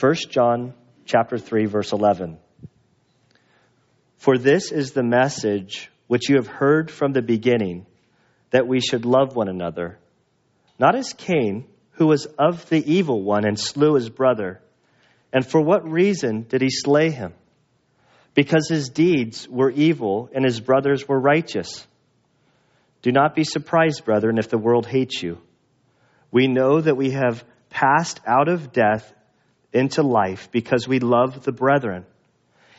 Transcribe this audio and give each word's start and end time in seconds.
1 0.00 0.14
John 0.30 0.72
chapter 1.04 1.36
3 1.36 1.66
verse 1.66 1.92
11. 1.92 2.38
For 4.16 4.38
this 4.38 4.72
is 4.72 4.92
the 4.92 5.02
message 5.02 5.90
which 6.06 6.30
you 6.30 6.36
have 6.36 6.46
heard 6.46 6.90
from 6.90 7.12
the 7.12 7.20
beginning 7.20 7.84
that 8.50 8.66
we 8.66 8.80
should 8.80 9.04
love 9.04 9.36
one 9.36 9.48
another. 9.48 9.98
Not 10.78 10.96
as 10.96 11.12
Cain, 11.12 11.66
who 11.92 12.06
was 12.06 12.26
of 12.38 12.66
the 12.70 12.82
evil 12.90 13.22
one 13.22 13.46
and 13.46 13.60
slew 13.60 13.94
his 13.94 14.08
brother. 14.08 14.62
And 15.34 15.46
for 15.46 15.60
what 15.60 15.86
reason 15.86 16.46
did 16.48 16.62
he 16.62 16.70
slay 16.70 17.10
him? 17.10 17.34
Because 18.32 18.68
his 18.70 18.88
deeds 18.88 19.46
were 19.48 19.70
evil 19.70 20.30
and 20.34 20.44
his 20.44 20.60
brothers 20.60 21.06
were 21.06 21.20
righteous. 21.20 21.86
Do 23.02 23.12
not 23.12 23.34
be 23.34 23.44
surprised, 23.44 24.06
brethren, 24.06 24.38
if 24.38 24.48
the 24.48 24.58
world 24.58 24.86
hates 24.86 25.22
you. 25.22 25.42
We 26.30 26.46
know 26.46 26.80
that 26.80 26.96
we 26.96 27.10
have 27.10 27.44
passed 27.68 28.20
out 28.26 28.48
of 28.48 28.72
death 28.72 29.12
into 29.72 30.02
life 30.02 30.50
because 30.50 30.88
we 30.88 30.98
love 30.98 31.44
the 31.44 31.52
brethren. 31.52 32.04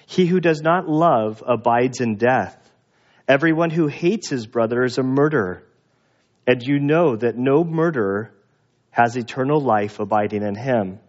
He 0.05 0.25
who 0.25 0.39
does 0.39 0.61
not 0.61 0.89
love 0.89 1.43
abides 1.45 2.01
in 2.01 2.17
death. 2.17 2.57
Everyone 3.27 3.69
who 3.69 3.87
hates 3.87 4.29
his 4.29 4.45
brother 4.45 4.83
is 4.83 4.97
a 4.97 5.03
murderer. 5.03 5.63
And 6.45 6.61
you 6.61 6.79
know 6.79 7.15
that 7.15 7.37
no 7.37 7.63
murderer 7.63 8.33
has 8.89 9.15
eternal 9.15 9.61
life 9.61 9.99
abiding 9.99 10.43
in 10.43 10.55
him. 10.55 10.99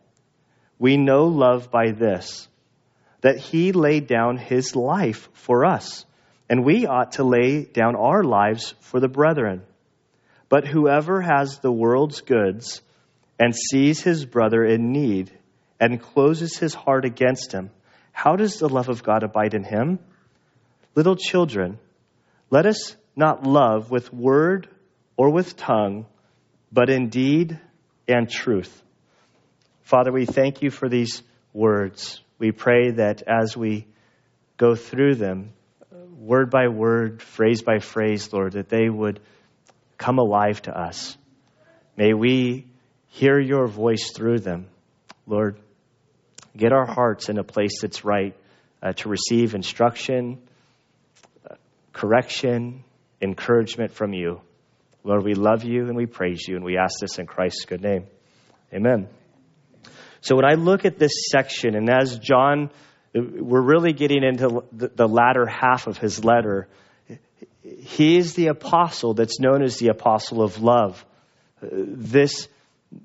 We 0.79 0.97
know 0.97 1.27
love 1.27 1.71
by 1.71 1.91
this, 1.91 2.49
that 3.23 3.39
he 3.39 3.73
laid 3.73 4.07
down 4.07 4.37
his 4.37 4.77
life 4.77 5.29
for 5.33 5.65
us, 5.65 6.05
and 6.49 6.65
we 6.65 6.87
ought 6.87 7.13
to 7.13 7.25
lay 7.25 7.65
down 7.65 7.97
our 7.97 8.23
lives 8.23 8.75
for 8.81 9.01
the 9.01 9.09
brethren. 9.09 9.63
But 10.49 10.67
whoever 10.67 11.21
has 11.23 11.59
the 11.59 11.73
world's 11.73 12.21
goods 12.21 12.83
and 13.39 13.55
sees 13.55 14.03
his 14.03 14.25
brother 14.27 14.65
in 14.65 14.93
need 14.93 15.33
and 15.83 16.01
closes 16.01 16.57
his 16.57 16.75
heart 16.75 17.05
against 17.05 17.51
him, 17.51 17.69
how 18.13 18.37
does 18.37 18.61
the 18.61 18.69
love 18.69 18.89
of 18.89 19.03
God 19.03 19.25
abide 19.25 19.53
in 19.53 19.65
him? 19.65 19.99
Little 20.95 21.17
children, 21.17 21.81
let 22.51 22.67
us 22.67 22.95
not 23.17 23.43
love 23.43 23.91
with 23.91 24.15
word 24.15 24.69
or 25.17 25.31
with 25.31 25.57
tongue, 25.57 26.07
but 26.71 26.89
in 26.89 27.09
deed 27.09 27.59
and 28.07 28.31
truth. 28.31 28.81
Father, 29.81 30.13
we 30.13 30.25
thank 30.25 30.63
you 30.63 30.71
for 30.71 30.89
these 30.89 31.25
words. 31.53 32.21
We 32.39 32.53
pray 32.53 32.93
that 32.93 33.25
as 33.27 33.57
we 33.57 33.89
go 34.59 34.77
through 34.77 35.17
them, 35.17 35.53
word 36.17 36.49
by 36.49 36.69
word, 36.69 37.21
phrase 37.21 37.63
by 37.63 37.81
phrase, 37.81 38.33
Lord, 38.33 38.53
that 38.53 38.69
they 38.69 38.89
would 38.89 39.19
come 39.99 40.21
alive 40.21 40.63
to 40.63 40.81
us. 40.81 41.17
May 41.97 42.15
we 42.15 42.67
hear 43.09 43.41
your 43.41 43.67
voice 43.67 44.13
through 44.13 44.39
them. 44.39 44.69
Lord, 45.27 45.59
get 46.57 46.73
our 46.73 46.87
hearts 46.87 47.29
in 47.29 47.39
a 47.39 47.45
place 47.45 47.81
that's 47.81 48.05
right 48.05 48.37
uh, 48.83 48.93
to 48.93 49.09
receive 49.09 49.55
instruction, 49.55 50.39
uh, 51.49 51.55
correction, 51.93 52.85
encouragement 53.21 53.93
from 53.93 54.13
you. 54.13 54.41
Lord, 55.05 55.25
we 55.25 55.35
love 55.35 55.65
you 55.65 55.87
and 55.87 55.97
we 55.97 56.07
praise 56.07 56.47
you, 56.47 56.57
and 56.57 56.65
we 56.65 56.77
ask 56.77 57.01
this 57.01 57.19
in 57.19 57.27
Christ's 57.27 57.65
good 57.65 57.83
name. 57.83 58.07
Amen. 58.73 59.09
So 60.21 60.37
when 60.37 60.45
I 60.45 60.55
look 60.55 60.85
at 60.85 60.99
this 60.99 61.27
section, 61.31 61.75
and 61.75 61.91
as 61.91 62.19
John, 62.19 62.71
we're 63.13 63.61
really 63.61 63.93
getting 63.93 64.23
into 64.23 64.63
the 64.73 65.09
latter 65.09 65.47
half 65.47 65.87
of 65.89 65.99
his 65.99 66.25
letter, 66.25 66.69
he 67.63 68.17
is 68.17 68.35
the 68.35 68.47
apostle 68.47 69.15
that's 69.15 69.41
known 69.41 69.63
as 69.63 69.79
the 69.79 69.89
apostle 69.89 70.43
of 70.43 70.63
love. 70.63 71.05
This 71.61 72.49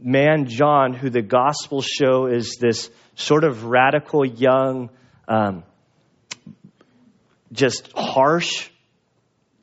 man, 0.01 0.47
John, 0.47 0.93
who 0.93 1.09
the 1.09 1.21
Gospels 1.21 1.85
show 1.85 2.27
is 2.27 2.57
this 2.59 2.89
sort 3.15 3.43
of 3.43 3.65
radical, 3.65 4.25
young, 4.25 4.89
um, 5.27 5.63
just 7.51 7.91
harsh, 7.95 8.69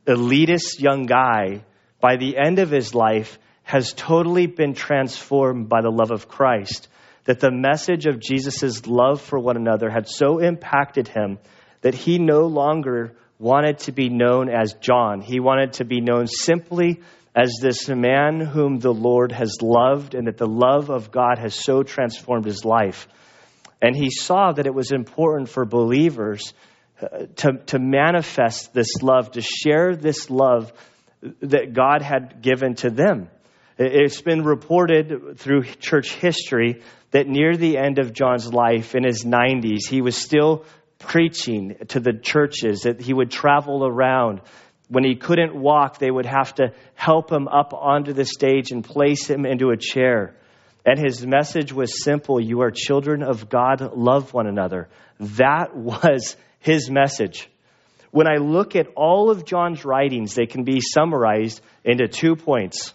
elitist 0.06 0.80
young 0.80 1.06
guy, 1.06 1.64
by 2.00 2.16
the 2.16 2.36
end 2.36 2.58
of 2.58 2.70
his 2.70 2.94
life, 2.94 3.38
has 3.62 3.92
totally 3.92 4.46
been 4.46 4.74
transformed 4.74 5.68
by 5.68 5.80
the 5.80 5.90
love 5.90 6.10
of 6.10 6.28
Christ. 6.28 6.88
That 7.24 7.40
the 7.40 7.50
message 7.50 8.04
of 8.04 8.20
Jesus' 8.20 8.86
love 8.86 9.22
for 9.22 9.38
one 9.38 9.56
another 9.56 9.88
had 9.88 10.08
so 10.08 10.38
impacted 10.38 11.08
him 11.08 11.38
that 11.80 11.94
he 11.94 12.18
no 12.18 12.46
longer 12.46 13.14
wanted 13.38 13.78
to 13.80 13.92
be 13.92 14.10
known 14.10 14.50
as 14.50 14.74
John. 14.74 15.20
He 15.20 15.40
wanted 15.40 15.74
to 15.74 15.84
be 15.84 16.00
known 16.00 16.26
simply 16.26 17.00
as 17.34 17.58
this 17.60 17.88
man 17.88 18.40
whom 18.40 18.78
the 18.78 18.92
Lord 18.92 19.32
has 19.32 19.58
loved 19.60 20.14
and 20.14 20.26
that 20.26 20.38
the 20.38 20.46
love 20.46 20.90
of 20.90 21.10
God 21.10 21.38
has 21.38 21.54
so 21.54 21.82
transformed 21.82 22.44
his 22.44 22.64
life. 22.64 23.08
And 23.82 23.96
he 23.96 24.10
saw 24.10 24.52
that 24.52 24.66
it 24.66 24.74
was 24.74 24.92
important 24.92 25.48
for 25.48 25.64
believers 25.64 26.54
uh, 27.02 27.26
to, 27.36 27.58
to 27.66 27.78
manifest 27.78 28.72
this 28.72 29.02
love, 29.02 29.32
to 29.32 29.42
share 29.42 29.96
this 29.96 30.30
love 30.30 30.72
that 31.40 31.72
God 31.72 32.02
had 32.02 32.40
given 32.40 32.76
to 32.76 32.90
them. 32.90 33.28
It's 33.76 34.20
been 34.20 34.44
reported 34.44 35.38
through 35.38 35.64
church 35.64 36.12
history 36.14 36.82
that 37.10 37.26
near 37.26 37.56
the 37.56 37.76
end 37.76 37.98
of 37.98 38.12
John's 38.12 38.52
life, 38.52 38.94
in 38.94 39.04
his 39.04 39.24
90s, 39.24 39.88
he 39.88 40.00
was 40.00 40.16
still 40.16 40.64
preaching 40.98 41.76
to 41.88 42.00
the 42.00 42.12
churches, 42.12 42.82
that 42.82 43.00
he 43.00 43.12
would 43.12 43.30
travel 43.30 43.84
around. 43.84 44.40
When 44.88 45.04
he 45.04 45.16
couldn't 45.16 45.54
walk, 45.54 45.98
they 45.98 46.10
would 46.10 46.26
have 46.26 46.54
to 46.56 46.72
help 46.94 47.32
him 47.32 47.48
up 47.48 47.72
onto 47.72 48.12
the 48.12 48.24
stage 48.24 48.70
and 48.70 48.84
place 48.84 49.28
him 49.28 49.46
into 49.46 49.70
a 49.70 49.76
chair. 49.76 50.34
And 50.84 50.98
his 50.98 51.26
message 51.26 51.72
was 51.72 52.02
simple 52.02 52.40
You 52.40 52.60
are 52.60 52.70
children 52.70 53.22
of 53.22 53.48
God, 53.48 53.80
love 53.96 54.34
one 54.34 54.46
another. 54.46 54.88
That 55.18 55.74
was 55.76 56.36
his 56.60 56.90
message. 56.90 57.48
When 58.10 58.28
I 58.28 58.36
look 58.36 58.76
at 58.76 58.88
all 58.94 59.30
of 59.30 59.44
John's 59.44 59.84
writings, 59.84 60.34
they 60.34 60.46
can 60.46 60.64
be 60.64 60.80
summarized 60.80 61.60
into 61.84 62.06
two 62.06 62.36
points 62.36 62.94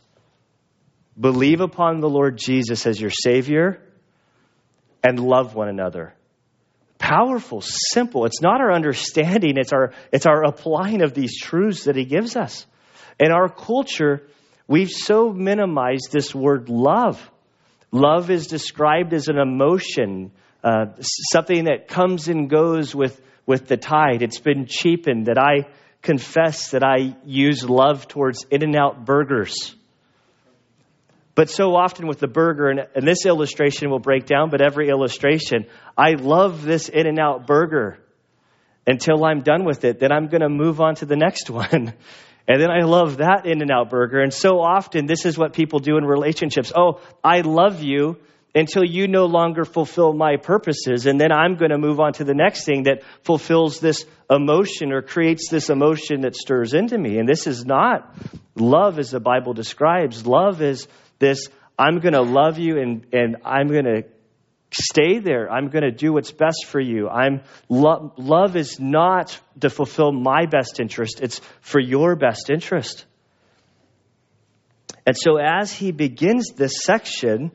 believe 1.19 1.59
upon 1.59 1.99
the 1.99 2.09
Lord 2.09 2.37
Jesus 2.37 2.85
as 2.85 2.99
your 2.99 3.11
Savior 3.11 3.81
and 5.03 5.19
love 5.19 5.55
one 5.55 5.67
another 5.67 6.13
powerful, 6.99 7.61
simple. 7.63 8.25
It's 8.25 8.41
not 8.41 8.61
our 8.61 8.71
understanding, 8.71 9.57
it's 9.57 9.73
our, 9.73 9.93
it's 10.11 10.27
our 10.27 10.43
applying 10.43 11.01
of 11.01 11.15
these 11.15 11.39
truths 11.41 11.85
that 11.85 11.95
he 11.95 12.05
gives 12.05 12.35
us. 12.35 12.67
In 13.19 13.31
our 13.31 13.49
culture, 13.49 14.27
we've 14.67 14.91
so 14.91 15.33
minimized 15.33 16.09
this 16.11 16.35
word 16.35 16.69
love. 16.69 17.19
Love 17.91 18.29
is 18.29 18.45
described 18.45 19.13
as 19.13 19.29
an 19.29 19.39
emotion, 19.39 20.31
uh, 20.63 20.85
something 21.31 21.63
that 21.63 21.87
comes 21.87 22.27
and 22.27 22.49
goes 22.49 22.93
with, 22.93 23.19
with 23.47 23.67
the 23.67 23.77
tide. 23.77 24.21
It's 24.21 24.39
been 24.39 24.67
cheapened 24.67 25.25
that 25.25 25.39
I 25.39 25.69
confess 26.03 26.71
that 26.71 26.83
I 26.83 27.15
use 27.25 27.67
love 27.67 28.07
towards 28.07 28.45
In 28.51 28.61
N 28.61 28.75
Out 28.75 29.05
burgers 29.05 29.75
but 31.39 31.49
so 31.49 31.73
often 31.73 32.05
with 32.05 32.19
the 32.19 32.27
burger, 32.27 32.67
and, 32.67 32.81
and 32.95 33.07
this 33.07 33.25
illustration 33.25 33.89
will 33.89 33.99
break 33.99 34.25
down, 34.25 34.49
but 34.49 34.59
every 34.59 34.89
illustration, 34.89 35.67
I 35.97 36.15
love 36.15 36.63
this 36.63 36.89
In 36.89 37.07
N 37.07 37.17
Out 37.17 37.47
burger 37.47 37.97
until 38.85 39.23
I'm 39.23 39.39
done 39.39 39.63
with 39.63 39.85
it. 39.85 40.01
Then 40.01 40.11
I'm 40.11 40.27
going 40.27 40.41
to 40.41 40.49
move 40.49 40.81
on 40.81 40.95
to 40.95 41.05
the 41.05 41.15
next 41.15 41.49
one. 41.61 41.93
And 42.45 42.61
then 42.61 42.69
I 42.69 42.83
love 42.83 43.19
that 43.19 43.45
In 43.45 43.61
N 43.61 43.71
Out 43.71 43.89
burger. 43.89 44.19
And 44.19 44.33
so 44.33 44.59
often, 44.59 45.05
this 45.05 45.25
is 45.25 45.37
what 45.37 45.53
people 45.53 45.79
do 45.79 45.97
in 45.97 46.03
relationships. 46.03 46.73
Oh, 46.75 46.99
I 47.23 47.39
love 47.39 47.81
you 47.81 48.17
until 48.53 48.83
you 48.83 49.07
no 49.07 49.25
longer 49.27 49.63
fulfill 49.63 50.11
my 50.11 50.35
purposes. 50.35 51.05
And 51.05 51.21
then 51.21 51.31
I'm 51.31 51.55
going 51.55 51.71
to 51.71 51.77
move 51.77 52.01
on 52.01 52.11
to 52.13 52.25
the 52.25 52.33
next 52.33 52.65
thing 52.65 52.83
that 52.83 53.03
fulfills 53.23 53.79
this 53.79 54.05
emotion 54.29 54.91
or 54.91 55.01
creates 55.01 55.47
this 55.49 55.69
emotion 55.69 56.23
that 56.23 56.35
stirs 56.35 56.73
into 56.73 56.97
me. 56.97 57.17
And 57.17 57.29
this 57.29 57.47
is 57.47 57.65
not 57.65 58.13
love 58.55 58.99
as 58.99 59.11
the 59.11 59.21
Bible 59.21 59.53
describes. 59.53 60.25
Love 60.25 60.61
is 60.61 60.85
this 61.19 61.49
I'm 61.77 61.99
going 61.99 62.13
to 62.13 62.21
love 62.21 62.57
you 62.57 62.77
and, 62.77 63.05
and 63.13 63.37
I'm 63.45 63.67
going 63.67 63.85
to 63.85 64.03
stay 64.71 65.19
there. 65.19 65.49
I'm 65.49 65.69
going 65.69 65.83
to 65.83 65.91
do 65.91 66.13
what's 66.13 66.31
best 66.31 66.65
for 66.67 66.79
you. 66.79 67.07
I'm 67.07 67.41
lo- 67.69 68.13
love 68.17 68.55
is 68.55 68.79
not 68.79 69.39
to 69.61 69.69
fulfill 69.69 70.11
my 70.11 70.45
best 70.45 70.79
interest, 70.79 71.21
it's 71.21 71.39
for 71.61 71.79
your 71.79 72.15
best 72.15 72.49
interest. 72.49 73.05
And 75.05 75.15
so 75.17 75.37
as 75.37 75.71
he 75.71 75.91
begins 75.91 76.49
this 76.55 76.83
section, 76.83 77.51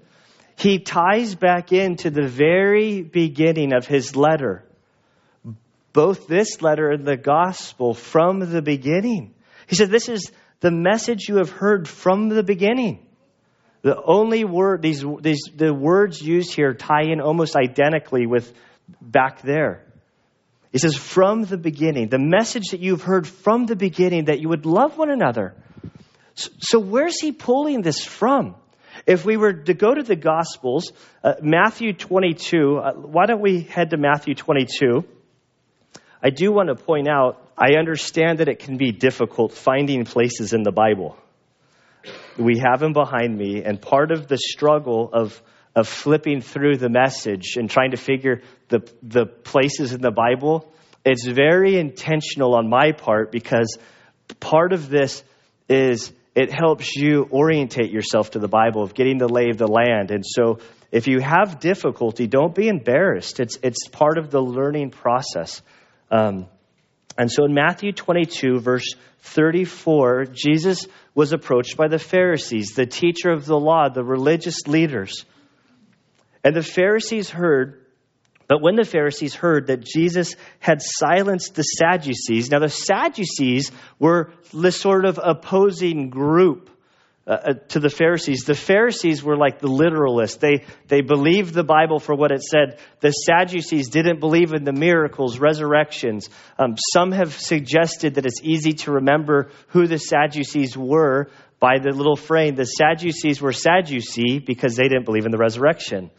he 0.57 0.79
ties 0.79 1.35
back 1.35 1.73
into 1.73 2.11
the 2.11 2.27
very 2.27 3.03
beginning 3.03 3.73
of 3.73 3.87
his 3.87 4.17
letter. 4.17 4.65
Both 5.93 6.27
this 6.27 6.63
letter 6.63 6.91
and 6.91 7.05
the 7.05 7.17
gospel 7.17 7.95
from 7.95 8.41
the 8.41 8.63
beginning. 8.63 9.35
He 9.69 9.77
said, 9.77 9.91
This 9.91 10.09
is 10.09 10.33
the 10.61 10.73
message 10.73 11.29
you 11.29 11.37
have 11.37 11.51
heard 11.51 11.87
from 11.87 12.29
the 12.29 12.43
beginning. 12.43 13.04
The 13.85 14.03
only 14.03 14.45
word, 14.45 14.81
these, 14.81 15.05
these, 15.21 15.43
the 15.55 15.75
words 15.75 16.23
used 16.23 16.55
here 16.55 16.73
tie 16.73 17.03
in 17.03 17.21
almost 17.21 17.55
identically 17.55 18.27
with 18.27 18.51
back 18.99 19.43
there. 19.43 19.85
He 20.73 20.79
says, 20.79 20.97
from 20.97 21.45
the 21.45 21.59
beginning, 21.59 22.09
the 22.09 22.19
message 22.19 22.69
that 22.71 22.81
you've 22.81 23.03
heard 23.03 23.29
from 23.29 23.67
the 23.67 23.77
beginning 23.77 24.25
that 24.25 24.41
you 24.41 24.49
would 24.49 24.65
love 24.65 24.97
one 24.97 25.11
another. 25.11 25.55
So, 26.35 26.51
so 26.61 26.79
where's 26.79 27.21
he 27.21 27.33
pulling 27.33 27.83
this 27.83 28.03
from? 28.03 28.55
If 29.07 29.27
we 29.27 29.37
were 29.37 29.53
to 29.53 29.75
go 29.75 29.93
to 29.93 30.03
the 30.03 30.17
Gospels, 30.17 30.91
uh, 31.23 31.35
Matthew 31.43 31.93
22, 31.93 32.79
uh, 32.79 32.93
why 32.95 33.27
don't 33.27 33.43
we 33.43 33.61
head 33.61 33.91
to 33.91 33.99
Matthew 33.99 34.35
22? 34.35 35.05
I 36.23 36.31
do 36.31 36.51
want 36.53 36.71
to 36.71 36.75
point 36.75 37.07
out, 37.07 37.47
I 37.59 37.75
understand 37.79 38.39
that 38.39 38.49
it 38.49 38.61
can 38.61 38.79
be 38.79 38.93
difficult 38.93 39.53
finding 39.53 40.07
places 40.07 40.55
in 40.55 40.63
the 40.63 40.73
Bible. 40.73 41.19
We 42.39 42.59
have 42.59 42.81
them 42.81 42.93
behind 42.93 43.37
me, 43.37 43.63
and 43.63 43.81
part 43.81 44.11
of 44.11 44.27
the 44.27 44.39
struggle 44.39 45.11
of, 45.13 45.41
of 45.75 45.89
flipping 45.89 46.41
through 46.41 46.77
the 46.77 46.89
message 46.89 47.57
and 47.57 47.71
trying 47.71 47.93
to 47.93 47.97
figure 47.97 48.43
the, 48.69 48.81
the 49.03 49.27
places 49.27 49.93
in 49.93 50.01
the 50.01 50.11
Bible, 50.11 50.73
it's 51.05 51.27
very 51.27 51.77
intentional 51.77 52.55
on 52.55 52.69
my 52.69 52.93
part 52.93 53.31
because 53.31 53.79
part 54.41 54.73
of 54.73 54.89
this 54.89 55.23
is 55.69 56.13
it 56.35 56.53
helps 56.53 56.97
you 56.97 57.29
orientate 57.31 57.91
yourself 57.91 58.33
to 58.33 58.39
the 58.39 58.49
Bible 58.49 58.83
of 58.83 58.95
getting 58.95 59.19
the 59.19 59.29
lay 59.29 59.51
of 59.51 59.59
the 59.59 59.69
land. 59.69 60.11
And 60.11 60.25
so 60.27 60.59
if 60.91 61.07
you 61.07 61.21
have 61.21 61.61
difficulty, 61.61 62.27
don't 62.27 62.55
be 62.55 62.69
embarrassed. 62.69 63.39
It's, 63.39 63.59
it's 63.63 63.89
part 63.89 64.19
of 64.19 64.31
the 64.31 64.41
learning 64.41 64.91
process. 64.91 65.63
Um, 66.11 66.47
and 67.17 67.31
so 67.31 67.45
in 67.45 67.55
Matthew 67.55 67.93
22, 67.93 68.61
verse 68.61 68.95
34, 69.21 70.27
Jesus 70.33 70.87
was 71.15 71.33
approached 71.33 71.77
by 71.77 71.89
the 71.89 71.99
Pharisees, 71.99 72.73
the 72.75 72.87
teacher 72.87 73.31
of 73.31 73.47
the 73.47 73.59
law, 73.59 73.89
the 73.89 74.05
religious 74.05 74.67
leaders. 74.67 75.25
And 76.43 76.55
the 76.55 76.63
Pharisees 76.63 77.31
heard 77.31 77.85
but 78.47 78.61
when 78.61 78.77
the 78.77 78.85
Pharisees 78.85 79.35
heard 79.35 79.69
that 79.69 79.85
Jesus 79.85 80.37
had 80.59 80.83
silenced 80.83 81.55
the 81.55 81.63
Sadducees, 81.63 82.51
now 82.51 82.59
the 82.59 82.69
Sadducees 82.69 83.73
were 83.99 84.33
this 84.53 84.79
sort 84.79 85.07
of 85.07 85.19
opposing 85.23 86.11
group 86.11 86.69
uh, 87.27 87.31
uh, 87.33 87.53
to 87.69 87.81
the 87.81 87.89
Pharisees. 87.89 88.45
The 88.45 88.55
Pharisees 88.55 89.25
were 89.25 89.37
like 89.37 89.59
the 89.59 89.69
literalists. 89.69 90.39
They, 90.39 90.65
they 90.89 91.01
believed 91.01 91.55
the 91.55 91.65
Bible 91.65 91.99
for 91.99 92.15
what 92.15 92.31
it 92.31 92.43
said. 92.43 92.79
The 93.01 93.13
Sadducees 93.13 93.89
didn't 93.89 94.21
believe 94.21 94.53
in 94.53 94.65
the 94.65 94.75
miracles, 94.75 95.39
resurrections. 95.39 96.29
Um, 96.59 96.77
some 96.93 97.13
have 97.13 97.33
suggested 97.33 98.17
that 98.17 98.27
it's 98.27 98.43
easy 98.43 98.75
to 98.85 98.93
remember 98.93 99.49
who 99.69 99.87
the 99.87 99.99
Sadducees 99.99 100.77
were 100.77 101.31
by 101.59 101.79
the 101.79 101.93
little 101.93 102.17
frame. 102.17 102.57
The 102.57 102.67
Sadducees 102.67 103.41
were 103.41 103.53
Sadducee 103.53 104.39
because 104.39 104.77
they 104.77 104.89
didn't 104.89 105.07
believe 105.07 105.25
in 105.25 105.33
the 105.33 105.39
resurrection. 105.39 106.11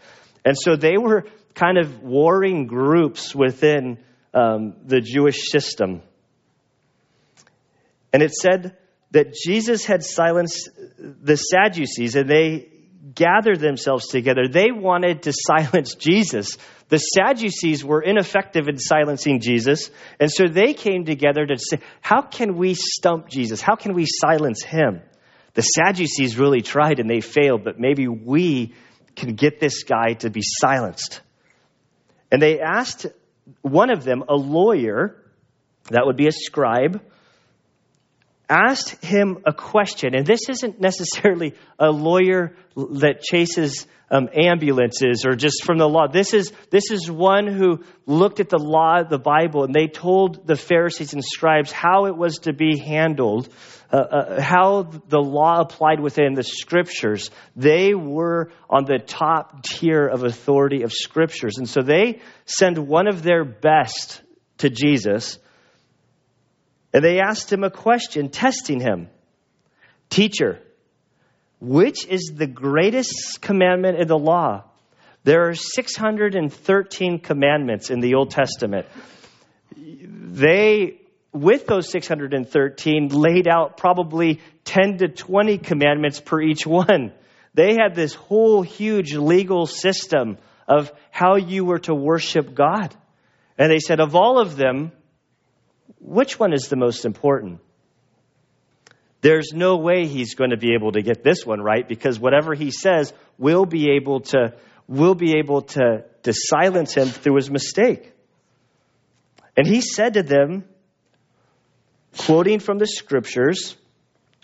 And 0.43 0.57
so 0.57 0.75
they 0.75 0.97
were 0.97 1.25
kind 1.53 1.77
of 1.77 2.01
warring 2.01 2.65
groups 2.65 3.35
within 3.35 3.99
um, 4.33 4.73
the 4.85 5.01
Jewish 5.01 5.51
system. 5.51 6.01
And 8.11 8.23
it 8.23 8.31
said 8.31 8.75
that 9.11 9.33
Jesus 9.33 9.85
had 9.85 10.03
silenced 10.03 10.69
the 10.97 11.35
Sadducees 11.35 12.15
and 12.15 12.29
they 12.29 12.69
gathered 13.13 13.59
themselves 13.59 14.07
together. 14.07 14.47
They 14.47 14.71
wanted 14.71 15.23
to 15.23 15.33
silence 15.47 15.95
Jesus. 15.95 16.57
The 16.89 16.97
Sadducees 16.97 17.83
were 17.83 18.01
ineffective 18.01 18.67
in 18.67 18.77
silencing 18.77 19.39
Jesus. 19.39 19.89
And 20.19 20.31
so 20.31 20.47
they 20.47 20.73
came 20.73 21.05
together 21.05 21.45
to 21.45 21.57
say, 21.57 21.79
How 22.01 22.21
can 22.21 22.57
we 22.57 22.75
stump 22.75 23.29
Jesus? 23.29 23.61
How 23.61 23.75
can 23.75 23.93
we 23.93 24.05
silence 24.05 24.63
him? 24.63 25.01
The 25.53 25.61
Sadducees 25.61 26.37
really 26.37 26.61
tried 26.61 26.99
and 26.99 27.09
they 27.09 27.21
failed, 27.21 27.63
but 27.63 27.79
maybe 27.79 28.07
we 28.07 28.73
can 29.15 29.35
get 29.35 29.59
this 29.59 29.83
guy 29.83 30.13
to 30.19 30.29
be 30.29 30.41
silenced. 30.43 31.21
And 32.31 32.41
they 32.41 32.59
asked 32.59 33.05
one 33.61 33.89
of 33.89 34.03
them, 34.03 34.23
a 34.27 34.35
lawyer, 34.35 35.15
that 35.89 36.05
would 36.05 36.17
be 36.17 36.27
a 36.27 36.31
scribe, 36.31 37.01
asked 38.49 39.03
him 39.03 39.39
a 39.45 39.53
question. 39.53 40.15
And 40.15 40.25
this 40.25 40.49
isn't 40.49 40.79
necessarily 40.79 41.53
a 41.79 41.89
lawyer 41.89 42.55
that 42.75 43.21
chases 43.21 43.87
um, 44.11 44.29
ambulances 44.33 45.25
or 45.25 45.35
just 45.35 45.63
from 45.63 45.77
the 45.77 45.89
law. 45.89 46.07
This 46.07 46.33
is, 46.33 46.51
this 46.69 46.91
is 46.91 47.09
one 47.09 47.47
who 47.47 47.83
looked 48.05 48.39
at 48.39 48.49
the 48.49 48.59
law 48.59 48.99
of 49.01 49.09
the 49.09 49.17
Bible 49.17 49.63
and 49.63 49.73
they 49.73 49.87
told 49.87 50.45
the 50.45 50.55
Pharisees 50.55 51.13
and 51.13 51.23
scribes 51.23 51.71
how 51.71 52.05
it 52.05 52.15
was 52.15 52.39
to 52.39 52.53
be 52.53 52.77
handled, 52.77 53.49
uh, 53.91 53.97
uh, 53.97 54.41
how 54.41 54.83
the 54.83 55.19
law 55.19 55.61
applied 55.61 55.99
within 55.99 56.33
the 56.33 56.43
scriptures. 56.43 57.31
They 57.55 57.93
were 57.93 58.51
on 58.69 58.85
the 58.85 58.99
top 58.99 59.63
tier 59.63 60.07
of 60.07 60.23
authority 60.23 60.83
of 60.83 60.93
scriptures. 60.93 61.57
And 61.57 61.67
so 61.67 61.81
they 61.81 62.21
send 62.45 62.77
one 62.77 63.07
of 63.07 63.23
their 63.23 63.43
best 63.43 64.21
to 64.59 64.69
Jesus 64.69 65.39
and 66.95 67.03
they 67.03 67.19
asked 67.19 67.51
him 67.51 67.65
a 67.65 67.69
question, 67.69 68.29
testing 68.29 68.79
him 68.79 69.09
Teacher, 70.09 70.61
which 71.59 72.07
is 72.07 72.31
the 72.33 72.47
greatest 72.47 73.41
commandment 73.41 73.99
in 73.99 74.07
the 74.07 74.17
law? 74.17 74.63
There 75.25 75.49
are 75.49 75.55
613 75.55 77.19
commandments 77.19 77.89
in 77.89 77.99
the 77.99 78.15
Old 78.15 78.31
Testament. 78.31 78.85
They, 79.75 81.01
with 81.33 81.67
those 81.67 81.91
613, 81.91 83.09
laid 83.09 83.49
out 83.49 83.75
probably 83.75 84.39
10 84.63 84.99
to 84.99 85.09
20 85.09 85.57
commandments 85.57 86.21
per 86.21 86.39
each 86.39 86.65
one. 86.65 87.11
They 87.53 87.73
had 87.73 87.95
this 87.95 88.13
whole 88.13 88.61
huge 88.61 89.15
legal 89.15 89.65
system 89.65 90.37
of 90.65 90.93
how 91.11 91.35
you 91.35 91.65
were 91.65 91.79
to 91.79 91.93
worship 91.93 92.55
God. 92.55 92.95
And 93.57 93.69
they 93.69 93.79
said, 93.79 93.99
of 93.99 94.15
all 94.15 94.39
of 94.39 94.55
them, 94.55 94.93
which 96.05 96.39
one 96.39 96.53
is 96.53 96.67
the 96.69 96.75
most 96.75 97.03
important? 97.03 97.59
There's 99.21 99.53
no 99.53 99.77
way 99.77 100.05
he's 100.05 100.35
going 100.35 100.51
to 100.51 100.57
be 100.57 100.75
able 100.75 100.91
to 100.91 101.01
get 101.01 101.23
this 101.23 101.45
one 101.45 101.59
right 101.59 101.87
because 101.87 102.19
whatever 102.19 102.53
he 102.53 102.69
says 102.69 103.11
will 103.39 103.65
be 103.65 103.95
able 103.95 104.21
to 104.21 104.53
will 104.87 105.15
be 105.15 105.39
able 105.39 105.63
to, 105.63 106.05
to 106.21 106.31
silence 106.31 106.93
him 106.93 107.07
through 107.07 107.37
his 107.37 107.49
mistake. 107.49 108.13
And 109.57 109.65
he 109.65 109.81
said 109.81 110.13
to 110.13 110.21
them, 110.21 110.65
quoting 112.19 112.59
from 112.59 112.77
the 112.77 112.85
scriptures, 112.85 113.75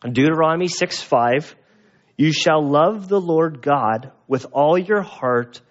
Deuteronomy 0.01 0.67
6 0.67 0.99
5, 0.99 1.55
you 2.17 2.33
shall 2.33 2.67
love 2.67 3.07
the 3.07 3.21
Lord 3.21 3.61
God 3.61 4.11
with 4.27 4.47
all 4.51 4.79
your 4.79 5.01
heart, 5.03 5.61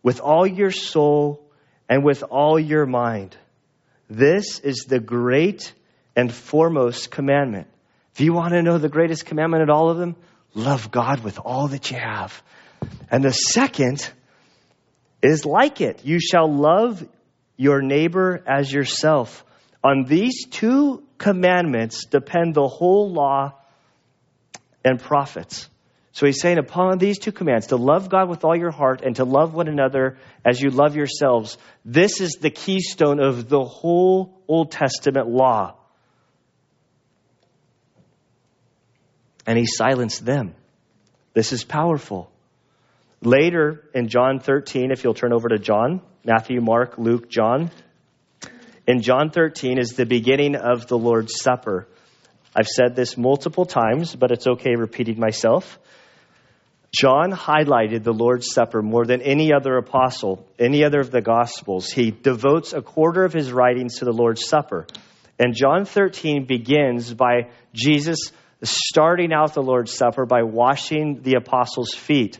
with 0.00 0.20
all 0.20 0.46
your 0.46 0.70
soul, 0.70 1.44
and 1.88 2.04
with 2.04 2.22
all 2.22 2.56
your 2.56 2.86
mind. 2.86 3.36
This 4.10 4.58
is 4.58 4.86
the 4.88 4.98
great 4.98 5.72
and 6.16 6.32
foremost 6.34 7.12
commandment. 7.12 7.68
If 8.12 8.20
you 8.20 8.32
want 8.32 8.54
to 8.54 8.62
know 8.62 8.76
the 8.76 8.88
greatest 8.88 9.24
commandment 9.24 9.62
of 9.62 9.70
all 9.70 9.88
of 9.88 9.98
them, 9.98 10.16
love 10.52 10.90
God 10.90 11.22
with 11.22 11.38
all 11.38 11.68
that 11.68 11.92
you 11.92 11.96
have. 11.96 12.42
And 13.08 13.22
the 13.22 13.30
second 13.30 14.10
is 15.22 15.46
like 15.46 15.80
it. 15.80 16.04
You 16.04 16.18
shall 16.18 16.52
love 16.52 17.06
your 17.56 17.82
neighbor 17.82 18.42
as 18.48 18.72
yourself. 18.72 19.44
On 19.84 20.04
these 20.04 20.44
two 20.46 21.04
commandments 21.16 22.06
depend 22.06 22.54
the 22.54 22.66
whole 22.66 23.12
law 23.12 23.54
and 24.84 24.98
prophets. 24.98 25.68
So 26.12 26.26
he's 26.26 26.40
saying, 26.40 26.58
upon 26.58 26.98
these 26.98 27.18
two 27.18 27.32
commands, 27.32 27.68
to 27.68 27.76
love 27.76 28.08
God 28.08 28.28
with 28.28 28.44
all 28.44 28.56
your 28.56 28.72
heart 28.72 29.02
and 29.02 29.14
to 29.16 29.24
love 29.24 29.54
one 29.54 29.68
another 29.68 30.18
as 30.44 30.60
you 30.60 30.70
love 30.70 30.96
yourselves, 30.96 31.56
this 31.84 32.20
is 32.20 32.38
the 32.40 32.50
keystone 32.50 33.20
of 33.20 33.48
the 33.48 33.62
whole 33.62 34.42
Old 34.48 34.72
Testament 34.72 35.28
law. 35.28 35.76
and 39.50 39.58
he 39.58 39.66
silenced 39.66 40.24
them. 40.24 40.54
This 41.34 41.52
is 41.52 41.64
powerful. 41.64 42.30
Later 43.20 43.84
in 43.92 44.06
John 44.06 44.38
13, 44.38 44.92
if 44.92 45.02
you'll 45.02 45.14
turn 45.14 45.32
over 45.32 45.48
to 45.48 45.58
John, 45.58 46.02
Matthew, 46.24 46.60
Mark, 46.60 46.98
Luke, 46.98 47.28
John. 47.28 47.72
In 48.86 49.02
John 49.02 49.30
13 49.30 49.78
is 49.78 49.94
the 49.94 50.06
beginning 50.06 50.54
of 50.54 50.86
the 50.86 50.96
Lord's 50.96 51.34
Supper. 51.42 51.88
I've 52.54 52.68
said 52.68 52.94
this 52.94 53.16
multiple 53.16 53.66
times, 53.66 54.14
but 54.14 54.30
it's 54.30 54.46
okay 54.46 54.76
repeating 54.76 55.18
myself. 55.18 55.80
John 56.92 57.30
highlighted 57.30 58.02
the 58.02 58.12
Lord's 58.12 58.52
Supper 58.52 58.82
more 58.82 59.04
than 59.04 59.22
any 59.22 59.52
other 59.52 59.76
apostle, 59.76 60.44
any 60.58 60.84
other 60.84 61.00
of 61.00 61.10
the 61.10 61.20
Gospels. 61.20 61.90
He 61.90 62.10
devotes 62.10 62.72
a 62.72 62.82
quarter 62.82 63.24
of 63.24 63.32
his 63.32 63.52
writings 63.52 63.98
to 63.98 64.04
the 64.04 64.12
Lord's 64.12 64.46
Supper. 64.46 64.86
And 65.38 65.54
John 65.54 65.84
13 65.84 66.46
begins 66.46 67.14
by 67.14 67.50
Jesus 67.72 68.32
starting 68.62 69.32
out 69.32 69.54
the 69.54 69.62
Lord's 69.62 69.92
Supper 69.92 70.26
by 70.26 70.42
washing 70.42 71.22
the 71.22 71.34
apostles' 71.34 71.94
feet. 71.94 72.38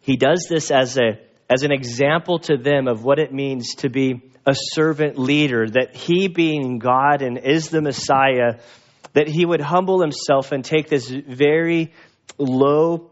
He 0.00 0.16
does 0.16 0.46
this 0.50 0.70
as, 0.72 0.98
a, 0.98 1.20
as 1.48 1.62
an 1.62 1.72
example 1.72 2.40
to 2.40 2.56
them 2.56 2.88
of 2.88 3.04
what 3.04 3.20
it 3.20 3.32
means 3.32 3.76
to 3.76 3.88
be 3.88 4.22
a 4.44 4.54
servant 4.54 5.18
leader, 5.18 5.68
that 5.68 5.94
he, 5.94 6.26
being 6.26 6.78
God 6.78 7.22
and 7.22 7.38
is 7.38 7.68
the 7.68 7.80
Messiah, 7.80 8.58
that 9.12 9.28
he 9.28 9.44
would 9.44 9.60
humble 9.60 10.00
himself 10.00 10.52
and 10.52 10.64
take 10.64 10.88
this 10.88 11.08
very 11.08 11.92
low 12.38 13.10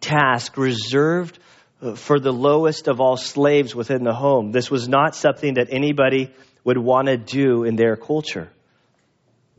task 0.00 0.56
reserved 0.56 1.38
uh, 1.80 1.94
for 1.94 2.18
the 2.18 2.32
lowest 2.32 2.88
of 2.88 3.00
all 3.00 3.16
slaves 3.16 3.74
within 3.74 4.04
the 4.04 4.14
home. 4.14 4.52
This 4.52 4.70
was 4.70 4.88
not 4.88 5.14
something 5.14 5.54
that 5.54 5.68
anybody 5.70 6.32
would 6.64 6.78
want 6.78 7.08
to 7.08 7.16
do 7.16 7.64
in 7.64 7.76
their 7.76 7.96
culture. 7.96 8.50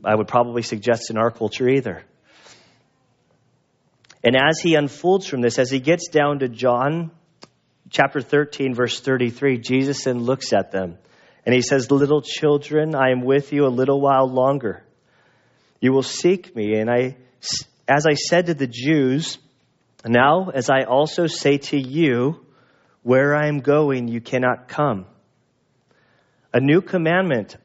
I 0.04 0.14
would 0.14 0.28
probably 0.28 0.62
suggest 0.62 1.10
in 1.10 1.18
our 1.18 1.30
culture 1.30 1.68
either. 1.68 2.02
And 4.22 4.36
as 4.36 4.60
he 4.60 4.74
unfolds 4.74 5.26
from 5.26 5.40
this, 5.40 5.58
as 5.58 5.70
he 5.70 5.80
gets 5.80 6.08
down 6.08 6.40
to 6.40 6.48
John 6.48 7.10
chapter 7.88 8.20
13, 8.20 8.74
verse 8.74 9.00
33, 9.00 9.58
Jesus 9.58 10.04
then 10.04 10.20
looks 10.20 10.52
at 10.52 10.72
them 10.72 10.98
and 11.46 11.54
he 11.54 11.62
says, 11.62 11.90
Little 11.90 12.22
children, 12.22 12.94
I 12.94 13.10
am 13.10 13.22
with 13.22 13.52
you 13.52 13.66
a 13.66 13.68
little 13.68 14.00
while 14.00 14.28
longer. 14.28 14.84
You 15.80 15.92
will 15.92 16.02
seek 16.02 16.54
me. 16.54 16.74
And 16.74 16.90
I, 16.90 17.16
as 17.88 18.06
I 18.06 18.14
said 18.14 18.46
to 18.46 18.54
the 18.54 18.66
Jews, 18.66 19.38
now 20.04 20.50
as 20.50 20.70
I 20.70 20.84
also 20.84 21.26
say 21.26 21.58
to 21.58 21.80
you, 21.80 22.44
where 23.02 23.34
I 23.34 23.48
am 23.48 23.60
going, 23.60 24.08
you 24.08 24.20
cannot 24.20 24.68
come. 24.68 25.06
A 26.52 26.60
new 26.60 26.82
commandment 26.82 27.56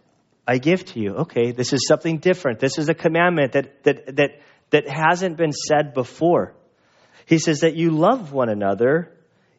I 0.47 0.59
give 0.59 0.85
to 0.85 0.99
you. 0.99 1.15
Okay, 1.15 1.51
this 1.51 1.73
is 1.73 1.85
something 1.87 2.19
different. 2.19 2.59
This 2.59 2.77
is 2.77 2.87
a 2.87 2.93
commandment 2.93 3.53
that, 3.53 3.83
that, 3.83 4.15
that, 4.15 4.29
that 4.69 4.87
hasn't 4.87 5.37
been 5.37 5.51
said 5.51 5.93
before. 5.93 6.53
He 7.25 7.39
says 7.39 7.61
that 7.61 7.75
you 7.75 7.91
love 7.91 8.31
one 8.31 8.49
another 8.49 9.11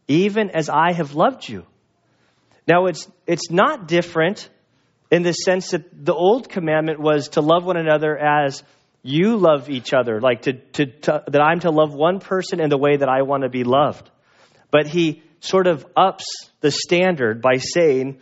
even 0.08 0.50
as 0.50 0.68
I 0.68 0.92
have 0.92 1.14
loved 1.14 1.48
you. 1.48 1.66
Now, 2.66 2.86
it's, 2.86 3.08
it's 3.26 3.50
not 3.50 3.88
different 3.88 4.48
in 5.10 5.22
the 5.22 5.32
sense 5.32 5.70
that 5.70 6.04
the 6.04 6.14
old 6.14 6.48
commandment 6.48 7.00
was 7.00 7.30
to 7.30 7.40
love 7.40 7.64
one 7.64 7.76
another 7.76 8.16
as 8.16 8.62
you 9.02 9.36
love 9.36 9.70
each 9.70 9.94
other, 9.94 10.20
like 10.20 10.42
to, 10.42 10.54
to, 10.54 10.86
to, 10.86 11.24
that 11.28 11.40
I'm 11.40 11.60
to 11.60 11.70
love 11.70 11.94
one 11.94 12.18
person 12.18 12.60
in 12.60 12.70
the 12.70 12.78
way 12.78 12.96
that 12.96 13.08
I 13.08 13.22
want 13.22 13.44
to 13.44 13.48
be 13.48 13.62
loved. 13.62 14.10
But 14.70 14.88
he 14.88 15.22
sort 15.40 15.68
of 15.68 15.86
ups 15.96 16.24
the 16.60 16.72
standard 16.72 17.40
by 17.40 17.58
saying, 17.58 18.20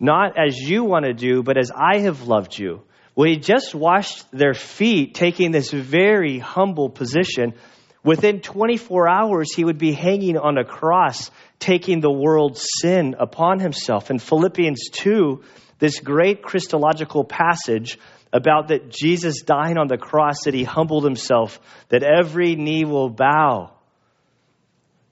not 0.00 0.38
as 0.38 0.56
you 0.56 0.84
want 0.84 1.04
to 1.04 1.12
do, 1.12 1.42
but 1.42 1.58
as 1.58 1.70
I 1.70 1.98
have 2.00 2.22
loved 2.22 2.58
you. 2.58 2.82
Well, 3.14 3.28
he 3.28 3.36
just 3.36 3.74
washed 3.74 4.24
their 4.32 4.54
feet, 4.54 5.14
taking 5.14 5.52
this 5.52 5.70
very 5.70 6.38
humble 6.38 6.88
position. 6.88 7.54
Within 8.02 8.40
24 8.40 9.08
hours, 9.08 9.54
he 9.54 9.64
would 9.64 9.78
be 9.78 9.92
hanging 9.92 10.36
on 10.36 10.58
a 10.58 10.64
cross, 10.64 11.30
taking 11.58 12.00
the 12.00 12.10
world's 12.10 12.66
sin 12.80 13.14
upon 13.18 13.60
himself. 13.60 14.10
In 14.10 14.18
Philippians 14.18 14.88
2, 14.92 15.42
this 15.84 16.00
great 16.00 16.42
Christological 16.42 17.24
passage 17.24 17.98
about 18.32 18.68
that 18.68 18.88
Jesus 18.88 19.42
dying 19.42 19.76
on 19.76 19.86
the 19.86 19.98
cross, 19.98 20.44
that 20.44 20.54
he 20.54 20.64
humbled 20.64 21.04
himself, 21.04 21.60
that 21.90 22.02
every 22.02 22.56
knee 22.56 22.86
will 22.86 23.10
bow. 23.10 23.70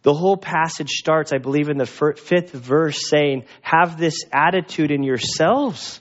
The 0.00 0.14
whole 0.14 0.38
passage 0.38 0.88
starts, 0.88 1.30
I 1.30 1.36
believe, 1.36 1.68
in 1.68 1.76
the 1.76 1.84
fifth 1.84 2.52
verse 2.52 3.06
saying, 3.06 3.44
Have 3.60 3.98
this 3.98 4.24
attitude 4.32 4.90
in 4.90 5.02
yourselves. 5.02 6.00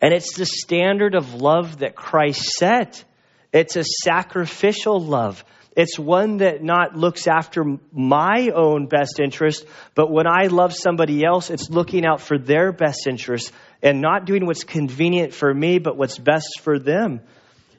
And 0.00 0.14
it's 0.14 0.34
the 0.34 0.46
standard 0.46 1.14
of 1.14 1.34
love 1.34 1.80
that 1.80 1.94
Christ 1.94 2.44
set. 2.44 3.04
It's 3.52 3.76
a 3.76 3.84
sacrificial 3.84 4.98
love. 4.98 5.44
It's 5.76 5.98
one 5.98 6.38
that 6.38 6.62
not 6.62 6.96
looks 6.96 7.28
after 7.28 7.64
my 7.92 8.50
own 8.54 8.86
best 8.86 9.20
interest, 9.20 9.64
but 9.94 10.10
when 10.10 10.26
I 10.26 10.48
love 10.48 10.74
somebody 10.74 11.24
else, 11.24 11.48
it's 11.48 11.70
looking 11.70 12.04
out 12.04 12.20
for 12.20 12.38
their 12.38 12.72
best 12.72 13.06
interest 13.06 13.52
and 13.80 14.00
not 14.00 14.24
doing 14.24 14.46
what's 14.46 14.64
convenient 14.64 15.32
for 15.32 15.52
me, 15.52 15.78
but 15.78 15.96
what's 15.96 16.18
best 16.18 16.60
for 16.62 16.78
them. 16.78 17.20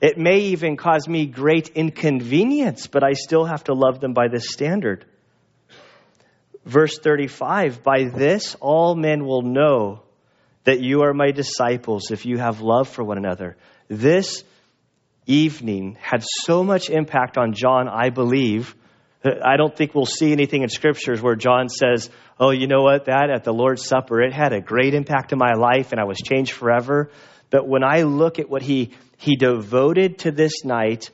It 0.01 0.17
may 0.17 0.39
even 0.39 0.77
cause 0.77 1.07
me 1.07 1.25
great 1.25 1.69
inconvenience, 1.69 2.87
but 2.87 3.03
I 3.03 3.13
still 3.13 3.45
have 3.45 3.65
to 3.65 3.73
love 3.73 3.99
them 3.99 4.13
by 4.13 4.29
this 4.29 4.49
standard. 4.49 5.05
Verse 6.65 6.97
35 6.97 7.83
By 7.83 8.05
this 8.05 8.55
all 8.59 8.95
men 8.95 9.25
will 9.25 9.41
know 9.41 10.01
that 10.63 10.79
you 10.79 11.03
are 11.03 11.13
my 11.13 11.31
disciples 11.31 12.11
if 12.11 12.25
you 12.25 12.37
have 12.37 12.61
love 12.61 12.87
for 12.87 13.03
one 13.03 13.17
another. 13.17 13.57
This 13.89 14.43
evening 15.25 15.97
had 15.99 16.23
so 16.23 16.63
much 16.63 16.89
impact 16.89 17.37
on 17.37 17.53
John, 17.53 17.87
I 17.87 18.09
believe. 18.09 18.75
I 19.23 19.55
don't 19.57 19.75
think 19.75 19.93
we'll 19.93 20.05
see 20.05 20.31
anything 20.31 20.63
in 20.63 20.69
scriptures 20.69 21.21
where 21.21 21.35
John 21.35 21.69
says, 21.69 22.09
Oh, 22.39 22.49
you 22.49 22.67
know 22.67 22.81
what? 22.81 23.05
That 23.05 23.29
at 23.29 23.43
the 23.43 23.53
Lord's 23.53 23.85
Supper, 23.85 24.21
it 24.21 24.33
had 24.33 24.51
a 24.51 24.61
great 24.61 24.95
impact 24.95 25.31
in 25.31 25.37
my 25.37 25.53
life 25.53 25.91
and 25.91 26.01
I 26.01 26.05
was 26.05 26.17
changed 26.17 26.53
forever. 26.53 27.11
But 27.51 27.67
when 27.67 27.83
I 27.83 28.01
look 28.01 28.39
at 28.39 28.49
what 28.49 28.63
he, 28.63 28.91
he 29.17 29.35
devoted 29.35 30.19
to 30.19 30.31
this 30.31 30.65
night, 30.65 31.11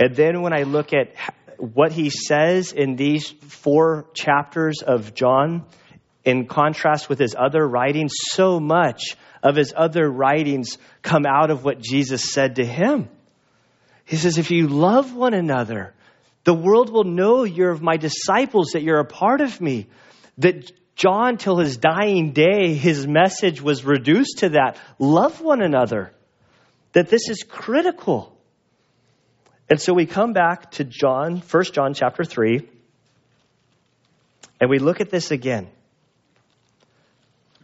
and 0.00 0.16
then 0.16 0.42
when 0.42 0.52
I 0.52 0.62
look 0.62 0.92
at 0.92 1.14
what 1.58 1.92
he 1.92 2.10
says 2.10 2.72
in 2.72 2.96
these 2.96 3.30
four 3.30 4.06
chapters 4.12 4.82
of 4.82 5.14
John, 5.14 5.64
in 6.24 6.46
contrast 6.46 7.08
with 7.08 7.20
his 7.20 7.36
other 7.38 7.66
writings, 7.66 8.12
so 8.16 8.58
much 8.58 9.16
of 9.42 9.54
his 9.54 9.72
other 9.76 10.10
writings 10.10 10.76
come 11.02 11.24
out 11.24 11.50
of 11.50 11.64
what 11.64 11.80
Jesus 11.80 12.32
said 12.32 12.56
to 12.56 12.64
him. 12.64 13.08
He 14.06 14.16
says, 14.16 14.38
If 14.38 14.50
you 14.50 14.68
love 14.68 15.14
one 15.14 15.34
another, 15.34 15.92
the 16.44 16.54
world 16.54 16.90
will 16.90 17.04
know 17.04 17.44
you're 17.44 17.70
of 17.70 17.82
my 17.82 17.96
disciples, 17.96 18.70
that 18.72 18.82
you're 18.82 19.00
a 19.00 19.04
part 19.04 19.40
of 19.40 19.60
me. 19.60 19.88
That 20.38 20.70
John, 20.94 21.36
till 21.36 21.58
his 21.58 21.76
dying 21.76 22.32
day, 22.32 22.74
his 22.74 23.06
message 23.06 23.60
was 23.60 23.84
reduced 23.84 24.38
to 24.38 24.50
that 24.50 24.78
love 24.98 25.40
one 25.40 25.60
another. 25.60 26.12
That 26.92 27.08
this 27.08 27.28
is 27.28 27.42
critical. 27.42 28.34
And 29.68 29.80
so 29.80 29.92
we 29.92 30.06
come 30.06 30.32
back 30.32 30.70
to 30.72 30.84
John, 30.84 31.42
1 31.50 31.64
John 31.64 31.92
chapter 31.92 32.24
3, 32.24 32.66
and 34.60 34.70
we 34.70 34.78
look 34.78 35.00
at 35.00 35.10
this 35.10 35.32
again. 35.32 35.68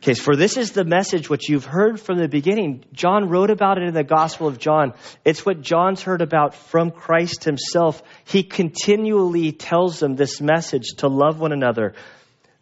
Okay, 0.03 0.15
for 0.15 0.35
this 0.35 0.57
is 0.57 0.73
the 0.73 0.85
message 0.85 1.31
which 1.31 1.49
you've 1.49 1.65
heard 1.65 2.01
from 2.01 2.19
the 2.19 2.27
beginning. 2.27 2.85
John 2.93 3.29
wrote 3.29 3.51
about 3.51 3.79
it 3.79 3.85
in 3.85 3.95
the 3.95 4.03
Gospel 4.03 4.49
of 4.49 4.59
John. 4.59 4.95
It's 5.25 5.47
what 5.47 5.61
John's 5.61 6.03
heard 6.03 6.23
about 6.23 6.57
from 6.57 6.91
Christ 6.91 7.45
himself. 7.45 8.03
He 8.25 8.43
continually 8.43 9.53
tells 9.53 10.01
them 10.01 10.17
this 10.17 10.41
message 10.41 10.95
to 10.99 11.07
love 11.07 11.39
one 11.39 11.53
another, 11.53 11.95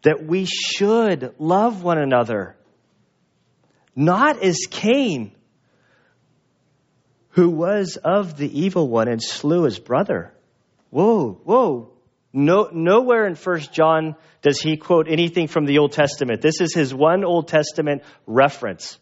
that 0.02 0.22
we 0.22 0.44
should 0.44 1.34
love 1.38 1.82
one 1.82 1.96
another. 1.96 2.56
Not 3.96 4.42
as 4.42 4.66
Cain, 4.70 5.32
who 7.30 7.48
was 7.48 7.96
of 7.96 8.36
the 8.36 8.60
evil 8.60 8.86
one 8.86 9.08
and 9.08 9.22
slew 9.22 9.62
his 9.62 9.78
brother. 9.78 10.34
Whoa, 10.90 11.40
whoa. 11.44 11.89
No, 12.32 12.68
nowhere 12.72 13.26
in 13.26 13.34
First 13.34 13.72
John 13.72 14.14
does 14.42 14.60
he 14.60 14.76
quote 14.76 15.08
anything 15.08 15.48
from 15.48 15.66
the 15.66 15.78
Old 15.78 15.92
Testament. 15.92 16.40
This 16.40 16.60
is 16.60 16.72
his 16.74 16.94
one 16.94 17.24
Old 17.24 17.48
Testament 17.48 18.02
reference. 18.26 18.98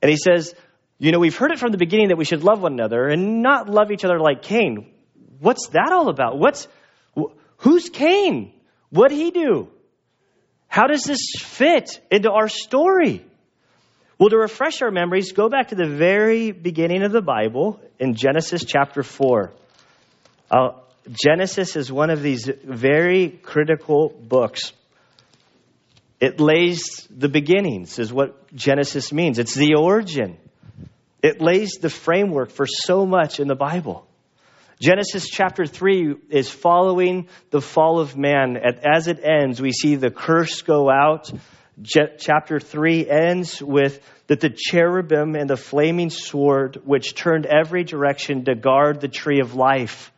And 0.00 0.10
he 0.10 0.16
says, 0.16 0.54
You 0.98 1.12
know, 1.12 1.18
we've 1.18 1.36
heard 1.36 1.52
it 1.52 1.58
from 1.58 1.72
the 1.72 1.78
beginning 1.78 2.08
that 2.08 2.16
we 2.16 2.24
should 2.24 2.42
love 2.42 2.62
one 2.62 2.72
another 2.72 3.06
and 3.06 3.42
not 3.42 3.68
love 3.68 3.90
each 3.90 4.04
other 4.04 4.18
like 4.18 4.42
Cain. 4.42 4.90
What's 5.40 5.68
that 5.68 5.92
all 5.92 6.08
about? 6.08 6.38
What's, 6.38 6.68
who's 7.58 7.90
Cain? 7.90 8.52
What'd 8.90 9.16
he 9.16 9.30
do? 9.30 9.68
How 10.68 10.86
does 10.86 11.04
this 11.04 11.32
fit 11.38 12.00
into 12.10 12.30
our 12.30 12.48
story? 12.48 13.24
Well, 14.18 14.30
to 14.30 14.38
refresh 14.38 14.80
our 14.82 14.90
memories, 14.90 15.32
go 15.32 15.48
back 15.48 15.68
to 15.68 15.74
the 15.74 15.88
very 15.88 16.52
beginning 16.52 17.02
of 17.02 17.12
the 17.12 17.20
Bible 17.20 17.80
in 17.98 18.14
Genesis 18.14 18.64
chapter 18.64 19.02
4. 19.02 19.52
I'll, 20.50 20.81
Genesis 21.10 21.74
is 21.76 21.90
one 21.90 22.10
of 22.10 22.22
these 22.22 22.48
very 22.64 23.28
critical 23.28 24.08
books. 24.08 24.72
It 26.20 26.38
lays 26.38 27.08
the 27.10 27.28
beginnings, 27.28 27.98
is 27.98 28.12
what 28.12 28.54
Genesis 28.54 29.12
means. 29.12 29.40
It's 29.40 29.54
the 29.54 29.74
origin. 29.74 30.36
It 31.20 31.40
lays 31.40 31.72
the 31.80 31.90
framework 31.90 32.50
for 32.50 32.66
so 32.66 33.04
much 33.04 33.40
in 33.40 33.48
the 33.48 33.56
Bible. 33.56 34.06
Genesis 34.80 35.28
chapter 35.28 35.66
3 35.66 36.16
is 36.30 36.50
following 36.50 37.28
the 37.50 37.60
fall 37.60 37.98
of 38.00 38.16
man. 38.16 38.56
As 38.56 39.08
it 39.08 39.20
ends, 39.24 39.60
we 39.60 39.72
see 39.72 39.96
the 39.96 40.10
curse 40.10 40.62
go 40.62 40.88
out. 40.90 41.30
chapter 41.84 42.60
3 42.60 43.08
ends 43.08 43.60
with 43.60 44.00
that 44.28 44.40
the 44.40 44.50
cherubim 44.50 45.34
and 45.34 45.50
the 45.50 45.56
flaming 45.56 46.10
sword, 46.10 46.80
which 46.84 47.14
turned 47.14 47.46
every 47.46 47.84
direction 47.84 48.44
to 48.44 48.54
guard 48.54 49.00
the 49.00 49.08
tree 49.08 49.40
of 49.40 49.54
life. 49.54 50.12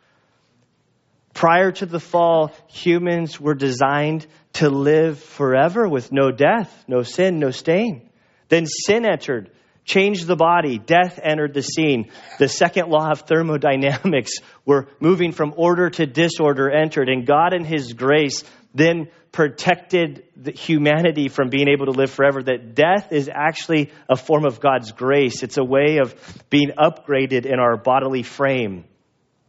Prior 1.35 1.69
to 1.69 1.85
the 1.85 1.99
fall, 1.99 2.53
humans 2.67 3.41
were 3.41 3.55
designed 3.55 4.25
to 4.53 4.69
live 4.69 5.19
forever 5.19 5.85
with 5.85 6.13
no 6.13 6.31
death, 6.31 6.85
no 6.87 7.03
sin, 7.03 7.39
no 7.39 7.51
stain. 7.51 8.09
Then 8.47 8.65
sin 8.65 9.05
entered, 9.05 9.51
changed 9.83 10.27
the 10.27 10.37
body, 10.37 10.79
death 10.79 11.19
entered 11.21 11.53
the 11.53 11.61
scene. 11.61 12.09
The 12.39 12.47
second 12.47 12.87
law 12.87 13.11
of 13.11 13.23
thermodynamics 13.23 14.37
were 14.65 14.87
moving 15.01 15.33
from 15.33 15.53
order 15.57 15.89
to 15.89 16.05
disorder 16.05 16.71
entered, 16.71 17.09
and 17.09 17.27
God 17.27 17.53
in 17.53 17.65
His 17.65 17.91
grace 17.91 18.45
then 18.73 19.09
protected 19.33 20.23
humanity 20.55 21.27
from 21.27 21.49
being 21.49 21.67
able 21.67 21.87
to 21.87 21.91
live 21.91 22.11
forever. 22.11 22.43
That 22.43 22.75
death 22.75 23.11
is 23.11 23.29
actually 23.29 23.91
a 24.07 24.15
form 24.15 24.45
of 24.45 24.61
God's 24.61 24.93
grace. 24.93 25.43
It's 25.43 25.57
a 25.57 25.65
way 25.65 25.97
of 25.97 26.15
being 26.49 26.71
upgraded 26.77 27.45
in 27.45 27.59
our 27.59 27.75
bodily 27.75 28.23
frame 28.23 28.85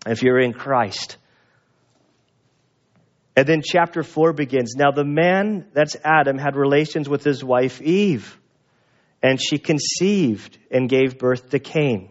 if 0.04 0.24
you're 0.24 0.40
in 0.40 0.52
Christ. 0.52 1.16
And 3.36 3.46
then 3.46 3.60
chapter 3.62 4.02
4 4.02 4.32
begins. 4.32 4.74
Now, 4.74 4.90
the 4.90 5.04
man, 5.04 5.66
that's 5.74 5.94
Adam, 6.02 6.38
had 6.38 6.56
relations 6.56 7.06
with 7.06 7.22
his 7.22 7.44
wife 7.44 7.82
Eve, 7.82 8.40
and 9.22 9.38
she 9.40 9.58
conceived 9.58 10.58
and 10.70 10.88
gave 10.88 11.18
birth 11.18 11.50
to 11.50 11.58
Cain. 11.58 12.10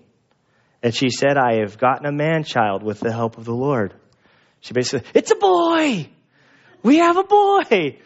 And 0.83 0.93
she 0.93 1.09
said, 1.09 1.35
I 1.35 1.61
have 1.61 1.79
gotten 1.79 2.05
a 2.05 2.11
man 2.11 2.43
child 2.43 2.83
with 2.83 2.99
the 2.99 3.11
help 3.11 3.39
of 3.39 3.45
the 3.45 3.55
Lord. 3.55 3.95
She 4.61 4.73
basically, 4.73 5.09
it's 5.15 5.31
a 5.31 5.35
boy! 5.35 6.09
We 6.83 6.97
have 6.97 7.17
a 7.17 7.23
boy! 7.23 7.97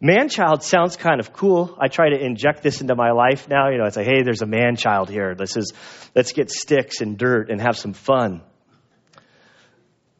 Man 0.00 0.28
child 0.28 0.64
sounds 0.64 0.96
kind 0.96 1.20
of 1.20 1.32
cool. 1.32 1.76
I 1.78 1.88
try 1.88 2.08
to 2.08 2.18
inject 2.18 2.62
this 2.62 2.80
into 2.80 2.96
my 2.96 3.12
life 3.12 3.48
now. 3.48 3.68
You 3.68 3.78
know, 3.78 3.84
it's 3.84 3.96
like, 3.96 4.06
hey, 4.06 4.22
there's 4.24 4.42
a 4.42 4.46
man 4.46 4.74
child 4.74 5.10
here. 5.10 5.34
This 5.34 5.56
is, 5.56 5.72
let's 6.16 6.32
get 6.32 6.50
sticks 6.50 7.00
and 7.00 7.18
dirt 7.18 7.50
and 7.50 7.60
have 7.60 7.76
some 7.76 7.92
fun. 7.92 8.42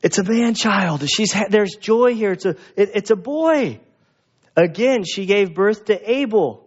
It's 0.02 0.19
a 0.19 0.25
man 0.25 0.54
child. 0.54 1.09
She's, 1.09 1.35
there's 1.50 1.76
joy 1.76 2.14
here. 2.14 2.33
It's 2.33 2.47
a, 2.47 2.57
it, 2.76 2.90
it's 2.95 3.11
a 3.11 3.16
boy. 3.16 3.80
Again, 4.57 5.04
she 5.04 5.26
gave 5.26 5.54
birth 5.54 5.87
to 5.87 6.11
Abel. 6.11 6.66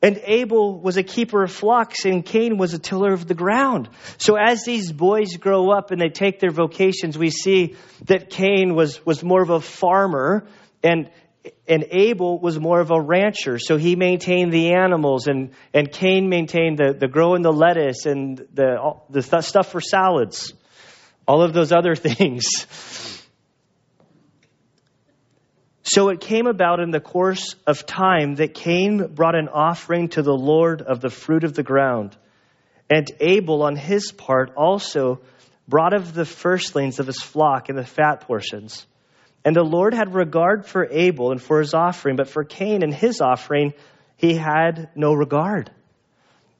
And 0.00 0.20
Abel 0.24 0.78
was 0.78 0.96
a 0.96 1.02
keeper 1.02 1.42
of 1.42 1.50
flocks, 1.50 2.04
and 2.04 2.24
Cain 2.24 2.56
was 2.56 2.72
a 2.72 2.78
tiller 2.78 3.12
of 3.12 3.26
the 3.26 3.34
ground. 3.34 3.88
So 4.18 4.36
as 4.36 4.64
these 4.64 4.92
boys 4.92 5.36
grow 5.36 5.70
up 5.70 5.90
and 5.90 6.00
they 6.00 6.08
take 6.08 6.38
their 6.38 6.52
vocations, 6.52 7.18
we 7.18 7.30
see 7.30 7.74
that 8.04 8.30
Cain 8.30 8.76
was, 8.76 9.04
was 9.04 9.24
more 9.24 9.42
of 9.42 9.50
a 9.50 9.60
farmer, 9.60 10.46
and, 10.84 11.10
and 11.66 11.84
Abel 11.90 12.38
was 12.38 12.60
more 12.60 12.78
of 12.78 12.92
a 12.92 13.00
rancher. 13.00 13.58
So 13.58 13.76
he 13.76 13.96
maintained 13.96 14.52
the 14.52 14.74
animals, 14.74 15.26
and, 15.26 15.50
and 15.74 15.90
Cain 15.90 16.28
maintained 16.28 16.78
the, 16.78 16.94
the 16.96 17.08
growing 17.08 17.42
the 17.42 17.52
lettuce 17.52 18.06
and 18.06 18.38
the, 18.54 18.94
the 19.10 19.42
stuff 19.42 19.72
for 19.72 19.80
salads, 19.80 20.54
all 21.28 21.42
of 21.42 21.52
those 21.52 21.70
other 21.70 21.94
things. 22.08 22.44
So 25.82 26.08
it 26.08 26.20
came 26.20 26.46
about 26.46 26.80
in 26.80 26.90
the 26.90 27.00
course 27.00 27.54
of 27.66 27.86
time 27.86 28.34
that 28.36 28.54
Cain 28.54 29.14
brought 29.14 29.34
an 29.34 29.48
offering 29.48 30.08
to 30.10 30.22
the 30.22 30.34
Lord 30.34 30.82
of 30.82 31.00
the 31.00 31.08
fruit 31.08 31.44
of 31.44 31.54
the 31.54 31.62
ground. 31.62 32.16
And 32.90 33.10
Abel, 33.20 33.62
on 33.62 33.76
his 33.76 34.12
part, 34.12 34.52
also 34.54 35.20
brought 35.66 35.94
of 35.94 36.14
the 36.14 36.24
firstlings 36.24 36.98
of 36.98 37.06
his 37.06 37.20
flock 37.20 37.68
and 37.68 37.78
the 37.78 37.86
fat 37.86 38.22
portions. 38.22 38.86
And 39.44 39.56
the 39.56 39.62
Lord 39.62 39.94
had 39.94 40.14
regard 40.14 40.66
for 40.66 40.86
Abel 40.90 41.30
and 41.30 41.40
for 41.40 41.60
his 41.60 41.72
offering, 41.72 42.16
but 42.16 42.28
for 42.28 42.44
Cain 42.44 42.82
and 42.82 42.92
his 42.92 43.20
offering, 43.20 43.72
he 44.16 44.34
had 44.34 44.90
no 44.94 45.14
regard. 45.14 45.70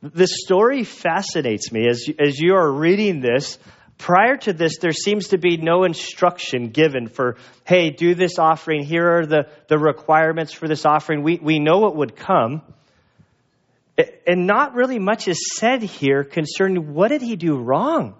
This 0.00 0.30
story 0.44 0.84
fascinates 0.84 1.72
me. 1.72 1.86
As, 1.88 2.08
as 2.18 2.38
you 2.38 2.54
are 2.54 2.70
reading 2.70 3.20
this, 3.20 3.58
Prior 3.98 4.36
to 4.36 4.52
this, 4.52 4.78
there 4.78 4.92
seems 4.92 5.28
to 5.28 5.38
be 5.38 5.56
no 5.56 5.82
instruction 5.82 6.70
given 6.70 7.08
for, 7.08 7.36
hey, 7.64 7.90
do 7.90 8.14
this 8.14 8.38
offering. 8.38 8.84
Here 8.84 9.18
are 9.18 9.26
the, 9.26 9.48
the 9.66 9.76
requirements 9.76 10.52
for 10.52 10.68
this 10.68 10.86
offering. 10.86 11.24
We, 11.24 11.38
we 11.42 11.58
know 11.58 11.78
what 11.78 11.96
would 11.96 12.14
come. 12.14 12.62
And 14.24 14.46
not 14.46 14.74
really 14.74 15.00
much 15.00 15.26
is 15.26 15.56
said 15.56 15.82
here 15.82 16.22
concerning 16.22 16.94
what 16.94 17.08
did 17.08 17.22
he 17.22 17.34
do 17.34 17.56
wrong. 17.56 18.14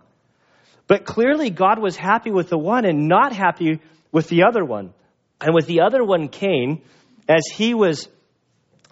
But 0.89 1.05
clearly, 1.05 1.51
God 1.51 1.79
was 1.79 1.97
happy 1.97 2.33
with 2.33 2.49
the 2.49 2.59
one 2.59 2.85
and 2.85 3.07
not 3.07 3.33
happy 3.33 3.81
with 4.11 4.29
the 4.29 4.43
other 4.45 4.65
one. 4.65 4.93
And 5.41 5.55
with 5.55 5.67
the 5.67 5.83
other 5.83 6.03
one, 6.03 6.29
Cain, 6.29 6.83
as 7.29 7.47
he 7.47 7.75
was 7.75 8.09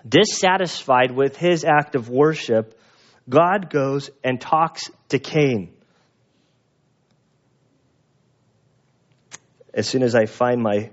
dissatisfied 0.08 1.10
with 1.10 1.36
his 1.36 1.64
act 1.64 1.96
of 1.96 2.08
worship, 2.08 2.78
God 3.28 3.70
goes 3.70 4.08
and 4.22 4.40
talks 4.40 4.88
to 5.08 5.18
Cain. 5.18 5.72
As 9.76 9.86
soon 9.86 10.02
as 10.02 10.14
I 10.16 10.26
find 10.26 10.60
my. 10.60 10.90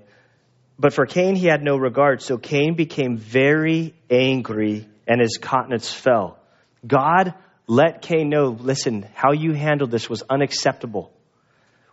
But 0.78 0.92
for 0.92 1.06
Cain, 1.06 1.34
he 1.34 1.46
had 1.46 1.62
no 1.62 1.76
regard. 1.76 2.22
So 2.22 2.36
Cain 2.36 2.74
became 2.74 3.16
very 3.16 3.94
angry 4.10 4.86
and 5.08 5.20
his 5.20 5.38
countenance 5.40 5.92
fell. 5.92 6.38
God 6.86 7.34
let 7.66 8.02
Cain 8.02 8.28
know 8.28 8.48
listen, 8.48 9.06
how 9.14 9.32
you 9.32 9.52
handled 9.52 9.90
this 9.90 10.08
was 10.08 10.22
unacceptable. 10.28 11.12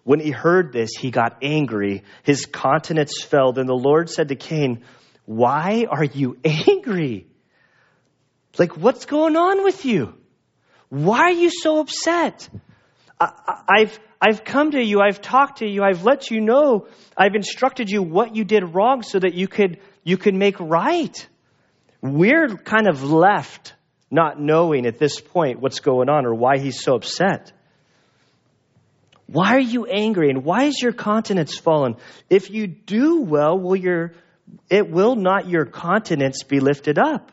When 0.03 0.19
he 0.19 0.31
heard 0.31 0.73
this, 0.73 0.91
he 0.97 1.11
got 1.11 1.37
angry. 1.41 2.03
His 2.23 2.45
countenance 2.45 3.21
fell. 3.21 3.53
Then 3.53 3.67
the 3.67 3.75
Lord 3.75 4.09
said 4.09 4.29
to 4.29 4.35
Cain, 4.35 4.83
Why 5.25 5.85
are 5.89 6.03
you 6.03 6.37
angry? 6.43 7.27
Like, 8.57 8.75
what's 8.75 9.05
going 9.05 9.37
on 9.37 9.63
with 9.63 9.85
you? 9.85 10.13
Why 10.89 11.21
are 11.21 11.31
you 11.31 11.49
so 11.49 11.79
upset? 11.79 12.49
I, 13.21 13.79
have 13.81 13.99
I've 14.19 14.43
come 14.43 14.71
to 14.71 14.83
you, 14.83 14.99
I've 14.99 15.21
talked 15.21 15.59
to 15.59 15.67
you, 15.67 15.83
I've 15.83 16.03
let 16.03 16.31
you 16.31 16.41
know, 16.41 16.87
I've 17.15 17.35
instructed 17.35 17.89
you 17.89 18.01
what 18.01 18.35
you 18.35 18.43
did 18.43 18.63
wrong 18.73 19.03
so 19.03 19.19
that 19.19 19.33
you 19.35 19.47
could, 19.47 19.79
you 20.03 20.17
could 20.17 20.33
make 20.33 20.59
right. 20.59 21.27
We're 22.01 22.55
kind 22.57 22.87
of 22.87 23.03
left 23.03 23.73
not 24.09 24.39
knowing 24.39 24.85
at 24.85 24.97
this 24.97 25.21
point 25.21 25.59
what's 25.59 25.79
going 25.79 26.09
on 26.09 26.25
or 26.25 26.33
why 26.33 26.57
he's 26.57 26.81
so 26.81 26.95
upset. 26.95 27.53
Why 29.27 29.55
are 29.55 29.59
you 29.59 29.85
angry 29.85 30.29
and 30.29 30.43
why 30.43 30.65
is 30.65 30.81
your 30.81 30.91
countenance 30.91 31.55
fallen? 31.55 31.95
If 32.29 32.49
you 32.49 32.67
do 32.67 33.21
well, 33.21 33.57
will 33.57 33.77
your, 33.77 34.13
it 34.69 34.89
will 34.89 35.15
not 35.15 35.47
your 35.47 35.65
countenance 35.65 36.43
be 36.43 36.59
lifted 36.59 36.99
up. 36.99 37.31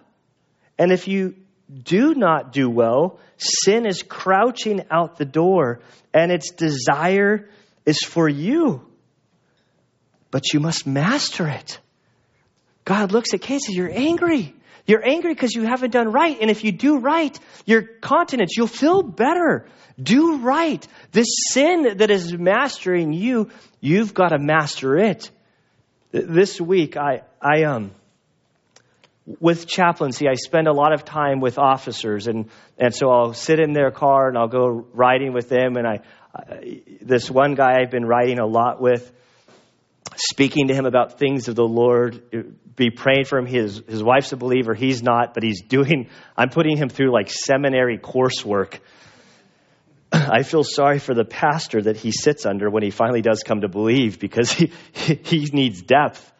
And 0.78 0.92
if 0.92 1.08
you 1.08 1.34
do 1.70 2.14
not 2.14 2.52
do 2.52 2.68
well, 2.70 3.18
sin 3.36 3.86
is 3.86 4.02
crouching 4.02 4.84
out 4.90 5.16
the 5.16 5.24
door, 5.24 5.80
and 6.14 6.32
its 6.32 6.50
desire 6.50 7.48
is 7.84 7.98
for 7.98 8.28
you. 8.28 8.86
But 10.30 10.52
you 10.52 10.60
must 10.60 10.86
master 10.86 11.46
it. 11.46 11.78
God 12.84 13.12
looks 13.12 13.34
at 13.34 13.40
cases, 13.40 13.74
you're 13.74 13.92
angry. 13.92 14.54
You're 14.86 15.06
angry 15.06 15.34
because 15.34 15.54
you 15.54 15.64
haven't 15.64 15.90
done 15.90 16.10
right. 16.10 16.38
And 16.40 16.50
if 16.50 16.64
you 16.64 16.72
do 16.72 16.98
right, 16.98 17.38
your 17.66 17.82
countenance, 17.82 18.56
you'll 18.56 18.66
feel 18.66 19.02
better. 19.02 19.66
Do 20.02 20.38
right. 20.38 20.86
This 21.12 21.26
sin 21.50 21.98
that 21.98 22.10
is 22.10 22.32
mastering 22.32 23.12
you, 23.12 23.50
you've 23.80 24.14
got 24.14 24.28
to 24.28 24.38
master 24.38 24.96
it. 24.96 25.30
This 26.10 26.58
week, 26.58 26.96
I, 26.96 27.24
I, 27.42 27.64
um, 27.64 27.90
with 29.40 29.66
chaplaincy, 29.66 30.26
I 30.26 30.34
spend 30.34 30.68
a 30.68 30.72
lot 30.72 30.94
of 30.94 31.04
time 31.04 31.40
with 31.40 31.58
officers, 31.58 32.28
and, 32.28 32.48
and 32.78 32.94
so 32.94 33.10
I'll 33.10 33.34
sit 33.34 33.60
in 33.60 33.74
their 33.74 33.90
car 33.90 34.28
and 34.28 34.38
I'll 34.38 34.48
go 34.48 34.86
riding 34.92 35.34
with 35.34 35.50
them. 35.50 35.76
And 35.76 35.86
I, 35.86 36.00
I, 36.34 36.82
this 37.02 37.30
one 37.30 37.54
guy 37.54 37.80
I've 37.80 37.90
been 37.90 38.06
riding 38.06 38.38
a 38.38 38.46
lot 38.46 38.80
with, 38.80 39.12
speaking 40.16 40.68
to 40.68 40.74
him 40.74 40.86
about 40.86 41.18
things 41.18 41.48
of 41.48 41.56
the 41.56 41.66
Lord, 41.66 42.56
be 42.74 42.90
praying 42.90 43.26
for 43.26 43.38
him. 43.38 43.44
His 43.44 43.82
his 43.86 44.02
wife's 44.02 44.32
a 44.32 44.36
believer, 44.36 44.72
he's 44.72 45.02
not, 45.02 45.34
but 45.34 45.42
he's 45.42 45.62
doing. 45.62 46.08
I'm 46.36 46.48
putting 46.48 46.78
him 46.78 46.88
through 46.88 47.12
like 47.12 47.28
seminary 47.28 47.98
coursework. 47.98 48.78
I 50.12 50.42
feel 50.42 50.64
sorry 50.64 51.00
for 51.00 51.12
the 51.12 51.24
pastor 51.24 51.82
that 51.82 51.98
he 51.98 52.12
sits 52.12 52.46
under 52.46 52.70
when 52.70 52.82
he 52.82 52.90
finally 52.90 53.20
does 53.20 53.42
come 53.42 53.60
to 53.60 53.68
believe 53.68 54.18
because 54.18 54.50
he 54.50 54.72
he 54.94 55.50
needs 55.52 55.82
depth. 55.82 56.32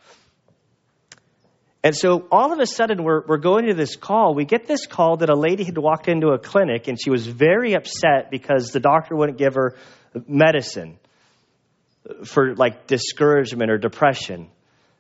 And 1.83 1.97
so 1.97 2.27
all 2.31 2.53
of 2.53 2.59
a 2.59 2.67
sudden, 2.67 3.05
we're, 3.05 3.25
we're 3.27 3.39
going 3.39 3.67
to 3.67 3.75
this 3.75 3.95
call. 3.95 4.35
We 4.35 4.45
get 4.45 4.67
this 4.67 4.87
call 4.87 5.19
that 5.19 5.31
a 5.31 5.37
lady 5.37 5.65
had 5.65 5.79
walked 5.79 6.09
into 6.09 6.29
a 6.29 6.39
clinic 6.39 6.89
and 6.89 7.01
she 7.01 7.11
was 7.11 7.27
very 7.27 7.75
upset 7.75 8.31
because 8.31 8.73
the 8.73 8.81
doctor 8.81 9.15
wouldn't 9.15 9.39
give 9.39 9.55
her 9.55 9.77
medicine 10.27 10.99
for 12.25 12.55
like 12.57 12.87
discouragement 12.87 13.71
or 13.71 13.79
depression. 13.79 14.49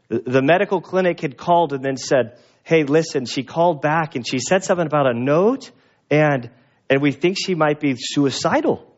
The, 0.09 0.41
medical 0.41 0.81
clinic 0.81 1.21
had 1.21 1.37
called 1.37 1.73
and 1.73 1.85
then 1.85 1.97
said, 1.97 2.39
Hey, 2.63 2.85
listen, 2.85 3.27
she 3.27 3.43
called 3.43 3.83
back 3.83 4.15
and 4.15 4.27
she 4.27 4.39
said 4.39 4.63
something 4.63 4.87
about 4.87 5.07
a 5.07 5.15
note 5.15 5.71
and, 6.11 6.51
and 6.89 7.03
we 7.03 7.13
think 7.13 7.37
she 7.39 7.55
might 7.55 7.81
be 7.81 7.97
suicidal. 7.97 8.95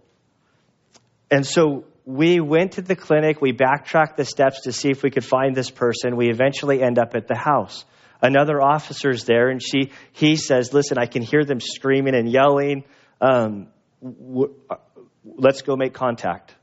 And 1.30 1.46
so 1.46 1.84
we 2.10 2.40
went 2.40 2.72
to 2.72 2.82
the 2.82 2.96
clinic, 2.96 3.40
we 3.40 3.52
backtracked 3.52 4.16
the 4.16 4.24
steps 4.24 4.62
to 4.62 4.72
see 4.72 4.90
if 4.90 5.02
we 5.02 5.10
could 5.10 5.24
find 5.24 5.54
this 5.54 5.70
person. 5.70 6.16
We 6.16 6.28
eventually 6.28 6.82
end 6.82 6.98
up 6.98 7.14
at 7.14 7.28
the 7.28 7.36
house. 7.36 7.84
Another 8.20 8.60
officer's 8.60 9.24
there, 9.24 9.48
and 9.48 9.62
she, 9.62 9.92
he 10.12 10.36
says, 10.36 10.72
Listen, 10.72 10.98
I 10.98 11.06
can 11.06 11.22
hear 11.22 11.44
them 11.44 11.60
screaming 11.60 12.14
and 12.14 12.30
yelling. 12.30 12.84
Um, 13.20 13.68
w- 14.02 14.54
uh, 14.68 14.76
let's 15.24 15.62
go 15.62 15.76
make 15.76 15.94
contact. 15.94 16.54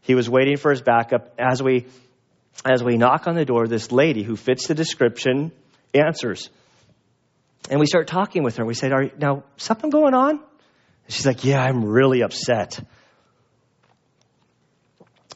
He 0.00 0.14
was 0.14 0.28
waiting 0.28 0.56
for 0.56 0.70
his 0.70 0.80
backup. 0.80 1.34
As 1.38 1.62
we, 1.62 1.86
as 2.64 2.82
we 2.82 2.96
knock 2.96 3.26
on 3.26 3.34
the 3.34 3.44
door, 3.44 3.66
this 3.68 3.92
lady 3.92 4.22
who 4.22 4.36
fits 4.36 4.68
the 4.68 4.74
description 4.74 5.52
answers. 5.92 6.48
And 7.70 7.78
we 7.78 7.86
start 7.86 8.08
talking 8.08 8.42
with 8.42 8.56
her. 8.56 8.64
We 8.64 8.74
said, 8.74 8.92
Are, 8.92 9.10
Now, 9.18 9.44
something 9.58 9.90
going 9.90 10.14
on? 10.14 10.40
She's 11.08 11.26
like, 11.26 11.44
Yeah, 11.44 11.62
I'm 11.62 11.84
really 11.84 12.22
upset. 12.22 12.80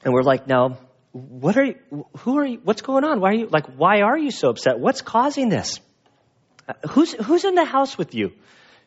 And 0.08 0.14
we're 0.14 0.22
like, 0.22 0.46
now, 0.46 0.78
what 1.12 1.58
are 1.58 1.64
you, 1.66 2.06
who 2.20 2.38
are 2.38 2.46
you, 2.46 2.60
what's 2.64 2.80
going 2.80 3.04
on? 3.04 3.20
Why 3.20 3.28
are 3.28 3.34
you, 3.34 3.46
like, 3.48 3.66
why 3.76 4.00
are 4.00 4.16
you 4.16 4.30
so 4.30 4.48
upset? 4.48 4.78
What's 4.78 5.02
causing 5.02 5.50
this? 5.50 5.80
Uh, 6.66 6.72
who's, 6.88 7.12
who's 7.12 7.44
in 7.44 7.54
the 7.54 7.66
house 7.66 7.98
with 7.98 8.14
you? 8.14 8.32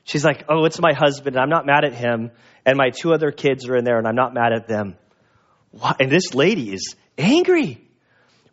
She's 0.03 0.25
like, 0.25 0.45
oh, 0.49 0.65
it's 0.65 0.79
my 0.79 0.93
husband. 0.93 1.37
I'm 1.37 1.49
not 1.49 1.67
mad 1.67 1.85
at 1.85 1.93
him. 1.93 2.31
And 2.65 2.75
my 2.75 2.89
two 2.89 3.13
other 3.13 3.29
kids 3.31 3.67
are 3.67 3.75
in 3.75 3.85
there 3.85 3.99
and 3.99 4.07
I'm 4.07 4.15
not 4.15 4.33
mad 4.33 4.51
at 4.51 4.67
them. 4.67 4.95
Why? 5.69 5.95
And 5.99 6.11
this 6.11 6.33
lady 6.33 6.73
is 6.73 6.95
angry. 7.19 7.87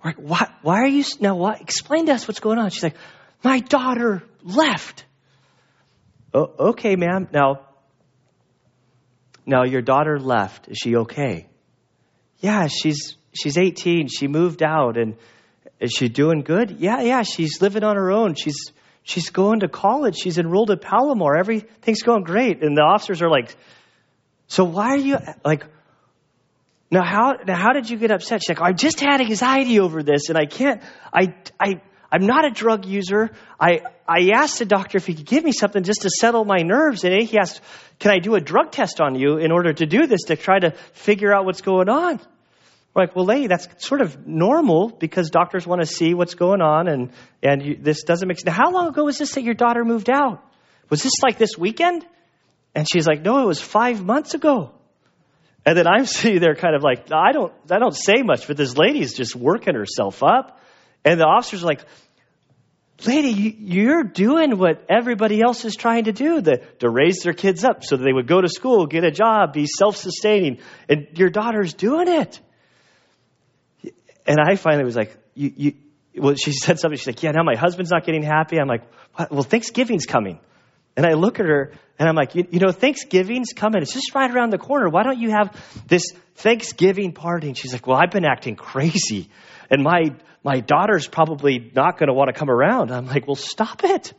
We're 0.05 0.11
like, 0.11 0.17
why, 0.19 0.53
why 0.61 0.83
are 0.83 0.87
you, 0.87 1.05
now 1.21 1.37
what? 1.37 1.63
Explain 1.63 2.05
to 2.05 2.13
us 2.13 2.29
what's 2.29 2.41
going 2.41 2.59
on. 2.59 2.69
She's 2.69 2.83
like, 2.83 2.97
my 3.43 3.61
daughter 3.61 4.23
left. 4.43 5.07
Oh, 6.35 6.53
okay, 6.73 6.97
ma'am. 6.97 7.29
Now, 7.33 7.61
Now, 9.47 9.65
your 9.65 9.81
daughter 9.81 10.21
left. 10.21 10.69
Is 10.69 10.77
she 10.77 10.97
okay? 10.97 11.48
Yeah, 12.41 12.69
she's, 12.69 13.17
she's 13.33 13.59
18. 13.59 14.09
She 14.09 14.29
moved 14.29 14.63
out 14.63 14.97
and 14.97 15.17
is 15.81 15.93
she 15.93 16.09
doing 16.09 16.43
good? 16.43 16.77
Yeah, 16.79 17.01
yeah, 17.03 17.23
she's 17.23 17.61
living 17.61 17.85
on 17.85 17.97
her 17.97 18.11
own. 18.11 18.35
She's, 18.35 18.73
she's 19.03 19.31
going 19.31 19.61
to 19.61 19.69
college. 19.69 20.17
She's 20.17 20.39
enrolled 20.39 20.71
at 20.71 20.81
Palomar. 20.81 21.37
Everything's 21.37 22.03
going 22.03 22.25
great. 22.25 22.63
And 22.63 22.77
the 22.77 22.83
officers 22.83 23.23
are 23.23 23.31
like, 23.31 23.57
so 24.49 24.65
why 24.65 24.91
are 24.91 24.97
you 24.97 25.19
like, 25.45 25.65
now 26.91 27.05
how, 27.05 27.35
now 27.47 27.57
how 27.57 27.73
did 27.73 27.91
you 27.91 27.99
get 27.99 28.11
upset? 28.11 28.41
She's 28.43 28.57
like, 28.57 28.63
I 28.63 28.73
just 28.73 29.01
had 29.01 29.21
anxiety 29.21 29.79
over 29.79 30.03
this 30.03 30.29
and 30.31 30.39
I 30.39 30.47
can't, 30.47 30.83
I, 31.13 31.35
I, 31.61 31.81
I'm 32.11 32.27
not 32.27 32.47
a 32.47 32.51
drug 32.51 32.87
user. 32.87 33.31
I, 33.61 33.83
I 34.09 34.31
asked 34.35 34.59
the 34.59 34.65
doctor 34.65 34.97
if 34.97 35.07
he 35.07 35.15
could 35.15 35.27
give 35.27 35.45
me 35.45 35.53
something 35.53 35.83
just 35.83 36.03
to 36.03 36.11
settle 36.11 36.45
my 36.45 36.63
nerves. 36.63 37.05
And 37.05 37.15
he 37.23 37.39
asked, 37.39 37.61
can 37.99 38.11
I 38.11 38.19
do 38.19 38.35
a 38.35 38.41
drug 38.41 38.73
test 38.73 39.01
on 39.01 39.15
you 39.15 39.37
in 39.37 39.53
order 39.53 39.73
to 39.73 39.87
do 39.87 40.07
this 40.07 40.23
to 40.29 40.37
try 40.37 40.59
to 40.59 40.71
figure 40.93 41.35
out 41.35 41.45
what's 41.45 41.61
going 41.61 41.89
on? 41.89 42.19
We're 42.95 43.03
like, 43.03 43.15
well, 43.15 43.27
lady, 43.27 43.49
that's 43.49 43.69
sort 43.87 44.01
of 44.01 44.27
normal 44.27 44.89
because 44.89 45.31
doctors 45.31 45.67
want 45.67 45.83
to 45.83 45.87
see 45.87 46.15
what's 46.15 46.35
going 46.35 46.63
on 46.63 46.89
and, 46.89 47.13
and 47.43 47.63
you, 47.63 47.77
this 47.79 48.03
doesn't 48.05 48.27
make 48.27 48.41
sense. 48.41 48.57
How 48.57 48.71
long 48.71 48.89
ago 48.89 49.05
was 49.05 49.19
this 49.19 49.35
that 49.35 49.43
your 49.43 49.55
daughter 49.55 49.85
moved 49.85 50.09
out? 50.09 50.43
Was 50.89 51.03
this 51.03 51.13
like 51.23 51.37
this 51.37 51.59
weekend? 51.59 52.07
And 52.75 52.87
she's 52.91 53.07
like, 53.07 53.23
no, 53.23 53.43
it 53.43 53.47
was 53.47 53.61
five 53.61 54.03
months 54.03 54.33
ago. 54.33 54.73
And 55.67 55.77
then 55.77 55.87
I'm 55.87 56.07
sitting 56.07 56.41
there 56.41 56.55
kind 56.55 56.75
of 56.75 56.83
like, 56.83 57.13
I 57.13 57.33
don't, 57.33 57.53
I 57.71 57.79
don't 57.79 57.95
say 57.95 58.23
much, 58.23 58.47
but 58.47 58.57
this 58.57 58.77
lady's 58.77 59.15
just 59.15 59.37
working 59.37 59.75
herself 59.75 60.23
up. 60.23 60.59
And 61.09 61.19
the 61.19 61.25
officer's 61.25 61.65
like, 61.65 61.81
lady, 63.07 63.31
you're 63.31 64.03
doing 64.03 64.59
what 64.59 64.85
everybody 64.91 65.41
else 65.41 65.65
is 65.65 65.75
trying 65.75 66.05
to 66.05 66.13
do, 66.13 66.43
the, 66.43 66.59
to 66.81 66.91
raise 66.91 67.21
their 67.21 67.33
kids 67.33 67.65
up 67.65 67.83
so 67.83 67.97
that 67.97 68.05
they 68.05 68.13
would 68.13 68.27
go 68.27 68.43
to 68.43 68.49
school, 68.49 68.85
get 68.87 69.05
a 69.05 69.11
job, 69.11 69.55
be 69.55 69.67
self-sustaining. 69.67 70.59
And 70.87 71.07
your 71.15 71.31
daughter's 71.31 71.73
doing 71.73 72.09
it. 72.09 72.41
And 74.27 74.37
I 74.39 74.57
finally 74.57 74.85
was 74.85 74.97
like, 74.97 75.17
you, 75.35 75.53
you, 75.57 75.73
well, 76.15 76.35
she 76.35 76.53
said 76.65 76.79
something. 76.79 76.99
She's 76.99 77.07
like, 77.07 77.23
yeah, 77.23 77.31
now 77.31 77.43
my 77.43 77.57
husband's 77.57 77.91
not 77.91 78.05
getting 78.05 78.23
happy. 78.23 78.59
I'm 78.61 78.69
like, 78.69 78.83
well, 79.31 79.45
Thanksgiving's 79.45 80.05
coming. 80.05 80.41
And 80.95 81.07
I 81.07 81.15
look 81.15 81.41
at 81.41 81.47
her 81.47 81.73
and 81.99 82.07
I'm 82.07 82.17
like, 82.17 82.35
you, 82.35 82.47
you 82.51 82.59
know, 82.59 82.71
Thanksgiving's 82.71 83.55
coming. 83.55 83.81
It's 83.81 83.95
just 83.95 84.15
right 84.15 84.31
around 84.31 84.51
the 84.51 84.59
corner. 84.59 84.91
Why 84.91 85.05
don't 85.05 85.19
you 85.19 85.31
have 85.31 85.57
this 85.87 86.13
Thanksgiving 86.35 87.13
party? 87.13 87.47
And 87.47 87.57
she's 87.57 87.73
like, 87.73 87.87
well, 87.87 87.97
I've 87.97 88.11
been 88.11 88.27
acting 88.27 88.57
crazy. 88.57 89.31
And 89.71 89.83
my, 89.83 90.15
my 90.43 90.61
daughter's 90.61 91.07
probably 91.07 91.71
not 91.75 91.99
going 91.99 92.09
to 92.09 92.15
want 92.15 92.29
to 92.29 92.33
come 92.33 92.51
around. 92.51 92.91
I'm 92.91 93.07
like, 93.07 93.27
well, 93.27 93.37
stop 93.37 93.85
it. 93.85 94.13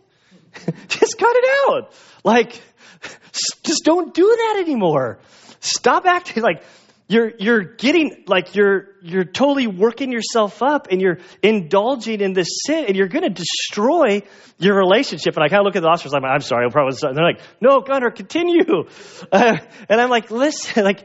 just 0.87 1.17
cut 1.17 1.35
it 1.35 1.69
out. 1.69 1.93
Like, 2.23 2.61
just 3.63 3.83
don't 3.83 4.13
do 4.13 4.25
that 4.25 4.63
anymore. 4.65 5.19
Stop 5.59 6.05
acting 6.05 6.43
like 6.43 6.63
you're, 7.07 7.31
you're 7.39 7.63
getting, 7.63 8.23
like, 8.27 8.53
you're, 8.53 8.89
you're 9.01 9.25
totally 9.25 9.65
working 9.65 10.11
yourself 10.11 10.61
up 10.61 10.89
and 10.91 11.01
you're 11.01 11.17
indulging 11.41 12.21
in 12.21 12.33
this 12.33 12.47
sin 12.67 12.85
and 12.85 12.95
you're 12.95 13.07
going 13.07 13.23
to 13.23 13.31
destroy 13.31 14.21
your 14.59 14.77
relationship. 14.77 15.35
And 15.35 15.43
I 15.43 15.47
kind 15.47 15.61
of 15.61 15.65
look 15.65 15.75
at 15.75 15.81
the 15.81 15.87
officers, 15.87 16.13
I'm 16.13 16.21
like, 16.21 16.33
I'm 16.33 16.41
sorry, 16.41 16.65
I'll 16.65 16.71
probably, 16.71 16.95
and 17.01 17.17
they're 17.17 17.25
like, 17.25 17.41
no, 17.59 17.81
Gunner, 17.81 18.11
continue. 18.11 18.85
Uh, 19.31 19.57
and 19.89 19.99
I'm 19.99 20.11
like, 20.11 20.29
listen, 20.29 20.83
like, 20.83 21.03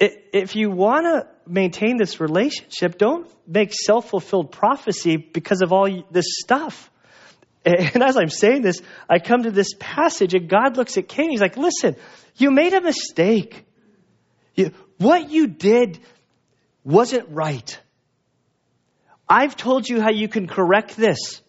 if 0.00 0.56
you 0.56 0.70
want 0.70 1.06
to 1.06 1.28
maintain 1.46 1.96
this 1.96 2.20
relationship, 2.20 2.98
don't 2.98 3.30
make 3.46 3.72
self 3.72 4.08
fulfilled 4.10 4.50
prophecy 4.50 5.16
because 5.16 5.62
of 5.62 5.72
all 5.72 5.88
this 6.10 6.26
stuff. 6.42 6.90
And 7.64 8.02
as 8.02 8.18
I'm 8.18 8.28
saying 8.28 8.60
this, 8.60 8.82
I 9.08 9.18
come 9.18 9.44
to 9.44 9.50
this 9.50 9.72
passage 9.78 10.34
and 10.34 10.50
God 10.50 10.76
looks 10.76 10.98
at 10.98 11.08
Cain. 11.08 11.30
He's 11.30 11.40
like, 11.40 11.56
listen, 11.56 11.96
you 12.36 12.50
made 12.50 12.74
a 12.74 12.82
mistake. 12.82 13.64
You, 14.54 14.72
what 14.98 15.30
you 15.30 15.46
did 15.46 15.98
wasn't 16.84 17.30
right. 17.30 17.78
I've 19.26 19.56
told 19.56 19.88
you 19.88 20.02
how 20.02 20.10
you 20.10 20.28
can 20.28 20.46
correct 20.46 20.94
this. 20.94 21.40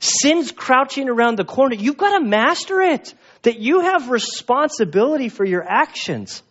Sin's 0.00 0.50
crouching 0.50 1.10
around 1.10 1.36
the 1.36 1.44
corner. 1.44 1.76
You've 1.76 1.98
got 1.98 2.18
to 2.18 2.24
master 2.24 2.80
it. 2.80 3.14
That 3.42 3.58
you 3.58 3.80
have 3.80 4.08
responsibility 4.08 5.28
for 5.28 5.44
your 5.44 5.64
actions. 5.68 6.42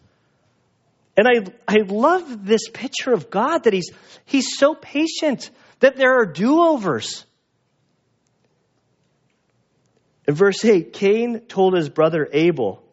And 1.17 1.28
I, 1.28 1.52
I 1.67 1.82
love 1.86 2.45
this 2.45 2.69
picture 2.69 3.12
of 3.12 3.30
God 3.30 3.65
that 3.65 3.74
he's, 3.74 3.91
he's 4.26 4.58
so 4.58 4.74
patient 4.76 5.50
that 5.80 5.97
there 5.97 6.21
are 6.21 6.26
do 6.26 6.62
overs. 6.62 7.26
In 10.28 10.36
verse 10.36 10.63
8, 10.63 10.93
Cain 10.93 11.41
told 11.41 11.76
his 11.76 11.89
brother 11.89 12.28
Abel, 12.32 12.84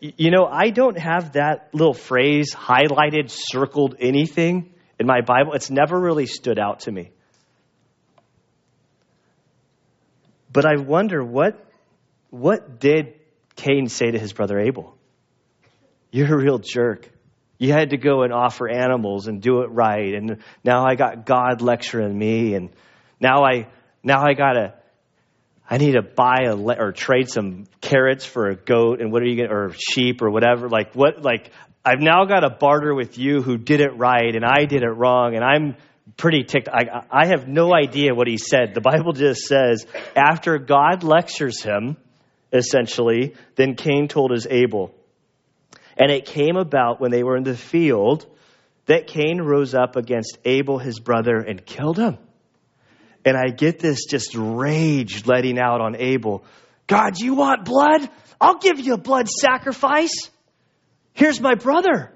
you 0.00 0.30
know, 0.30 0.46
I 0.46 0.70
don't 0.70 0.98
have 0.98 1.32
that 1.32 1.70
little 1.72 1.94
phrase 1.94 2.54
highlighted, 2.54 3.30
circled, 3.30 3.96
anything 3.98 4.72
in 4.98 5.06
my 5.06 5.20
Bible. 5.20 5.52
It's 5.54 5.70
never 5.70 5.98
really 5.98 6.26
stood 6.26 6.58
out 6.58 6.80
to 6.80 6.92
me. 6.92 7.10
But 10.52 10.66
I 10.66 10.76
wonder 10.76 11.22
what, 11.22 11.64
what 12.30 12.78
did 12.78 13.14
Cain 13.56 13.88
say 13.88 14.10
to 14.10 14.18
his 14.18 14.32
brother 14.32 14.58
Abel? 14.58 14.96
You're 16.10 16.34
a 16.34 16.42
real 16.42 16.58
jerk. 16.58 17.08
You 17.62 17.72
had 17.72 17.90
to 17.90 17.96
go 17.96 18.22
and 18.22 18.32
offer 18.32 18.68
animals 18.68 19.28
and 19.28 19.40
do 19.40 19.60
it 19.62 19.68
right. 19.70 20.14
And 20.14 20.42
now 20.64 20.84
I 20.84 20.96
got 20.96 21.24
God 21.24 21.62
lecturing 21.62 22.18
me. 22.18 22.54
And 22.54 22.70
now 23.20 23.44
I, 23.44 23.68
now 24.02 24.22
I 24.26 24.34
got 24.34 24.54
to 24.54 24.74
I 25.70 25.78
need 25.78 25.92
to 25.92 26.02
buy 26.02 26.42
a 26.48 26.54
le- 26.54 26.76
or 26.78 26.92
trade 26.92 27.30
some 27.30 27.64
carrots 27.80 28.26
for 28.26 28.48
a 28.48 28.56
goat, 28.56 29.00
and 29.00 29.10
what 29.10 29.22
are 29.22 29.26
you 29.26 29.36
gonna 29.36 29.54
or 29.54 29.72
sheep 29.72 30.20
or 30.20 30.28
whatever? 30.28 30.68
Like 30.68 30.94
what? 30.94 31.22
Like 31.22 31.50
I've 31.82 32.00
now 32.00 32.26
got 32.26 32.40
to 32.40 32.50
barter 32.50 32.94
with 32.94 33.16
you 33.16 33.40
who 33.40 33.56
did 33.56 33.80
it 33.80 33.96
right, 33.96 34.34
and 34.34 34.44
I 34.44 34.66
did 34.66 34.82
it 34.82 34.90
wrong, 34.90 35.34
and 35.34 35.42
I'm 35.42 35.76
pretty 36.18 36.42
ticked. 36.42 36.68
I, 36.68 37.04
I 37.10 37.26
have 37.28 37.48
no 37.48 37.72
idea 37.74 38.12
what 38.12 38.26
he 38.26 38.36
said. 38.36 38.74
The 38.74 38.82
Bible 38.82 39.12
just 39.12 39.46
says 39.46 39.86
after 40.14 40.58
God 40.58 41.04
lectures 41.04 41.62
him, 41.62 41.96
essentially, 42.52 43.34
then 43.56 43.74
Cain 43.74 44.08
told 44.08 44.32
his 44.32 44.46
Abel, 44.50 44.94
and 45.96 46.10
it 46.10 46.26
came 46.26 46.56
about 46.56 47.00
when 47.00 47.10
they 47.10 47.22
were 47.22 47.36
in 47.36 47.44
the 47.44 47.56
field 47.56 48.26
that 48.86 49.06
Cain 49.06 49.40
rose 49.40 49.74
up 49.74 49.96
against 49.96 50.38
Abel 50.44 50.78
his 50.78 50.98
brother 50.98 51.36
and 51.36 51.64
killed 51.64 51.98
him. 51.98 52.18
And 53.24 53.36
I 53.36 53.50
get 53.50 53.78
this 53.78 54.06
just 54.06 54.34
rage 54.34 55.26
letting 55.26 55.58
out 55.58 55.80
on 55.80 55.94
Abel. 55.96 56.44
God, 56.88 57.18
you 57.18 57.34
want 57.34 57.64
blood? 57.64 58.08
I'll 58.40 58.58
give 58.58 58.80
you 58.80 58.94
a 58.94 58.98
blood 58.98 59.28
sacrifice. 59.28 60.30
Here's 61.12 61.40
my 61.40 61.54
brother. 61.54 62.10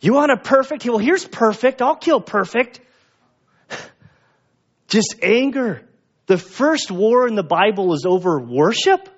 You 0.00 0.14
want 0.14 0.32
a 0.32 0.36
perfect? 0.36 0.84
Well, 0.84 0.98
here's 0.98 1.26
perfect. 1.26 1.82
I'll 1.82 1.96
kill 1.96 2.20
perfect. 2.20 2.80
Just 4.88 5.16
anger. 5.22 5.82
The 6.26 6.38
first 6.38 6.90
war 6.90 7.28
in 7.28 7.34
the 7.36 7.44
Bible 7.44 7.92
is 7.92 8.04
over 8.06 8.40
worship, 8.40 9.08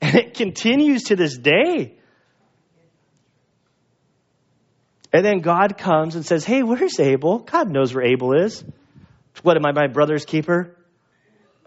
and 0.00 0.14
it 0.14 0.34
continues 0.34 1.04
to 1.04 1.16
this 1.16 1.36
day. 1.36 1.97
And 5.12 5.24
then 5.24 5.40
God 5.40 5.78
comes 5.78 6.14
and 6.14 6.24
says, 6.24 6.44
Hey, 6.44 6.62
where's 6.62 7.00
Abel? 7.00 7.38
God 7.38 7.70
knows 7.70 7.94
where 7.94 8.04
Abel 8.04 8.34
is. 8.34 8.62
What 9.42 9.56
am 9.56 9.64
I, 9.64 9.72
my 9.72 9.86
brother's 9.86 10.24
keeper? 10.24 10.76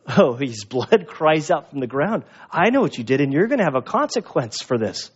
Oh, 0.08 0.36
his 0.36 0.66
blood 0.66 1.06
cries 1.08 1.52
out 1.52 1.70
from 1.70 1.80
the 1.80 1.88
ground. 1.88 2.24
I 2.52 2.70
know 2.70 2.82
what 2.82 2.98
you 2.98 3.04
did, 3.04 3.22
and 3.22 3.32
you're 3.32 3.48
going 3.48 3.60
to 3.60 3.66
have 3.66 3.76
a 3.76 3.82
consequence 3.82 4.62
for 4.62 4.78
this. 4.78 5.12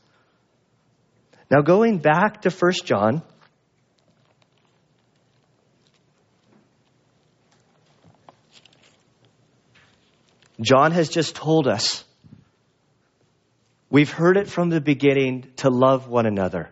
Now, 1.52 1.62
going 1.62 2.00
back 2.00 2.42
to 2.44 2.50
1 2.50 2.72
John, 2.86 3.22
John 10.62 10.92
has 10.92 11.10
just 11.10 11.36
told 11.36 11.68
us 11.68 12.04
we've 13.90 14.12
heard 14.12 14.38
it 14.38 14.48
from 14.48 14.70
the 14.70 14.82
beginning 14.82 15.52
to 15.58 15.70
love 15.70 16.08
one 16.08 16.26
another. 16.26 16.72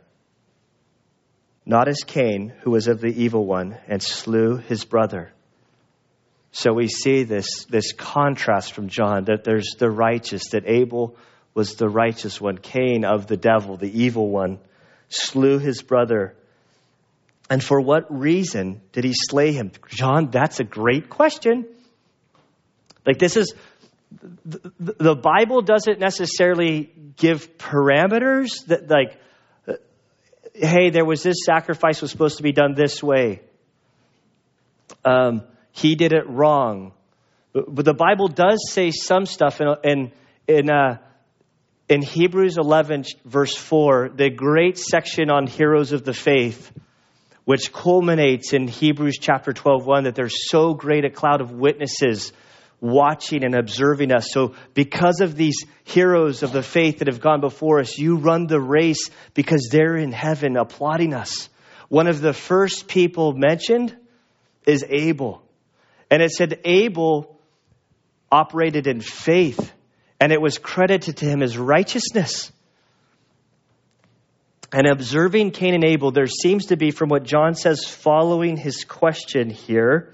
Not 1.65 1.88
as 1.88 2.04
Cain, 2.06 2.54
who 2.62 2.71
was 2.71 2.88
of 2.88 2.99
the 2.99 3.23
evil 3.23 3.45
one 3.45 3.78
and 3.88 4.02
slew 4.02 4.58
his 4.58 4.84
brother. 4.84 5.32
So 6.52 6.73
we 6.73 6.88
see 6.88 7.23
this, 7.23 7.65
this 7.65 7.93
contrast 7.93 8.73
from 8.73 8.89
John 8.89 9.26
that 9.26 9.43
there's 9.43 9.76
the 9.80 9.89
righteous, 9.89 10.49
that 10.49 10.67
Abel 10.67 11.15
was 11.54 11.76
the 11.76 11.89
righteous 11.89 12.39
one, 12.39 12.58
Cain 12.58 13.06
of 13.06 13.28
the 13.28 13.38
devil, 13.38 13.78
the 13.78 14.04
evil 14.04 14.30
one, 14.30 14.60
slew 15.10 15.58
his 15.58 15.82
brother. 15.82 16.36
And 17.49 17.63
for 17.63 17.80
what 17.82 18.06
reason 18.10 18.82
did 18.91 19.04
he 19.04 19.13
slay 19.13 19.52
him? 19.54 19.71
John, 19.88 20.30
that's 20.32 20.60
a 20.60 20.63
great 20.63 21.10
question. 21.10 21.65
Like, 23.06 23.19
this 23.19 23.36
is, 23.36 23.54
the 24.80 25.15
Bible 25.15 25.62
doesn't 25.62 25.99
necessarily 25.99 26.91
give 27.17 27.58
parameters 27.58 28.65
that, 28.67 28.89
like, 28.89 29.17
hey, 30.54 30.89
there 30.89 31.06
was 31.06 31.24
this 31.24 31.38
sacrifice 31.46 32.02
was 32.02 32.12
supposed 32.12 32.38
to 32.38 32.44
be 32.44 32.52
done 32.52 32.74
this 32.76 33.02
way. 33.02 33.42
Um, 35.04 35.44
he 35.72 35.96
did 35.96 36.13
it 36.13 36.28
wrong. 36.28 36.94
But 37.54 37.86
the 37.86 37.94
Bible 37.94 38.28
does 38.28 38.72
say 38.72 38.92
some 38.92 39.26
stuff 39.26 39.62
in, 39.62 39.68
in, 39.84 40.12
in, 40.48 40.72
uh, 40.72 40.98
in 41.89 42.02
Hebrews 42.02 42.58
11, 42.58 43.06
verse 43.26 43.56
4, 43.56 44.10
the 44.16 44.30
great 44.30 44.78
section 44.78 45.30
on 45.30 45.48
heroes 45.48 45.92
of 45.92 46.04
the 46.04 46.13
faith, 46.13 46.72
which 47.46 47.72
culminates 47.72 48.54
in 48.54 48.68
Hebrews 48.68 49.18
chapter 49.20 49.54
12, 49.54 49.86
1, 49.86 50.04
that 50.06 50.16
there's 50.16 50.50
so 50.50 50.74
great 50.74 51.06
a 51.06 51.10
cloud 51.10 51.42
of 51.42 51.52
witnesses 51.52 52.32
watching 52.84 53.46
and 53.46 53.56
observing 53.56 54.12
us. 54.12 54.28
So, 54.30 54.56
because 54.74 55.22
of 55.22 55.38
these 55.38 55.63
heroes 55.86 56.43
of 56.43 56.52
the 56.52 56.62
faith 56.62 57.00
that 57.00 57.08
have 57.08 57.22
gone 57.22 57.39
before 57.39 57.80
us, 57.80 57.98
you 57.98 58.17
run 58.17 58.46
the 58.46 58.60
race 58.60 59.10
because 59.34 59.69
they're 59.72 59.96
in 59.96 60.12
heaven 60.12 60.58
applauding 60.58 61.13
us. 61.13 61.48
One 61.88 62.08
of 62.08 62.19
the 62.19 62.34
first 62.34 62.89
people 62.89 63.34
mentioned 63.34 63.96
is 64.67 64.84
Abel. 64.88 65.41
And 66.12 66.22
it 66.22 66.32
said 66.32 66.60
Abel 66.65 67.39
operated 68.30 68.86
in 68.86 69.00
faith, 69.00 69.72
and 70.19 70.34
it 70.34 70.41
was 70.41 70.58
credited 70.58 71.17
to 71.17 71.26
him 71.26 71.41
as 71.41 71.58
righteousness. 71.58 72.52
And 74.74 74.88
observing 74.88 75.52
Cain 75.52 75.74
and 75.74 75.86
Abel, 75.86 76.12
there 76.12 76.28
seems 76.28 76.65
to 76.65 76.76
be, 76.76 76.91
from 76.91 77.08
what 77.08 77.24
John 77.24 77.56
says 77.56 77.86
following 77.86 78.58
his 78.58 78.84
question 78.84 79.50
here, 79.50 80.13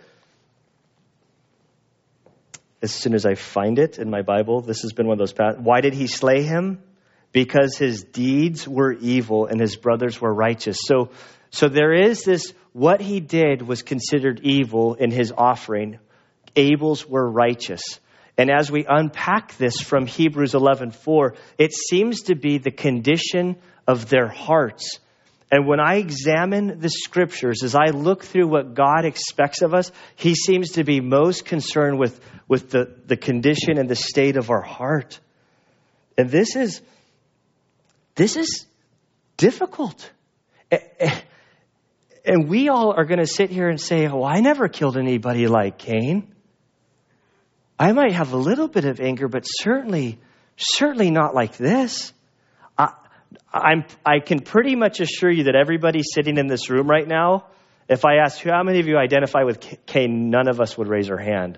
as 2.81 2.91
soon 2.91 3.13
as 3.13 3.25
I 3.25 3.35
find 3.35 3.79
it 3.79 3.99
in 3.99 4.09
my 4.09 4.21
Bible. 4.21 4.61
This 4.61 4.81
has 4.81 4.93
been 4.93 5.07
one 5.07 5.19
of 5.19 5.27
those. 5.35 5.57
Why 5.57 5.81
did 5.81 5.93
he 5.93 6.07
slay 6.07 6.43
him? 6.43 6.81
Because 7.31 7.77
his 7.77 8.03
deeds 8.03 8.67
were 8.67 8.93
evil 8.93 9.45
and 9.45 9.59
his 9.59 9.75
brothers 9.75 10.19
were 10.19 10.33
righteous. 10.33 10.79
So, 10.81 11.11
so 11.51 11.67
there 11.67 11.93
is 11.93 12.23
this, 12.23 12.53
what 12.73 13.01
he 13.01 13.19
did 13.19 13.61
was 13.61 13.81
considered 13.81 14.41
evil 14.43 14.95
in 14.95 15.11
his 15.11 15.33
offering. 15.35 15.99
Abel's 16.55 17.07
were 17.07 17.29
righteous. 17.29 17.99
And 18.37 18.49
as 18.49 18.71
we 18.71 18.85
unpack 18.87 19.57
this 19.57 19.81
from 19.81 20.05
Hebrews 20.05 20.53
11:4, 20.53 21.35
it 21.57 21.73
seems 21.73 22.23
to 22.23 22.35
be 22.35 22.57
the 22.57 22.71
condition 22.71 23.57
of 23.85 24.07
their 24.09 24.29
hearts 24.29 24.99
and 25.51 25.65
when 25.65 25.79
I 25.79 25.95
examine 25.95 26.79
the 26.79 26.89
scriptures, 26.89 27.63
as 27.63 27.73
I 27.75 27.87
look 27.87 28.23
through 28.23 28.47
what 28.47 28.75
God 28.75 29.05
expects 29.05 29.61
of 29.61 29.73
us, 29.73 29.91
He 30.15 30.35
seems 30.35 30.71
to 30.73 30.83
be 30.83 31.01
most 31.01 31.45
concerned 31.45 31.97
with, 31.97 32.19
with 32.47 32.69
the, 32.69 32.95
the 33.05 33.17
condition 33.17 33.77
and 33.77 33.89
the 33.89 33.95
state 33.95 34.37
of 34.37 34.51
our 34.51 34.61
heart. 34.61 35.19
And 36.17 36.29
this 36.29 36.55
is, 36.55 36.81
this 38.15 38.35
is 38.35 38.67
difficult. 39.37 40.11
And 42.25 42.47
we 42.47 42.69
all 42.69 42.93
are 42.95 43.05
going 43.05 43.19
to 43.19 43.25
sit 43.25 43.49
here 43.49 43.69
and 43.69 43.81
say, 43.81 44.07
Oh, 44.07 44.23
I 44.23 44.41
never 44.41 44.67
killed 44.67 44.97
anybody 44.97 45.47
like 45.47 45.79
Cain. 45.79 46.31
I 47.79 47.91
might 47.93 48.11
have 48.11 48.33
a 48.33 48.37
little 48.37 48.67
bit 48.67 48.85
of 48.85 48.99
anger, 48.99 49.27
but 49.27 49.45
certainly, 49.45 50.19
certainly 50.57 51.09
not 51.09 51.33
like 51.33 51.57
this. 51.57 52.13
I'm, 53.51 53.85
I 54.05 54.19
can 54.19 54.39
pretty 54.39 54.75
much 54.75 54.99
assure 54.99 55.31
you 55.31 55.45
that 55.45 55.55
everybody 55.55 56.01
sitting 56.03 56.37
in 56.37 56.47
this 56.47 56.69
room 56.69 56.87
right 56.87 57.07
now, 57.07 57.47
if 57.87 58.05
I 58.05 58.17
asked 58.17 58.43
how 58.43 58.61
many 58.63 58.79
of 58.79 58.87
you 58.87 58.97
identify 58.97 59.43
with 59.43 59.59
Cain, 59.87 60.29
none 60.29 60.47
of 60.47 60.61
us 60.61 60.77
would 60.77 60.87
raise 60.87 61.09
our 61.09 61.17
hand. 61.17 61.57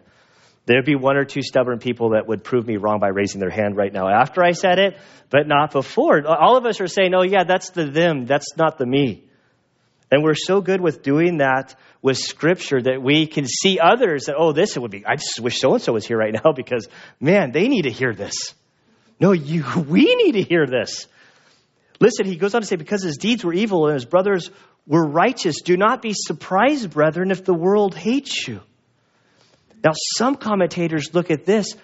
There'd 0.65 0.85
be 0.85 0.95
one 0.95 1.17
or 1.17 1.25
two 1.25 1.41
stubborn 1.41 1.79
people 1.79 2.11
that 2.11 2.27
would 2.27 2.43
prove 2.43 2.65
me 2.65 2.77
wrong 2.77 2.99
by 2.99 3.09
raising 3.09 3.39
their 3.39 3.49
hand 3.49 3.75
right 3.75 3.91
now 3.91 4.07
after 4.07 4.43
I 4.43 4.51
said 4.51 4.79
it, 4.79 4.97
but 5.29 5.47
not 5.47 5.71
before. 5.71 6.25
All 6.25 6.55
of 6.55 6.65
us 6.65 6.79
are 6.79 6.87
saying, 6.87 7.13
oh, 7.13 7.23
yeah, 7.23 7.43
that's 7.43 7.71
the 7.71 7.85
them, 7.85 8.25
that's 8.25 8.55
not 8.55 8.77
the 8.77 8.85
me. 8.85 9.25
And 10.11 10.23
we're 10.23 10.35
so 10.35 10.61
good 10.61 10.81
with 10.81 11.03
doing 11.03 11.37
that 11.37 11.75
with 12.01 12.17
Scripture 12.17 12.81
that 12.81 13.01
we 13.01 13.27
can 13.27 13.45
see 13.47 13.79
others 13.79 14.25
that, 14.25 14.35
oh, 14.37 14.51
this 14.51 14.77
would 14.77 14.91
be, 14.91 15.05
I 15.05 15.15
just 15.15 15.39
wish 15.39 15.59
so 15.59 15.73
and 15.73 15.81
so 15.81 15.93
was 15.93 16.05
here 16.05 16.17
right 16.17 16.33
now 16.33 16.51
because, 16.55 16.87
man, 17.19 17.51
they 17.51 17.67
need 17.67 17.83
to 17.83 17.91
hear 17.91 18.13
this. 18.13 18.53
No, 19.19 19.31
you, 19.31 19.63
we 19.87 20.15
need 20.15 20.33
to 20.33 20.43
hear 20.43 20.67
this. 20.67 21.07
Listen, 22.01 22.25
he 22.25 22.35
goes 22.35 22.55
on 22.55 22.61
to 22.61 22.67
say, 22.67 22.75
because 22.75 23.03
his 23.03 23.17
deeds 23.17 23.45
were 23.45 23.53
evil 23.53 23.85
and 23.85 23.93
his 23.93 24.05
brothers 24.05 24.49
were 24.87 25.07
righteous, 25.07 25.61
do 25.61 25.77
not 25.77 26.01
be 26.01 26.13
surprised, 26.13 26.89
brethren, 26.89 27.29
if 27.29 27.45
the 27.45 27.53
world 27.53 27.95
hates 27.95 28.47
you. 28.47 28.59
Now, 29.83 29.91
some 30.17 30.35
commentators 30.35 31.13
look 31.13 31.29
at 31.29 31.45
this 31.45 31.75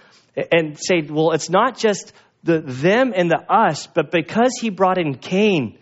and 0.52 0.76
say, 0.80 1.02
well, 1.08 1.32
it's 1.34 1.52
not 1.52 1.78
just 1.78 2.14
the 2.44 2.60
them 2.60 3.14
and 3.16 3.30
the 3.30 3.40
us, 3.48 3.88
but 3.88 4.12
because 4.12 4.58
he 4.60 4.72
brought 4.72 4.98
in 4.98 5.16
Cain, 5.16 5.78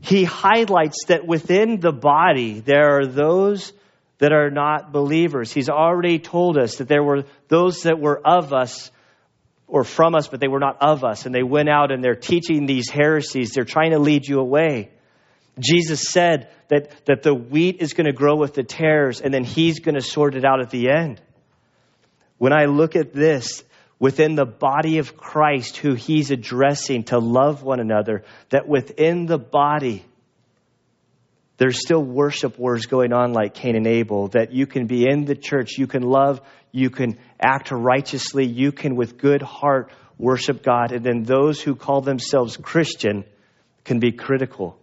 he 0.00 0.24
highlights 0.24 1.04
that 1.06 1.26
within 1.26 1.78
the 1.78 1.92
body 1.92 2.58
there 2.58 2.98
are 2.98 3.06
those 3.06 3.72
that 4.18 4.32
are 4.32 4.50
not 4.50 4.92
believers. 4.92 5.52
He's 5.52 5.68
already 5.68 6.18
told 6.18 6.58
us 6.58 6.76
that 6.76 6.88
there 6.88 7.04
were 7.04 7.24
those 7.46 7.82
that 7.82 8.00
were 8.00 8.20
of 8.24 8.52
us 8.52 8.90
or 9.68 9.84
from 9.84 10.14
us, 10.14 10.26
but 10.26 10.40
they 10.40 10.48
were 10.48 10.58
not 10.58 10.78
of 10.80 11.04
us. 11.04 11.26
And 11.26 11.34
they 11.34 11.42
went 11.42 11.68
out 11.68 11.92
and 11.92 12.02
they're 12.02 12.14
teaching 12.14 12.66
these 12.66 12.88
heresies. 12.88 13.50
They're 13.50 13.64
trying 13.64 13.92
to 13.92 13.98
lead 13.98 14.26
you 14.26 14.40
away. 14.40 14.90
Jesus 15.60 16.04
said 16.10 16.48
that, 16.68 16.90
that 17.06 17.22
the 17.22 17.34
wheat 17.34 17.76
is 17.80 17.92
going 17.92 18.06
to 18.06 18.12
grow 18.12 18.36
with 18.36 18.54
the 18.54 18.62
tares, 18.62 19.20
and 19.20 19.32
then 19.32 19.44
he's 19.44 19.80
going 19.80 19.96
to 19.96 20.00
sort 20.00 20.34
it 20.34 20.44
out 20.44 20.60
at 20.60 20.70
the 20.70 20.90
end. 20.90 21.20
When 22.38 22.52
I 22.52 22.66
look 22.66 22.96
at 22.96 23.12
this 23.12 23.64
within 23.98 24.36
the 24.36 24.46
body 24.46 24.98
of 24.98 25.16
Christ, 25.16 25.76
who 25.76 25.94
he's 25.94 26.30
addressing 26.30 27.04
to 27.04 27.18
love 27.18 27.62
one 27.62 27.80
another, 27.80 28.22
that 28.50 28.68
within 28.68 29.26
the 29.26 29.38
body, 29.38 30.04
there's 31.56 31.80
still 31.80 32.02
worship 32.02 32.56
wars 32.56 32.86
going 32.86 33.12
on 33.12 33.32
like 33.32 33.54
Cain 33.54 33.74
and 33.74 33.86
Abel, 33.86 34.28
that 34.28 34.52
you 34.52 34.66
can 34.66 34.86
be 34.86 35.04
in 35.08 35.24
the 35.24 35.34
church, 35.34 35.76
you 35.76 35.88
can 35.88 36.02
love, 36.02 36.40
you 36.72 36.90
can 36.90 37.18
act 37.40 37.70
righteously, 37.70 38.46
you 38.46 38.72
can 38.72 38.96
with 38.96 39.18
good 39.18 39.42
heart 39.42 39.90
worship 40.18 40.62
God, 40.62 40.92
and 40.92 41.04
then 41.04 41.22
those 41.22 41.60
who 41.60 41.76
call 41.76 42.00
themselves 42.00 42.56
Christian 42.56 43.24
can 43.84 44.00
be 44.00 44.12
critical. 44.12 44.78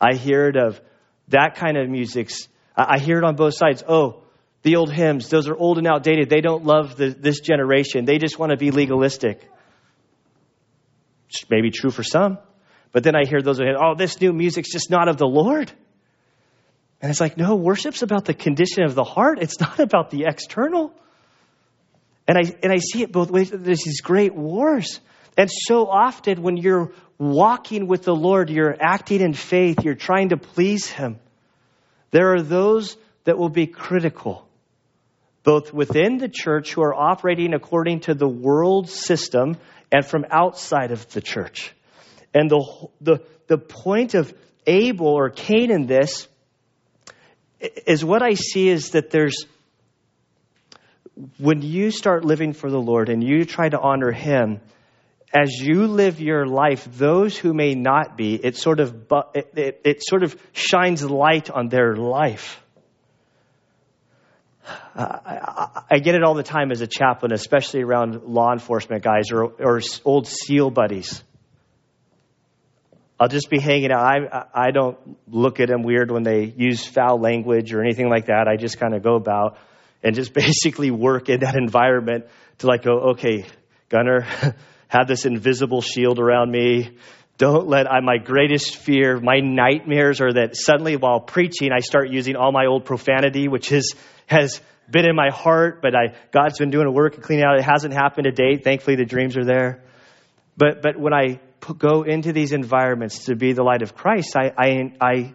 I 0.00 0.14
hear 0.14 0.48
it 0.48 0.56
of 0.56 0.80
that 1.28 1.56
kind 1.56 1.76
of 1.76 1.88
music. 1.88 2.30
I 2.76 2.98
hear 2.98 3.18
it 3.18 3.24
on 3.24 3.34
both 3.34 3.54
sides. 3.56 3.82
Oh, 3.86 4.22
the 4.62 4.76
old 4.76 4.92
hymns, 4.92 5.28
those 5.28 5.48
are 5.48 5.56
old 5.56 5.78
and 5.78 5.86
outdated. 5.86 6.30
They 6.30 6.40
don't 6.40 6.64
love 6.64 6.96
the, 6.96 7.10
this 7.10 7.40
generation. 7.40 8.04
They 8.04 8.18
just 8.18 8.38
want 8.38 8.50
to 8.50 8.56
be 8.56 8.70
legalistic. 8.70 9.48
Maybe 11.50 11.70
true 11.70 11.90
for 11.90 12.02
some. 12.02 12.38
But 12.92 13.02
then 13.02 13.14
I 13.14 13.24
hear 13.26 13.42
those, 13.42 13.60
oh, 13.60 13.94
this 13.96 14.20
new 14.20 14.32
music's 14.32 14.72
just 14.72 14.90
not 14.90 15.08
of 15.08 15.16
the 15.16 15.26
Lord. 15.26 15.70
And 17.00 17.10
it's 17.10 17.20
like, 17.20 17.36
no, 17.36 17.54
worship's 17.54 18.02
about 18.02 18.24
the 18.24 18.34
condition 18.34 18.84
of 18.84 18.94
the 18.94 19.04
heart. 19.04 19.38
It's 19.40 19.60
not 19.60 19.78
about 19.78 20.10
the 20.10 20.24
external. 20.26 20.92
And 22.28 22.36
I, 22.36 22.42
and 22.62 22.70
I 22.70 22.76
see 22.76 23.02
it 23.02 23.10
both 23.10 23.30
ways. 23.30 23.50
There's 23.50 23.82
these 23.82 24.02
great 24.02 24.34
wars. 24.34 25.00
And 25.38 25.50
so 25.50 25.86
often 25.86 26.42
when 26.42 26.58
you're 26.58 26.92
walking 27.16 27.86
with 27.86 28.02
the 28.02 28.14
Lord, 28.14 28.50
you're 28.50 28.76
acting 28.78 29.22
in 29.22 29.32
faith, 29.32 29.82
you're 29.82 29.94
trying 29.94 30.28
to 30.28 30.36
please 30.36 30.86
Him. 30.86 31.18
There 32.10 32.34
are 32.34 32.42
those 32.42 32.96
that 33.24 33.38
will 33.38 33.48
be 33.48 33.66
critical, 33.66 34.46
both 35.42 35.72
within 35.72 36.18
the 36.18 36.28
church 36.28 36.74
who 36.74 36.82
are 36.82 36.94
operating 36.94 37.54
according 37.54 38.00
to 38.00 38.14
the 38.14 38.28
world 38.28 38.90
system 38.90 39.56
and 39.90 40.04
from 40.04 40.26
outside 40.30 40.90
of 40.90 41.08
the 41.10 41.20
church. 41.20 41.74
And 42.34 42.50
the, 42.50 42.88
the, 43.00 43.18
the 43.46 43.58
point 43.58 44.14
of 44.14 44.34
Abel 44.66 45.06
or 45.06 45.30
Cain 45.30 45.70
in 45.70 45.86
this 45.86 46.28
is 47.60 48.04
what 48.04 48.22
I 48.22 48.34
see 48.34 48.68
is 48.68 48.90
that 48.90 49.10
there's, 49.10 49.46
when 51.38 51.62
you 51.62 51.90
start 51.90 52.24
living 52.24 52.52
for 52.52 52.70
the 52.70 52.80
Lord 52.80 53.08
and 53.08 53.22
you 53.22 53.44
try 53.44 53.68
to 53.68 53.78
honor 53.78 54.12
Him, 54.12 54.60
as 55.32 55.50
you 55.60 55.86
live 55.86 56.20
your 56.20 56.46
life, 56.46 56.88
those 56.96 57.36
who 57.36 57.52
may 57.52 57.74
not 57.74 58.16
be, 58.16 58.34
it 58.34 58.56
sort 58.56 58.80
of, 58.80 58.94
it, 59.34 59.52
it, 59.56 59.80
it 59.84 60.02
sort 60.02 60.22
of 60.22 60.36
shines 60.52 61.02
light 61.02 61.50
on 61.50 61.68
their 61.68 61.96
life. 61.96 62.62
Uh, 64.94 65.18
I, 65.24 65.82
I, 65.90 65.98
get 65.98 66.14
it 66.14 66.22
all 66.22 66.34
the 66.34 66.42
time 66.42 66.70
as 66.70 66.80
a 66.82 66.86
chaplain, 66.86 67.32
especially 67.32 67.82
around 67.82 68.22
law 68.24 68.52
enforcement 68.52 69.02
guys 69.02 69.30
or, 69.32 69.44
or 69.44 69.80
old 70.04 70.26
SEAL 70.26 70.70
buddies. 70.70 71.22
I'll 73.18 73.28
just 73.28 73.48
be 73.48 73.60
hanging 73.60 73.90
out. 73.90 74.04
I, 74.04 74.44
I 74.54 74.70
don't 74.70 74.98
look 75.26 75.60
at 75.60 75.68
them 75.68 75.82
weird 75.82 76.10
when 76.10 76.22
they 76.22 76.44
use 76.44 76.84
foul 76.84 77.18
language 77.18 77.72
or 77.72 77.82
anything 77.82 78.08
like 78.08 78.26
that. 78.26 78.46
I 78.46 78.56
just 78.56 78.78
kind 78.78 78.94
of 78.94 79.02
go 79.02 79.14
about 79.14 79.58
and 80.02 80.14
just 80.14 80.32
basically 80.34 80.90
work 80.90 81.28
in 81.28 81.40
that 81.40 81.56
environment 81.56 82.26
to 82.58 82.66
like 82.66 82.82
go, 82.82 83.10
okay, 83.10 83.46
Gunner, 83.88 84.26
have 84.88 85.06
this 85.06 85.26
invisible 85.26 85.82
shield 85.82 86.18
around 86.18 86.50
me. 86.50 86.96
Don't 87.36 87.68
let 87.68 87.90
I, 87.90 88.00
my 88.00 88.18
greatest 88.18 88.76
fear, 88.76 89.20
my 89.20 89.40
nightmares 89.40 90.20
are 90.20 90.32
that 90.32 90.56
suddenly 90.56 90.96
while 90.96 91.20
preaching, 91.20 91.70
I 91.72 91.80
start 91.80 92.10
using 92.10 92.34
all 92.34 92.50
my 92.50 92.66
old 92.66 92.84
profanity, 92.84 93.46
which 93.46 93.70
is, 93.70 93.94
has 94.26 94.60
been 94.90 95.08
in 95.08 95.14
my 95.14 95.30
heart, 95.30 95.80
but 95.80 95.94
I, 95.94 96.16
God's 96.32 96.58
been 96.58 96.70
doing 96.70 96.86
a 96.86 96.90
work 96.90 97.14
and 97.14 97.22
cleaning 97.22 97.44
out. 97.44 97.56
It 97.58 97.64
hasn't 97.64 97.94
happened 97.94 98.24
to 98.24 98.32
date. 98.32 98.64
Thankfully, 98.64 98.96
the 98.96 99.04
dreams 99.04 99.36
are 99.36 99.44
there. 99.44 99.82
But, 100.56 100.82
but 100.82 100.98
when 100.98 101.12
I 101.12 101.38
go 101.78 102.02
into 102.02 102.32
these 102.32 102.52
environments 102.52 103.26
to 103.26 103.36
be 103.36 103.52
the 103.52 103.62
light 103.62 103.82
of 103.82 103.94
Christ, 103.94 104.36
I, 104.36 104.52
I, 104.58 104.92
I 105.00 105.34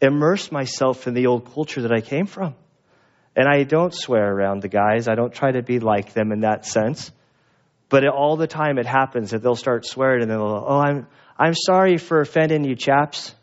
immerse 0.00 0.50
myself 0.50 1.06
in 1.06 1.12
the 1.12 1.26
old 1.26 1.52
culture 1.52 1.82
that 1.82 1.92
I 1.92 2.00
came 2.00 2.26
from. 2.26 2.54
And 3.36 3.48
I 3.48 3.64
don't 3.64 3.92
swear 3.92 4.32
around 4.32 4.62
the 4.62 4.68
guys. 4.68 5.08
I 5.08 5.14
don't 5.14 5.32
try 5.32 5.52
to 5.52 5.62
be 5.62 5.80
like 5.80 6.12
them 6.12 6.30
in 6.30 6.40
that 6.40 6.64
sense. 6.64 7.10
But 7.88 8.06
all 8.06 8.36
the 8.36 8.46
time 8.46 8.78
it 8.78 8.86
happens 8.86 9.30
that 9.30 9.42
they'll 9.42 9.56
start 9.56 9.86
swearing 9.86 10.22
and 10.22 10.30
they'll, 10.30 10.64
oh, 10.66 10.78
I'm, 10.78 11.06
I'm 11.38 11.54
sorry 11.54 11.98
for 11.98 12.20
offending 12.20 12.64
you 12.64 12.76
chaps. 12.76 13.34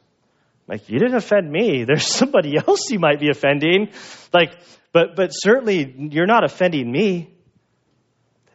Like, 0.68 0.90
you 0.90 1.00
didn't 1.00 1.16
offend 1.16 1.52
me. 1.52 1.84
There's 1.88 2.06
somebody 2.06 2.56
else 2.58 2.90
you 2.90 3.00
might 3.00 3.20
be 3.20 3.30
offending. 3.30 3.90
Like, 4.34 4.54
but, 4.94 5.16
but 5.16 5.30
certainly 5.32 6.10
you're 6.12 6.26
not 6.26 6.44
offending 6.44 6.92
me. 6.92 7.34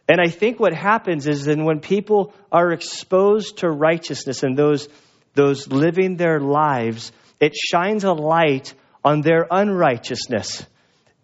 And 0.09 0.21
I 0.21 0.29
think 0.29 0.59
what 0.59 0.73
happens 0.73 1.27
is 1.27 1.45
then 1.45 1.65
when 1.65 1.79
people 1.81 2.33
are 2.51 2.71
exposed 2.71 3.57
to 3.59 3.69
righteousness 3.69 4.43
and 4.43 4.57
those, 4.57 4.87
those 5.33 5.67
living 5.67 6.15
their 6.15 6.39
lives, 6.39 7.11
it 7.39 7.55
shines 7.55 8.03
a 8.03 8.13
light 8.13 8.73
on 9.03 9.21
their 9.21 9.45
unrighteousness. 9.49 10.65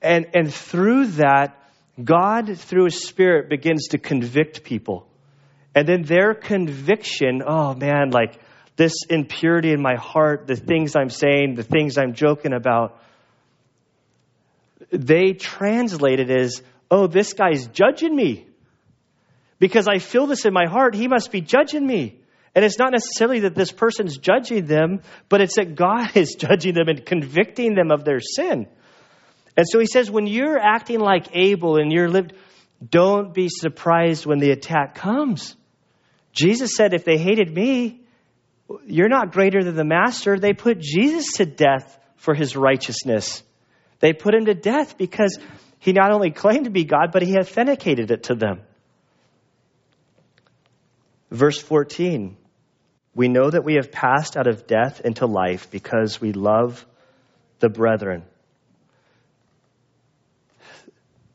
And, 0.04 0.28
and 0.34 0.54
through 0.54 1.08
that, 1.08 1.58
God, 2.04 2.58
through 2.58 2.86
His 2.86 3.08
Spirit, 3.08 3.50
begins 3.50 3.90
to 3.90 3.98
convict 3.98 4.64
people. 4.64 5.08
And 5.74 5.88
then 5.88 6.04
their 6.04 6.34
conviction, 6.34 7.42
oh 7.46 7.74
man, 7.74 8.12
like 8.12 8.40
this 8.76 8.94
impurity 9.10 9.72
in 9.72 9.82
my 9.82 9.96
heart, 9.96 10.48
the 10.48 10.56
things 10.56 10.96
I'm 10.96 11.10
saying, 11.10 11.56
the 11.56 11.64
things 11.64 11.98
I'm 11.98 12.14
joking 12.14 12.54
about, 12.54 13.00
they 14.92 15.34
translate 15.34 16.20
it 16.20 16.30
as, 16.30 16.62
oh, 16.92 17.08
this 17.08 17.34
guy's 17.34 17.68
judging 17.68 18.16
me. 18.16 18.48
Because 19.60 19.88
I 19.88 20.00
feel 20.00 20.28
this 20.28 20.46
in 20.46 20.54
my 20.54 20.66
heart, 20.66 20.94
he 20.94 21.08
must 21.08 21.32
be 21.32 21.42
judging 21.42 21.86
me. 21.86 22.20
And 22.56 22.64
it's 22.64 22.78
not 22.78 22.92
necessarily 22.92 23.42
that 23.42 23.56
this 23.56 23.72
person's 23.72 24.18
judging 24.18 24.66
them, 24.66 25.02
but 25.30 25.42
it's 25.42 25.56
that 25.56 25.76
God 25.76 26.12
is 26.16 26.36
judging 26.36 26.74
them 26.74 26.88
and 26.88 27.06
convicting 27.06 27.74
them 27.74 27.92
of 27.92 28.04
their 28.04 28.20
sin. 28.20 28.68
And 29.56 29.66
so 29.70 29.80
he 29.80 29.86
says, 29.86 30.10
when 30.10 30.28
you're 30.28 30.58
acting 30.58 31.00
like 31.00 31.36
Abel 31.36 31.78
and 31.78 31.92
you're 31.92 32.10
lived, 32.10 32.34
don't 32.88 33.34
be 33.34 33.50
surprised 33.50 34.26
when 34.26 34.40
the 34.40 34.52
attack 34.52 34.96
comes. 34.96 35.56
Jesus 36.32 36.76
said, 36.76 36.94
if 36.94 37.06
they 37.06 37.18
hated 37.18 37.54
me, 37.54 38.02
you're 38.86 39.10
not 39.10 39.32
greater 39.32 39.64
than 39.64 39.76
the 39.76 39.84
master. 39.84 40.40
They 40.40 40.54
put 40.54 40.80
Jesus 40.80 41.34
to 41.34 41.46
death 41.46 41.98
for 42.18 42.34
his 42.34 42.56
righteousness. 42.56 43.44
They 44.00 44.14
put 44.14 44.34
him 44.34 44.46
to 44.46 44.54
death 44.54 44.98
because 44.98 45.38
he 45.80 45.94
not 45.94 46.12
only 46.12 46.32
claimed 46.32 46.66
to 46.66 46.72
be 46.72 46.86
God, 46.86 47.12
but 47.12 47.22
he 47.22 47.38
authenticated 47.38 48.10
it 48.10 48.24
to 48.24 48.36
them. 48.36 48.62
Verse 51.30 51.60
14 51.60 52.38
We 53.16 53.28
know 53.28 53.50
that 53.50 53.64
we 53.64 53.76
have 53.76 53.92
passed 53.92 54.38
out 54.38 54.48
of 54.48 54.66
death 54.66 55.02
into 55.02 55.26
life 55.26 55.70
because 55.72 56.20
we 56.20 56.32
love 56.32 56.86
the 57.60 57.70
brethren. 57.70 58.24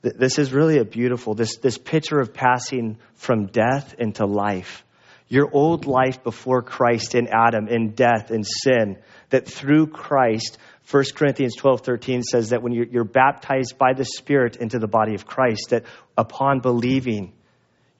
This 0.03 0.39
is 0.39 0.53
really 0.53 0.79
a 0.79 0.85
beautiful, 0.85 1.35
this, 1.35 1.57
this 1.57 1.77
picture 1.77 2.21
of 2.21 2.33
passing 2.33 2.99
from 3.15 3.47
death 3.47 3.95
into 3.99 4.27
life 4.27 4.85
your 5.29 5.49
old 5.53 5.87
life 5.87 6.25
before 6.25 6.63
Christ 6.63 7.15
in 7.15 7.29
Adam, 7.29 7.69
in 7.69 7.91
death, 7.91 8.31
in 8.31 8.45
sin, 8.45 8.97
that 9.29 9.47
through 9.47 9.89
Christ, 9.89 10.57
1 10.91 11.05
Corinthians 11.15 11.55
12, 11.57 11.83
13 11.83 12.23
says 12.23 12.51
that 12.51 12.63
when 12.63 12.73
you're, 12.73 12.87
you're 12.87 13.05
baptized 13.05 13.77
by 13.77 13.93
the 13.93 14.07
Spirit 14.07 14.57
into 14.57 14.79
the 14.79 14.89
body 14.89 15.15
of 15.15 15.27
Christ, 15.27 15.71
that 15.71 15.85
upon 16.17 16.61
believing, 16.61 17.35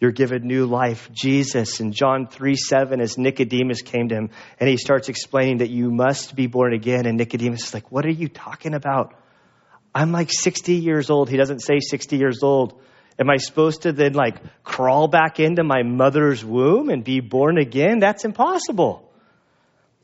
you're 0.01 0.13
given 0.13 0.47
new 0.47 0.65
life. 0.65 1.11
Jesus 1.13 1.81
in 1.81 1.93
John 1.93 2.29
3 2.29 2.55
7, 2.57 3.01
as 3.01 3.19
Nicodemus 3.19 3.83
came 3.83 4.09
to 4.09 4.15
him, 4.15 4.31
and 4.59 4.69
he 4.69 4.77
starts 4.77 5.09
explaining 5.09 5.59
that 5.59 5.71
you 5.71 5.91
must 5.91 6.35
be 6.35 6.47
born 6.47 6.73
again. 6.73 7.05
And 7.05 7.19
Nicodemus 7.19 7.65
is 7.65 7.75
like, 7.75 7.91
What 7.91 8.07
are 8.07 8.11
you 8.11 8.29
talking 8.29 8.75
about? 8.75 9.15
I'm 9.99 10.13
like 10.13 10.31
60 10.31 10.75
years 10.75 11.11
old. 11.11 11.29
He 11.29 11.37
doesn't 11.37 11.59
say 11.59 11.81
60 11.81 12.19
years 12.19 12.45
old. 12.45 12.81
Am 13.19 13.29
I 13.29 13.39
supposed 13.39 13.83
to 13.83 13.91
then 13.93 14.13
like 14.13 14.37
crawl 14.63 15.09
back 15.09 15.41
into 15.41 15.65
my 15.65 15.83
mother's 15.83 16.45
womb 16.45 16.89
and 16.89 17.03
be 17.03 17.19
born 17.19 17.59
again? 17.59 17.99
That's 17.99 18.25
impossible. 18.25 19.11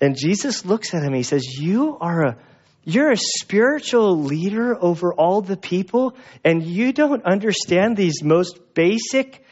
And 0.00 0.16
Jesus 0.16 0.64
looks 0.64 0.94
at 0.94 1.04
him. 1.04 1.14
He 1.14 1.22
says, 1.22 1.44
You 1.46 1.96
are 2.00 2.26
a 2.26 2.36
you're 2.82 3.12
a 3.12 3.16
spiritual 3.16 4.24
leader 4.24 4.76
over 4.78 5.14
all 5.14 5.42
the 5.42 5.56
people, 5.56 6.16
and 6.44 6.62
you 6.64 6.92
don't 6.92 7.24
understand 7.24 7.96
these 7.96 8.20
most 8.22 8.74
basic 8.74 9.44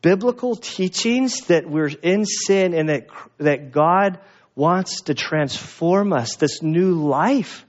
biblical 0.00 0.56
teachings 0.56 1.42
that 1.48 1.68
we're 1.68 1.92
in 2.02 2.24
sin 2.24 2.72
and 2.72 2.88
that, 2.88 3.08
that 3.38 3.72
God 3.72 4.20
wants 4.56 5.02
to 5.02 5.14
transform 5.14 6.14
us, 6.14 6.36
this 6.36 6.62
new 6.62 6.94
life. 6.94 7.64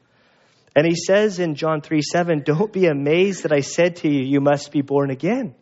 And 0.75 0.85
he 0.85 0.95
says 0.95 1.39
in 1.39 1.55
John 1.55 1.81
3 1.81 2.01
7, 2.01 2.43
Don't 2.43 2.73
be 2.73 2.87
amazed 2.87 3.43
that 3.43 3.53
I 3.53 3.61
said 3.61 3.97
to 3.97 4.09
you, 4.09 4.23
you 4.23 4.41
must 4.41 4.71
be 4.71 4.81
born 4.81 5.09
again. 5.09 5.55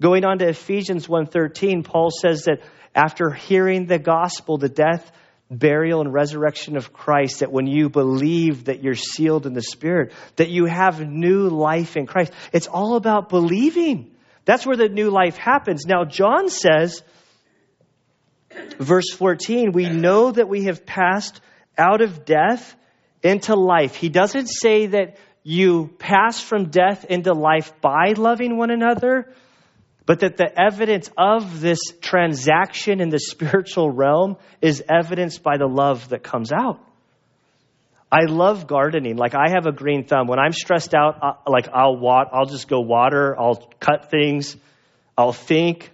Going 0.00 0.24
on 0.24 0.38
to 0.38 0.48
Ephesians 0.48 1.06
1:13, 1.06 1.84
Paul 1.84 2.10
says 2.10 2.44
that 2.44 2.60
after 2.94 3.30
hearing 3.30 3.84
the 3.86 3.98
gospel, 3.98 4.56
the 4.56 4.70
death, 4.70 5.12
burial, 5.50 6.00
and 6.00 6.12
resurrection 6.12 6.76
of 6.76 6.92
Christ, 6.92 7.40
that 7.40 7.52
when 7.52 7.66
you 7.66 7.90
believe 7.90 8.64
that 8.64 8.82
you're 8.82 8.94
sealed 8.94 9.46
in 9.46 9.52
the 9.52 9.62
Spirit, 9.62 10.12
that 10.36 10.48
you 10.48 10.64
have 10.64 11.06
new 11.06 11.48
life 11.48 11.96
in 11.96 12.06
Christ. 12.06 12.32
It's 12.52 12.66
all 12.66 12.96
about 12.96 13.28
believing. 13.28 14.10
That's 14.46 14.66
where 14.66 14.76
the 14.76 14.88
new 14.88 15.10
life 15.10 15.36
happens. 15.36 15.84
Now, 15.84 16.04
John 16.04 16.48
says, 16.48 17.02
verse 18.78 19.10
14, 19.10 19.72
we 19.72 19.90
know 19.90 20.32
that 20.32 20.48
we 20.48 20.64
have 20.64 20.86
passed 20.86 21.40
out 21.76 22.00
of 22.00 22.24
death 22.24 22.74
into 23.22 23.54
life. 23.54 23.94
He 23.94 24.08
doesn't 24.08 24.46
say 24.46 24.86
that 24.86 25.16
you 25.42 25.88
pass 25.98 26.40
from 26.40 26.70
death 26.70 27.04
into 27.04 27.32
life 27.32 27.72
by 27.80 28.12
loving 28.16 28.56
one 28.56 28.70
another, 28.70 29.32
but 30.06 30.20
that 30.20 30.36
the 30.36 30.50
evidence 30.58 31.10
of 31.16 31.60
this 31.60 31.80
transaction 32.00 33.00
in 33.00 33.08
the 33.08 33.18
spiritual 33.18 33.90
realm 33.90 34.36
is 34.60 34.82
evidenced 34.88 35.42
by 35.42 35.56
the 35.56 35.66
love 35.66 36.10
that 36.10 36.22
comes 36.22 36.52
out. 36.52 36.80
I 38.12 38.24
love 38.24 38.66
gardening. 38.66 39.16
Like 39.16 39.34
I 39.34 39.50
have 39.50 39.66
a 39.66 39.72
green 39.72 40.04
thumb. 40.04 40.26
When 40.26 40.40
I'm 40.40 40.52
stressed 40.52 40.94
out, 40.94 41.18
I, 41.22 41.34
like 41.48 41.68
I'll 41.72 41.96
wat, 41.96 42.30
I'll 42.32 42.46
just 42.46 42.66
go 42.66 42.80
water. 42.80 43.38
I'll 43.38 43.70
cut 43.78 44.10
things. 44.10 44.56
I'll 45.16 45.32
think. 45.32 45.92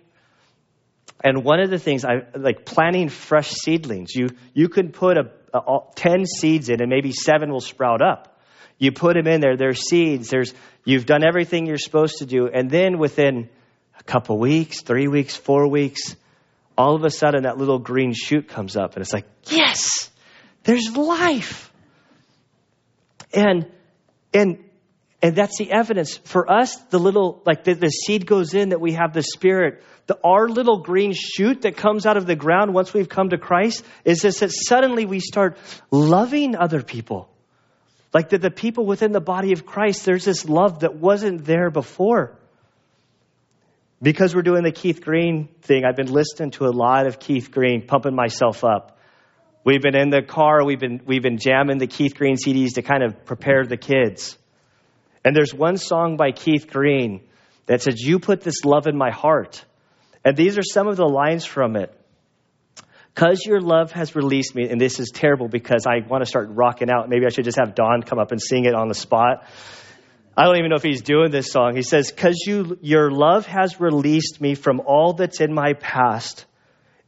And 1.23 1.45
one 1.45 1.61
of 1.61 1.69
the 1.69 1.79
things 1.79 2.05
I 2.05 2.27
like 2.35 2.65
planting 2.65 3.11
fresh 3.11 3.51
seedlings. 3.51 4.15
You 4.15 4.31
you 4.55 4.69
can 4.69 4.93
put 4.93 5.19
a 5.19 5.25
Uh, 5.59 5.81
10 5.95 6.27
seeds 6.27 6.69
in 6.69 6.81
and 6.81 6.91
maybe 6.91 7.13
seven 7.13 7.51
will 7.51 7.61
sprout 7.61 8.03
up. 8.03 8.41
You 8.79 8.93
put 8.93 9.15
them 9.15 9.27
in 9.27 9.41
there, 9.41 9.57
there's 9.57 9.89
seeds, 9.89 10.29
there's, 10.29 10.53
you've 10.85 11.07
done 11.07 11.25
everything 11.25 11.67
you're 11.67 11.79
supposed 11.79 12.19
to 12.19 12.27
do. 12.27 12.49
And 12.49 12.71
then 12.71 12.99
within 12.99 13.49
a 13.99 14.03
couple 14.03 14.39
weeks, 14.39 14.83
three 14.83 15.09
weeks, 15.09 15.35
four 15.35 15.69
weeks, 15.69 16.15
all 16.77 16.95
of 16.95 17.05
a 17.05 17.11
sudden 17.11 17.45
that 17.45 17.57
little 17.57 17.79
green 17.79 18.13
shoot 18.13 18.49
comes 18.49 18.77
up 18.77 18.95
and 18.95 19.03
it's 19.03 19.13
like, 19.13 19.27
yes, 19.45 20.11
there's 20.65 20.95
life. 20.95 21.73
And, 23.33 23.71
and, 24.35 24.63
and 25.27 25.35
that's 25.35 25.59
the 25.59 25.73
evidence. 25.73 26.17
For 26.17 26.51
us, 26.51 26.77
the 26.91 26.99
little, 27.01 27.43
like 27.45 27.65
the, 27.65 27.75
the 27.75 27.89
seed 27.89 28.27
goes 28.27 28.55
in 28.55 28.69
that 28.69 28.81
we 28.81 28.93
have 28.93 29.13
the 29.13 29.23
Spirit 29.23 29.83
the, 30.07 30.17
our 30.23 30.49
little 30.49 30.79
green 30.79 31.13
shoot 31.13 31.63
that 31.63 31.77
comes 31.77 32.07
out 32.07 32.17
of 32.17 32.27
the 32.27 32.37
ground 32.37 32.73
once 32.73 32.95
we've 32.95 33.09
come 33.09 33.31
to 33.31 33.39
Christ 33.39 33.85
is 34.05 34.23
this 34.23 34.39
that 34.41 34.53
suddenly 34.53 35.05
we 35.05 35.21
start 35.21 35.59
loving 35.91 36.55
other 36.55 36.83
people. 36.83 37.29
Like 38.15 38.29
that 38.29 38.41
the 38.41 38.51
people 38.51 38.87
within 38.87 39.11
the 39.11 39.21
body 39.21 39.53
of 39.53 39.67
Christ, 39.67 40.05
there's 40.05 40.25
this 40.25 40.49
love 40.49 40.81
that 40.81 40.95
wasn't 40.95 41.45
there 41.45 41.71
before. 41.71 42.39
Because 44.01 44.35
we're 44.35 44.43
doing 44.43 44.63
the 44.63 44.73
Keith 44.73 45.03
Green 45.03 45.49
thing, 45.63 45.85
I've 45.85 45.97
been 45.97 46.13
listening 46.13 46.53
to 46.53 46.67
a 46.67 46.71
lot 46.71 47.07
of 47.07 47.19
Keith 47.19 47.51
Green, 47.51 47.85
pumping 47.87 48.15
myself 48.15 48.63
up. 48.63 48.99
We've 49.65 49.83
been 49.83 49.97
in 49.97 50.11
the 50.11 50.23
car, 50.23 50.65
we've 50.65 50.79
been, 50.79 51.01
we've 51.05 51.23
been 51.23 51.39
jamming 51.39 51.79
the 51.79 51.89
Keith 51.89 52.15
Green 52.15 52.37
CDs 52.37 52.75
to 52.75 52.83
kind 52.83 53.03
of 53.03 53.25
prepare 53.25 53.65
the 53.67 53.77
kids. 53.77 54.39
And 55.27 55.35
there's 55.35 55.53
one 55.53 55.77
song 55.77 56.17
by 56.17 56.31
Keith 56.31 56.71
Green 56.71 57.21
that 57.67 57.83
says, 57.83 58.01
You 58.01 58.21
put 58.21 58.43
this 58.43 58.65
love 58.65 58.87
in 58.87 58.97
my 58.97 59.11
heart. 59.11 59.65
And 60.25 60.37
these 60.37 60.57
are 60.57 60.63
some 60.63 60.87
of 60.87 60.97
the 60.97 61.05
lines 61.05 61.45
from 61.45 61.75
it. 61.75 61.93
Because 63.13 63.45
your 63.45 63.61
love 63.61 63.91
has 63.91 64.15
released 64.15 64.55
me, 64.55 64.69
and 64.71 64.81
this 64.81 65.01
is 65.01 65.11
terrible 65.13 65.49
because 65.49 65.85
I 65.85 66.07
want 66.07 66.23
to 66.23 66.27
start 66.27 66.51
rocking 66.51 66.89
out. 66.91 67.09
Maybe 67.09 67.27
I 67.27 67.31
should 67.31 67.45
just 67.45 67.59
have 67.59 67.75
Don 67.75 68.05
come 68.05 68.21
up 68.21 68.31
and 68.31 68.41
sing 68.41 68.67
it 68.67 68.75
on 68.77 68.87
the 68.87 68.95
spot. 68.95 69.49
I 70.37 70.45
don't 70.45 70.59
even 70.59 70.71
know 70.71 70.77
if 70.77 70.85
he's 70.85 71.03
doing 71.03 71.33
this 71.33 71.51
song. 71.51 71.75
He 71.75 71.83
says, 71.83 72.13
Because 72.13 72.45
you, 72.47 72.79
your 72.81 73.11
love 73.11 73.47
has 73.47 73.81
released 73.81 74.41
me 74.41 74.55
from 74.55 74.79
all 74.79 75.15
that's 75.15 75.41
in 75.41 75.53
my 75.53 75.73
past. 75.73 76.45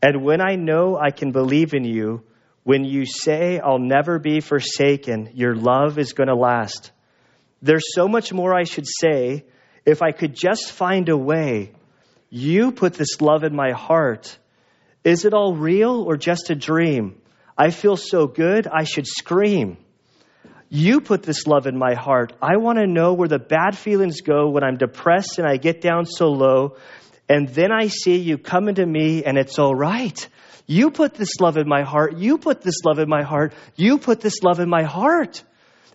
And 0.03 0.25
when 0.25 0.41
I 0.41 0.57
know 0.57 0.99
I 1.01 1.13
can 1.13 1.31
believe 1.31 1.73
in 1.73 1.85
you, 1.85 2.25
when 2.65 2.83
you 2.83 3.07
say 3.07 3.61
I'll 3.61 3.79
never 3.79 4.19
be 4.19 4.41
forsaken, 4.41 5.31
your 5.35 5.55
love 5.55 6.01
is 6.01 6.15
going 6.15 6.29
to 6.31 6.35
last. 6.35 6.91
There's 7.63 7.95
so 7.95 8.09
much 8.09 8.33
more 8.33 8.55
I 8.55 8.65
should 8.65 8.87
say. 8.87 9.45
If 9.85 10.03
I 10.03 10.13
could 10.13 10.35
just 10.35 10.71
find 10.73 11.09
a 11.09 11.17
way, 11.17 11.73
you 12.31 12.73
put 12.73 12.95
this 12.95 13.21
love 13.21 13.43
in 13.43 13.55
my 13.57 13.73
heart. 13.73 14.39
Is 15.03 15.25
it 15.25 15.33
all 15.33 15.55
real 15.55 16.03
or 16.03 16.17
just 16.17 16.51
a 16.51 16.55
dream? 16.55 17.21
I 17.57 17.71
feel 17.71 17.97
so 17.97 18.27
good, 18.27 18.67
I 18.67 18.85
should 18.85 19.07
scream. 19.07 19.79
You 20.71 21.01
put 21.01 21.23
this 21.23 21.47
love 21.47 21.67
in 21.67 21.79
my 21.79 21.95
heart. 21.95 22.35
I 22.43 22.59
want 22.59 22.79
to 22.79 22.87
know 22.87 23.15
where 23.15 23.29
the 23.29 23.39
bad 23.39 23.77
feelings 23.77 24.21
go 24.21 24.51
when 24.51 24.63
I'm 24.63 24.77
depressed 24.77 25.39
and 25.39 25.47
I 25.47 25.57
get 25.57 25.81
down 25.81 26.05
so 26.05 26.29
low. 26.29 26.77
And 27.29 27.49
then 27.49 27.73
I 27.73 27.89
see 27.89 28.19
you 28.19 28.37
coming 28.37 28.75
to 28.75 28.85
me 28.85 29.25
and 29.25 29.39
it's 29.39 29.59
all 29.59 29.75
right. 29.75 30.29
You 30.67 30.91
put 30.91 31.15
this 31.15 31.41
love 31.41 31.57
in 31.57 31.67
my 31.67 31.83
heart. 31.83 32.19
You 32.19 32.37
put 32.37 32.61
this 32.61 32.85
love 32.85 32.99
in 32.99 33.09
my 33.09 33.23
heart. 33.23 33.55
You 33.77 33.97
put 33.99 34.21
this 34.21 34.43
love 34.43 34.61
in 34.61 34.69
my 34.69 34.83
heart. 34.83 35.43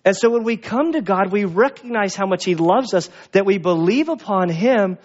And 0.04 0.14
so 0.14 0.30
when 0.30 0.44
we 0.44 0.56
come 0.56 0.92
to 0.92 1.00
God, 1.00 1.32
we 1.32 1.44
recognize 1.44 2.14
how 2.14 2.26
much 2.26 2.44
He 2.44 2.54
loves 2.54 2.92
us, 2.92 3.08
that 3.32 3.46
we 3.46 3.58
believe 3.58 4.08
upon 4.08 4.50
Him. 4.50 4.98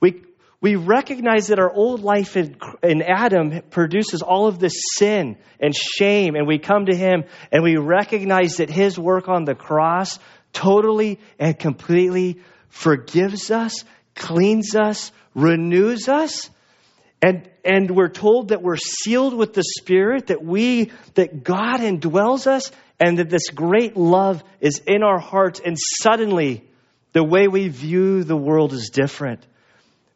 We, 0.00 0.22
we 0.60 0.76
recognize 0.76 1.48
that 1.48 1.58
our 1.58 1.70
old 1.70 2.02
life 2.02 2.36
in, 2.36 2.56
in 2.82 3.02
Adam 3.02 3.62
produces 3.70 4.22
all 4.22 4.46
of 4.46 4.58
this 4.58 4.74
sin 4.96 5.36
and 5.60 5.74
shame, 5.74 6.34
and 6.34 6.46
we 6.46 6.58
come 6.58 6.86
to 6.86 6.96
Him 6.96 7.24
and 7.52 7.62
we 7.62 7.76
recognize 7.76 8.56
that 8.56 8.70
His 8.70 8.98
work 8.98 9.28
on 9.28 9.44
the 9.44 9.54
cross 9.54 10.18
totally 10.52 11.20
and 11.38 11.58
completely 11.58 12.40
forgives 12.70 13.50
us, 13.50 13.84
cleans 14.14 14.74
us, 14.74 15.12
renews 15.34 16.08
us. 16.08 16.48
And, 17.20 17.50
and 17.64 17.90
we're 17.90 18.08
told 18.08 18.48
that 18.48 18.62
we're 18.62 18.76
sealed 18.76 19.34
with 19.34 19.52
the 19.52 19.64
Spirit, 19.64 20.28
that 20.28 20.42
we, 20.42 20.92
that 21.14 21.42
God 21.42 21.80
indwells 21.80 22.46
us, 22.46 22.70
and 23.00 23.18
that 23.18 23.30
this 23.30 23.48
great 23.50 23.96
love 23.96 24.42
is 24.60 24.82
in 24.86 25.02
our 25.02 25.18
hearts. 25.18 25.60
And 25.64 25.76
suddenly, 26.02 26.64
the 27.12 27.24
way 27.24 27.48
we 27.48 27.68
view 27.68 28.24
the 28.24 28.36
world 28.36 28.72
is 28.72 28.90
different. 28.90 29.46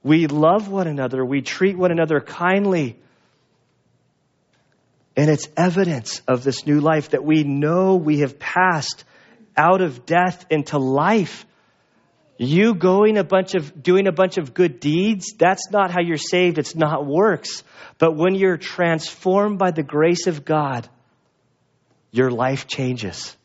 We 0.02 0.26
love 0.26 0.68
one 0.68 0.88
another, 0.88 1.24
we 1.24 1.42
treat 1.42 1.76
one 1.76 1.92
another 1.92 2.20
kindly. 2.20 2.98
And 5.16 5.30
it's 5.30 5.48
evidence 5.56 6.22
of 6.26 6.42
this 6.42 6.66
new 6.66 6.80
life 6.80 7.10
that 7.10 7.22
we 7.22 7.44
know 7.44 7.96
we 7.96 8.20
have 8.20 8.38
passed 8.38 9.04
out 9.56 9.82
of 9.82 10.06
death 10.06 10.46
into 10.50 10.78
life. 10.78 11.44
You 12.38 12.74
going 12.74 13.18
a 13.18 13.24
bunch 13.24 13.54
of 13.54 13.82
doing 13.82 14.06
a 14.06 14.12
bunch 14.12 14.38
of 14.38 14.54
good 14.54 14.80
deeds, 14.80 15.34
that's 15.38 15.70
not 15.70 15.90
how 15.90 16.00
you're 16.00 16.16
saved. 16.16 16.58
It's 16.58 16.74
not 16.74 17.06
works. 17.06 17.62
But 17.98 18.16
when 18.16 18.34
you're 18.34 18.56
transformed 18.56 19.58
by 19.58 19.70
the 19.70 19.82
grace 19.82 20.26
of 20.26 20.44
God, 20.44 20.88
your 22.12 22.30
life 22.30 22.68
changes. 22.68 23.36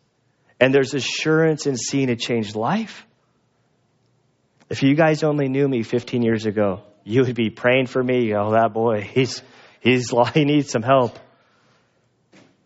And 0.59 0.73
there's 0.73 0.93
assurance 0.93 1.65
in 1.65 1.77
seeing 1.77 2.09
a 2.09 2.15
changed 2.15 2.55
life. 2.55 3.05
If 4.69 4.83
you 4.83 4.95
guys 4.95 5.23
only 5.23 5.47
knew 5.47 5.67
me 5.67 5.83
15 5.83 6.21
years 6.21 6.45
ago, 6.45 6.81
you 7.03 7.23
would 7.23 7.35
be 7.35 7.49
praying 7.49 7.87
for 7.87 8.03
me. 8.03 8.33
Oh, 8.35 8.51
that 8.51 8.73
boy, 8.73 9.01
he's, 9.01 9.41
he's, 9.79 10.13
he 10.33 10.45
needs 10.45 10.69
some 10.69 10.83
help. 10.83 11.17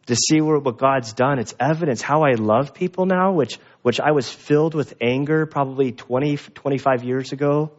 To 0.07 0.15
see 0.15 0.41
what 0.41 0.77
God's 0.77 1.13
done, 1.13 1.37
it's 1.37 1.53
evidence 1.59 2.01
how 2.01 2.23
I 2.23 2.33
love 2.33 2.73
people 2.73 3.05
now, 3.05 3.33
which, 3.33 3.59
which 3.83 3.99
I 3.99 4.11
was 4.11 4.27
filled 4.29 4.73
with 4.73 4.95
anger 4.99 5.45
probably 5.45 5.91
20, 5.91 6.37
25 6.37 7.03
years 7.03 7.31
ago. 7.31 7.71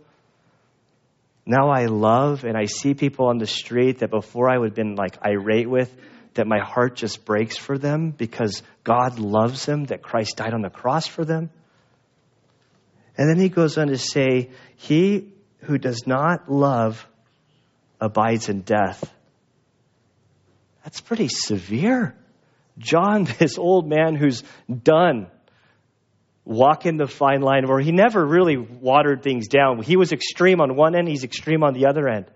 Now 1.44 1.70
I 1.70 1.86
love 1.86 2.44
and 2.44 2.56
I 2.56 2.66
see 2.66 2.94
people 2.94 3.26
on 3.26 3.38
the 3.38 3.46
street 3.46 3.98
that 3.98 4.10
before 4.10 4.48
I 4.48 4.56
would 4.56 4.70
have 4.70 4.76
been 4.76 4.94
like 4.94 5.18
irate 5.26 5.68
with, 5.68 5.92
that 6.34 6.46
my 6.46 6.58
heart 6.58 6.96
just 6.96 7.24
breaks 7.24 7.56
for 7.56 7.78
them 7.78 8.10
because 8.10 8.62
God 8.84 9.18
loves 9.18 9.66
them, 9.66 9.86
that 9.86 10.02
Christ 10.02 10.36
died 10.36 10.54
on 10.54 10.62
the 10.62 10.70
cross 10.70 11.06
for 11.06 11.24
them. 11.24 11.50
And 13.16 13.28
then 13.28 13.38
he 13.38 13.48
goes 13.48 13.76
on 13.76 13.88
to 13.88 13.98
say, 13.98 14.50
He 14.76 15.32
who 15.60 15.78
does 15.78 16.06
not 16.06 16.50
love 16.50 17.06
abides 18.00 18.48
in 18.48 18.62
death. 18.62 19.12
That's 20.82 21.00
pretty 21.00 21.28
severe. 21.28 22.16
John, 22.78 23.24
this 23.38 23.58
old 23.58 23.88
man 23.88 24.16
who's 24.16 24.42
done 24.68 25.28
walking 26.44 26.96
the 26.96 27.06
fine 27.06 27.40
line 27.40 27.68
where 27.68 27.78
he 27.78 27.92
never 27.92 28.24
really 28.24 28.56
watered 28.56 29.22
things 29.22 29.46
down. 29.46 29.80
He 29.82 29.96
was 29.96 30.12
extreme 30.12 30.60
on 30.60 30.74
one 30.74 30.96
end, 30.96 31.08
he's 31.08 31.24
extreme 31.24 31.62
on 31.62 31.74
the 31.74 31.86
other 31.86 32.08
end. 32.08 32.26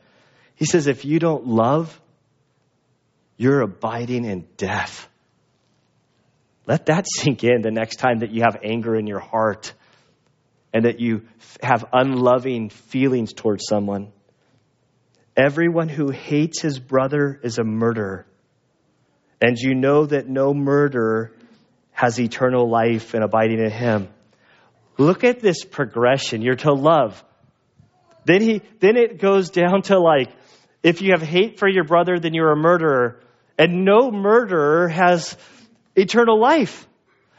He 0.55 0.65
says, 0.65 0.87
if 0.87 1.05
you 1.05 1.19
don't 1.19 1.47
love, 1.47 2.01
you're 3.37 3.61
abiding 3.61 4.25
in 4.25 4.47
death. 4.57 5.09
Let 6.67 6.87
that 6.87 7.07
sink 7.17 7.45
in 7.45 7.63
the 7.63 7.71
next 7.71 7.97
time 7.97 8.21
that 8.21 8.31
you 8.31 8.43
have 8.43 8.59
anger 8.63 8.97
in 8.97 9.07
your 9.07 9.21
heart 9.21 9.73
and 10.73 10.85
that 10.85 11.01
you 11.01 11.23
have 11.63 11.87
unloving 11.93 12.71
feelings 12.71 13.33
towards 13.33 13.65
someone. 13.69 14.13
Everyone 15.37 15.89
who 15.89 16.11
hates 16.11 16.61
his 16.61 16.79
brother 16.79 17.39
is 17.43 17.59
a 17.59 17.65
murderer. 17.65 18.27
And 19.41 19.59
you 19.59 19.75
know 19.75 20.07
that 20.07 20.29
no 20.29 20.55
murderer 20.55 21.33
has 21.93 22.19
eternal 22.19 22.69
life 22.69 23.15
and 23.15 23.23
abiding 23.23 23.59
in 23.59 23.71
him. 23.71 24.09
Look 24.99 25.25
at 25.25 25.41
this 25.41 25.65
progression. 25.65 26.41
You're 26.41 26.57
to 26.57 26.73
love. 26.73 27.23
Then 28.25 28.41
he 28.41 28.63
then 28.81 28.97
it 28.97 29.21
goes 29.21 29.51
down 29.51 29.83
to 29.83 29.99
like 29.99 30.31
if 30.83 31.03
you 31.03 31.13
have 31.13 31.23
hate 31.23 31.59
for 31.59 31.69
your 31.69 31.85
brother, 31.85 32.19
then 32.19 32.35
you're 32.35 32.53
a 32.53 32.57
murderer. 32.57 33.21
And 33.59 33.85
no 33.85 34.11
murderer 34.11 34.89
has 34.89 35.37
eternal 35.95 36.39
life. 36.39 36.87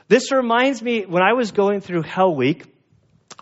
This 0.08 0.32
reminds 0.32 0.82
me 0.82 1.06
when 1.06 1.22
I 1.22 1.34
was 1.34 1.52
going 1.52 1.82
through 1.82 2.04
Hell 2.04 2.34
Week, 2.34 2.66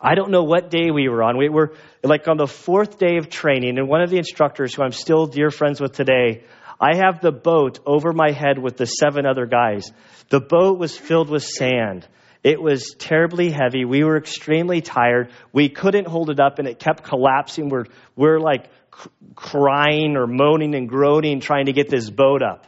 I 0.01 0.15
don't 0.15 0.31
know 0.31 0.43
what 0.43 0.69
day 0.69 0.91
we 0.91 1.07
were 1.07 1.23
on. 1.23 1.37
We 1.37 1.49
were 1.49 1.75
like 2.03 2.27
on 2.27 2.37
the 2.37 2.47
fourth 2.47 2.99
day 2.99 3.17
of 3.17 3.29
training, 3.29 3.77
and 3.77 3.87
one 3.87 4.01
of 4.01 4.09
the 4.09 4.17
instructors, 4.17 4.75
who 4.75 4.83
I'm 4.83 4.91
still 4.91 5.25
dear 5.25 5.51
friends 5.51 5.79
with 5.79 5.93
today, 5.93 6.43
I 6.79 6.97
have 6.97 7.21
the 7.21 7.31
boat 7.31 7.79
over 7.85 8.11
my 8.11 8.31
head 8.31 8.59
with 8.59 8.77
the 8.77 8.85
seven 8.85 9.25
other 9.25 9.45
guys. 9.45 9.91
The 10.29 10.41
boat 10.41 10.77
was 10.77 10.97
filled 10.97 11.29
with 11.29 11.43
sand. 11.43 12.07
It 12.43 12.61
was 12.61 12.93
terribly 12.99 13.49
heavy. 13.49 13.85
We 13.85 14.03
were 14.03 14.17
extremely 14.17 14.81
tired. 14.81 15.31
We 15.51 15.69
couldn't 15.69 16.07
hold 16.07 16.29
it 16.29 16.39
up 16.39 16.59
and 16.59 16.67
it 16.67 16.77
kept 16.77 17.03
collapsing. 17.03 17.69
We're, 17.69 17.85
we're 18.15 18.39
like 18.39 18.69
crying 19.35 20.15
or 20.17 20.27
moaning 20.27 20.75
and 20.75 20.87
groaning 20.87 21.39
trying 21.39 21.65
to 21.65 21.73
get 21.73 21.89
this 21.89 22.09
boat 22.09 22.41
up. 22.41 22.65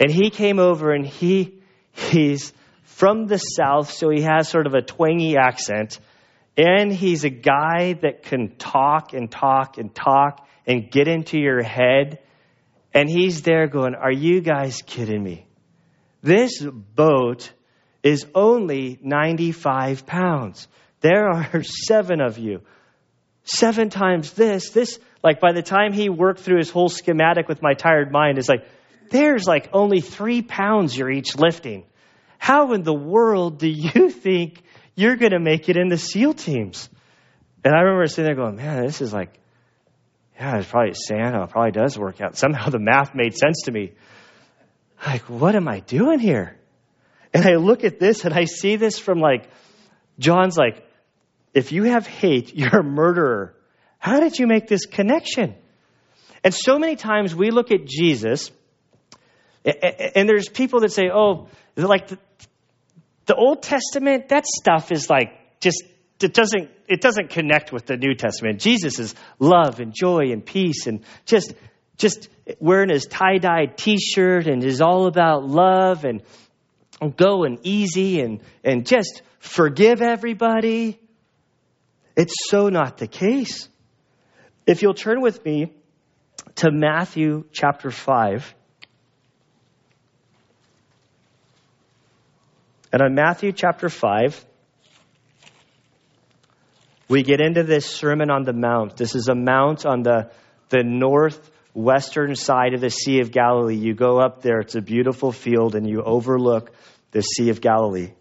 And 0.00 0.10
he 0.10 0.30
came 0.30 0.58
over 0.58 0.92
and 0.92 1.06
he, 1.06 1.60
he's 1.92 2.52
from 2.82 3.26
the 3.26 3.38
south, 3.38 3.90
so 3.90 4.10
he 4.10 4.22
has 4.22 4.48
sort 4.48 4.66
of 4.66 4.74
a 4.74 4.82
twangy 4.82 5.36
accent. 5.36 5.98
And 6.56 6.92
he's 6.92 7.24
a 7.24 7.30
guy 7.30 7.94
that 8.02 8.22
can 8.24 8.56
talk 8.56 9.12
and 9.12 9.30
talk 9.30 9.78
and 9.78 9.94
talk 9.94 10.46
and 10.66 10.90
get 10.90 11.08
into 11.08 11.38
your 11.38 11.62
head 11.62 12.18
and 12.94 13.08
he's 13.08 13.42
there 13.42 13.66
going, 13.66 13.94
Are 13.94 14.12
you 14.12 14.40
guys 14.40 14.82
kidding 14.82 15.22
me? 15.22 15.46
This 16.22 16.62
boat 16.62 17.50
is 18.02 18.26
only 18.34 18.98
95 19.02 20.06
pounds. 20.06 20.68
There 21.00 21.28
are 21.28 21.62
seven 21.86 22.20
of 22.20 22.38
you. 22.38 22.60
Seven 23.44 23.90
times 23.90 24.32
this. 24.32 24.70
This, 24.70 24.98
like, 25.22 25.40
by 25.40 25.52
the 25.52 25.62
time 25.62 25.92
he 25.92 26.08
worked 26.08 26.40
through 26.40 26.58
his 26.58 26.70
whole 26.70 26.88
schematic 26.88 27.48
with 27.48 27.62
my 27.62 27.74
tired 27.74 28.12
mind, 28.12 28.38
it's 28.38 28.48
like, 28.48 28.66
there's 29.10 29.46
like 29.46 29.68
only 29.72 30.00
three 30.00 30.42
pounds 30.42 30.96
you're 30.96 31.10
each 31.10 31.36
lifting. 31.36 31.84
How 32.38 32.72
in 32.72 32.82
the 32.82 32.94
world 32.94 33.58
do 33.58 33.68
you 33.68 34.10
think 34.24 34.62
you're 34.94 35.16
going 35.16 35.32
to 35.32 35.40
make 35.40 35.68
it 35.68 35.76
in 35.76 35.88
the 35.88 35.98
SEAL 35.98 36.34
teams? 36.34 36.88
And 37.64 37.74
I 37.74 37.80
remember 37.80 38.06
sitting 38.06 38.24
there 38.24 38.34
going, 38.34 38.56
man, 38.56 38.84
this 38.84 39.00
is 39.00 39.12
like 39.12 39.38
yeah, 40.42 40.58
it's 40.58 40.68
probably 40.68 40.94
Santa. 40.94 41.40
Oh, 41.40 41.44
it 41.44 41.50
probably 41.50 41.70
does 41.70 41.96
work 41.96 42.20
out. 42.20 42.36
Somehow 42.42 42.68
the 42.68 42.78
math 42.78 43.14
made 43.14 43.36
sense 43.36 43.62
to 43.66 43.72
me. 43.72 43.92
Like, 45.06 45.22
what 45.22 45.54
am 45.54 45.68
I 45.68 45.80
doing 45.80 46.18
here? 46.18 46.56
And 47.34 47.46
I 47.46 47.56
look 47.56 47.84
at 47.84 47.98
this 47.98 48.24
and 48.24 48.34
I 48.34 48.44
see 48.44 48.76
this 48.76 48.98
from 48.98 49.18
like, 49.18 49.48
John's 50.18 50.56
like, 50.56 50.86
if 51.54 51.72
you 51.72 51.84
have 51.84 52.06
hate, 52.06 52.54
you're 52.54 52.80
a 52.80 52.84
murderer. 52.84 53.54
How 53.98 54.20
did 54.20 54.38
you 54.38 54.46
make 54.46 54.66
this 54.66 54.86
connection? 54.86 55.54
And 56.44 56.52
so 56.52 56.78
many 56.78 56.96
times 56.96 57.34
we 57.34 57.50
look 57.50 57.70
at 57.70 57.86
Jesus, 57.86 58.50
and 59.64 60.28
there's 60.28 60.48
people 60.48 60.80
that 60.80 60.90
say, 60.90 61.08
oh, 61.12 61.48
like 61.76 62.08
the, 62.08 62.18
the 63.26 63.36
Old 63.36 63.62
Testament, 63.62 64.28
that 64.30 64.44
stuff 64.46 64.90
is 64.90 65.08
like 65.08 65.60
just 65.60 65.84
it 66.20 66.34
doesn't 66.34 66.70
it 66.88 67.00
doesn't 67.00 67.30
connect 67.30 67.72
with 67.72 67.86
the 67.86 67.96
New 67.96 68.14
Testament. 68.14 68.60
Jesus 68.60 68.98
is 68.98 69.14
love 69.38 69.80
and 69.80 69.94
joy 69.94 70.32
and 70.32 70.44
peace 70.44 70.86
and 70.86 71.04
just 71.26 71.54
just 71.96 72.28
wearing 72.58 72.88
his 72.88 73.06
tie-dyed 73.06 73.76
t-shirt 73.76 74.46
and 74.46 74.64
is 74.64 74.80
all 74.80 75.06
about 75.06 75.44
love 75.44 76.04
and 76.04 76.22
going 77.16 77.60
easy 77.62 78.20
and 78.20 78.40
and 78.64 78.86
just 78.86 79.22
forgive 79.38 80.02
everybody. 80.02 80.98
It's 82.16 82.34
so 82.48 82.68
not 82.68 82.98
the 82.98 83.06
case. 83.06 83.68
If 84.66 84.82
you'll 84.82 84.94
turn 84.94 85.20
with 85.20 85.44
me 85.44 85.72
to 86.56 86.70
Matthew 86.70 87.44
chapter 87.52 87.90
5. 87.90 88.54
And 92.92 93.02
on 93.02 93.14
Matthew 93.14 93.52
chapter 93.52 93.88
5, 93.88 94.44
we 97.08 97.22
get 97.22 97.40
into 97.40 97.62
this 97.62 97.86
Sermon 97.86 98.30
on 98.30 98.44
the 98.44 98.52
Mount. 98.52 98.96
This 98.96 99.14
is 99.14 99.28
a 99.28 99.34
mount 99.34 99.86
on 99.86 100.02
the, 100.02 100.30
the 100.68 100.82
northwestern 100.84 102.36
side 102.36 102.74
of 102.74 102.80
the 102.80 102.90
Sea 102.90 103.20
of 103.20 103.30
Galilee. 103.30 103.76
You 103.76 103.94
go 103.94 104.18
up 104.18 104.42
there, 104.42 104.60
it's 104.60 104.74
a 104.74 104.82
beautiful 104.82 105.32
field, 105.32 105.74
and 105.74 105.88
you 105.88 106.02
overlook 106.02 106.70
the 107.10 107.22
Sea 107.22 107.48
of 107.48 107.60
Galilee. 107.60 108.12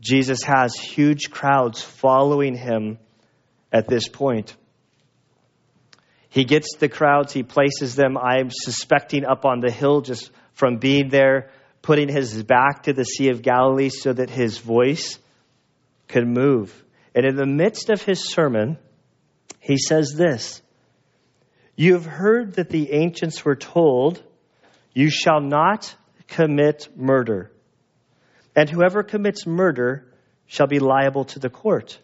Jesus 0.00 0.42
has 0.44 0.74
huge 0.74 1.30
crowds 1.30 1.82
following 1.82 2.54
him 2.54 2.98
at 3.72 3.88
this 3.88 4.08
point. 4.08 4.54
He 6.28 6.44
gets 6.44 6.76
the 6.76 6.88
crowds, 6.88 7.32
he 7.32 7.42
places 7.42 7.96
them, 7.96 8.16
I'm 8.16 8.50
suspecting, 8.50 9.24
up 9.24 9.44
on 9.44 9.60
the 9.60 9.70
hill 9.70 10.02
just 10.02 10.30
from 10.52 10.76
being 10.76 11.08
there, 11.08 11.50
putting 11.82 12.08
his 12.08 12.42
back 12.42 12.84
to 12.84 12.92
the 12.92 13.04
Sea 13.04 13.30
of 13.30 13.42
Galilee 13.42 13.88
so 13.88 14.12
that 14.12 14.30
his 14.30 14.58
voice 14.58 15.18
could 16.06 16.26
move. 16.26 16.84
And 17.14 17.24
in 17.24 17.36
the 17.36 17.46
midst 17.46 17.90
of 17.90 18.02
his 18.02 18.28
sermon, 18.28 18.78
he 19.58 19.78
says 19.78 20.14
this 20.14 20.60
You 21.76 21.94
have 21.94 22.06
heard 22.06 22.54
that 22.54 22.68
the 22.68 22.92
ancients 22.92 23.44
were 23.44 23.56
told, 23.56 24.22
You 24.92 25.10
shall 25.10 25.40
not 25.40 25.94
commit 26.26 26.88
murder. 26.94 27.50
And 28.58 28.68
whoever 28.68 29.04
commits 29.04 29.46
murder 29.46 30.04
shall 30.48 30.66
be 30.66 30.80
liable 30.80 31.26
to 31.26 31.38
the 31.38 31.48
court. 31.48 31.96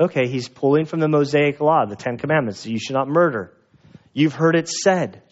Okay, 0.00 0.26
he's 0.26 0.48
pulling 0.48 0.84
from 0.84 0.98
the 0.98 1.06
Mosaic 1.06 1.60
law, 1.60 1.86
the 1.86 1.94
Ten 1.94 2.18
Commandments. 2.18 2.66
You 2.66 2.80
should 2.80 2.94
not 2.94 3.06
murder. 3.06 3.52
You've 4.12 4.34
heard 4.34 4.56
it 4.56 4.68
said. 4.68 5.22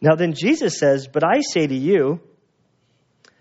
Now 0.00 0.14
then, 0.14 0.32
Jesus 0.32 0.78
says, 0.78 1.08
But 1.08 1.24
I 1.24 1.42
say 1.42 1.66
to 1.66 1.74
you 1.74 2.20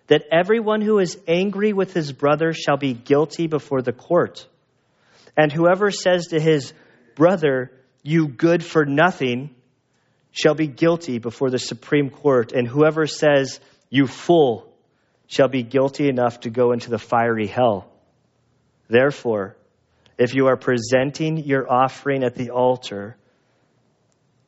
that 0.07 0.25
everyone 0.29 0.81
who 0.81 0.99
is 0.99 1.17
angry 1.25 1.71
with 1.71 1.93
his 1.93 2.11
brother 2.11 2.51
shall 2.51 2.75
be 2.75 2.91
guilty 2.93 3.47
before 3.47 3.81
the 3.81 3.93
court. 3.93 4.45
And 5.37 5.53
whoever 5.53 5.89
says 5.89 6.27
to 6.27 6.39
his 6.41 6.73
brother, 7.15 7.71
You 8.01 8.27
good 8.27 8.61
for 8.61 8.85
nothing, 8.85 9.55
shall 10.33 10.53
be 10.53 10.67
guilty 10.67 11.19
before 11.19 11.49
the 11.49 11.59
Supreme 11.59 12.09
Court. 12.09 12.51
And 12.51 12.67
whoever 12.67 13.07
says, 13.07 13.61
You 13.89 14.05
fool, 14.05 14.72
shall 15.27 15.47
be 15.47 15.63
guilty 15.63 16.09
enough 16.09 16.41
to 16.41 16.49
go 16.49 16.71
into 16.71 16.89
the 16.89 16.99
fiery 16.99 17.47
hell. 17.47 17.89
Therefore, 18.87 19.55
if 20.17 20.35
you 20.35 20.47
are 20.47 20.57
presenting 20.57 21.37
your 21.37 21.71
offering 21.71 22.23
at 22.23 22.35
the 22.35 22.51
altar, 22.51 23.17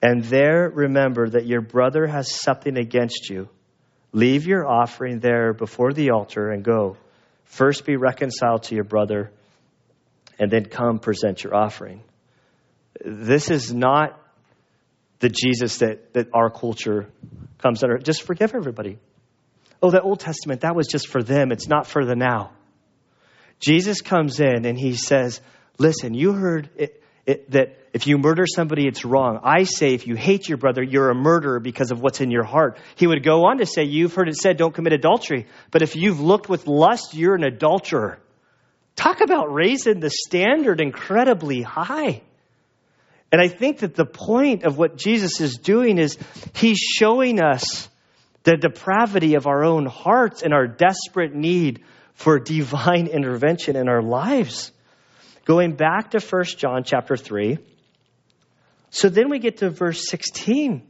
and 0.01 0.23
there 0.23 0.69
remember 0.69 1.30
that 1.30 1.45
your 1.45 1.61
brother 1.61 2.05
has 2.05 2.32
something 2.32 2.78
against 2.78 3.30
you, 3.30 3.49
leave 4.11 4.45
your 4.45 4.67
offering 4.67 5.19
there 5.19 5.53
before 5.53 5.93
the 5.93 6.11
altar 6.11 6.51
and 6.51 6.63
go. 6.63 6.97
First 7.45 7.86
be 7.86 7.95
reconciled 7.95 8.63
to 8.63 8.76
your 8.76 8.84
brother, 8.84 9.32
and 10.38 10.51
then 10.51 10.65
come 10.65 10.99
present 10.99 11.43
your 11.43 11.55
offering. 11.55 12.03
This 13.03 13.49
is 13.49 13.73
not 13.73 14.19
the 15.19 15.30
Jesus 15.30 15.80
that, 15.80 16.13
that 16.13 16.28
our 16.34 16.49
culture 16.49 17.09
comes 17.57 17.84
under. 17.84 17.97
Just 17.97 18.23
forgive 18.23 18.53
everybody. 18.53 18.99
Oh, 19.82 19.91
the 19.91 20.01
Old 20.01 20.19
Testament, 20.19 20.61
that 20.61 20.76
was 20.76 20.88
just 20.88 21.07
for 21.07 21.21
them. 21.21 21.51
It's 21.51 21.67
not 21.67 21.88
for 21.88 22.05
the 22.05 22.15
now. 22.15 22.51
Jesus 23.59 24.01
comes 24.01 24.39
in 24.39 24.65
and 24.65 24.78
he 24.78 24.95
says, 24.95 25.41
Listen, 25.78 26.13
you 26.13 26.32
heard 26.32 26.69
it, 26.78 27.03
it, 27.26 27.51
that 27.51 27.78
if 27.93 28.07
you 28.07 28.17
murder 28.17 28.45
somebody, 28.45 28.88
it's 28.88 29.05
wrong. 29.05 29.39
I 29.43 29.63
say 29.63 29.93
if 29.93 30.07
you 30.07 30.15
hate 30.15 30.47
your 30.47 30.57
brother, 30.57 30.84
you're 30.84 31.09
a 31.09 31.15
murderer 31.15 31.59
because 31.59 31.91
of 31.91 32.01
what's 32.01 32.21
in 32.21 32.32
your 32.32 32.43
heart. 32.43 32.78
He 32.95 33.07
would 33.07 33.23
go 33.23 33.45
on 33.45 33.57
to 33.59 33.65
say, 33.65 33.84
You've 33.84 34.13
heard 34.13 34.30
it 34.30 34.36
said, 34.36 34.57
don't 34.57 34.73
commit 34.73 34.93
adultery. 34.93 35.47
But 35.71 35.82
if 35.82 35.95
you've 35.95 36.19
looked 36.19 36.49
with 36.49 36.67
lust, 36.67 37.13
you're 37.13 37.36
an 37.36 37.43
adulterer. 37.43 38.19
Talk 38.95 39.21
about 39.21 39.53
raising 39.53 39.99
the 39.99 40.09
standard 40.09 40.80
incredibly 40.80 41.61
high. 41.61 42.21
And 43.32 43.41
I 43.41 43.49
think 43.49 43.80
that 43.80 43.95
the 43.95 44.05
point 44.05 44.63
of 44.63 44.78
what 44.78 44.97
Jesus 44.97 45.41
is 45.41 45.57
doing 45.57 45.97
is 45.97 46.17
he's 46.53 46.78
showing 46.78 47.41
us 47.41 47.89
the 48.45 48.55
depravity 48.55 49.33
of 49.35 49.47
our 49.47 49.63
own 49.63 49.87
hearts 49.87 50.43
and 50.43 50.53
our 50.53 50.67
desperate 50.67 51.35
need 51.35 51.83
for 52.13 52.39
divine 52.39 53.07
intervention 53.07 53.75
in 53.75 53.89
our 53.89 54.01
lives. 54.01 54.71
Going 55.45 55.73
back 55.73 56.11
to 56.11 56.19
1 56.19 56.43
John 56.57 56.83
chapter 56.83 57.17
3. 57.17 57.57
So 58.91 59.09
then 59.09 59.29
we 59.29 59.39
get 59.39 59.57
to 59.57 59.69
verse 59.69 60.07
16. 60.09 60.87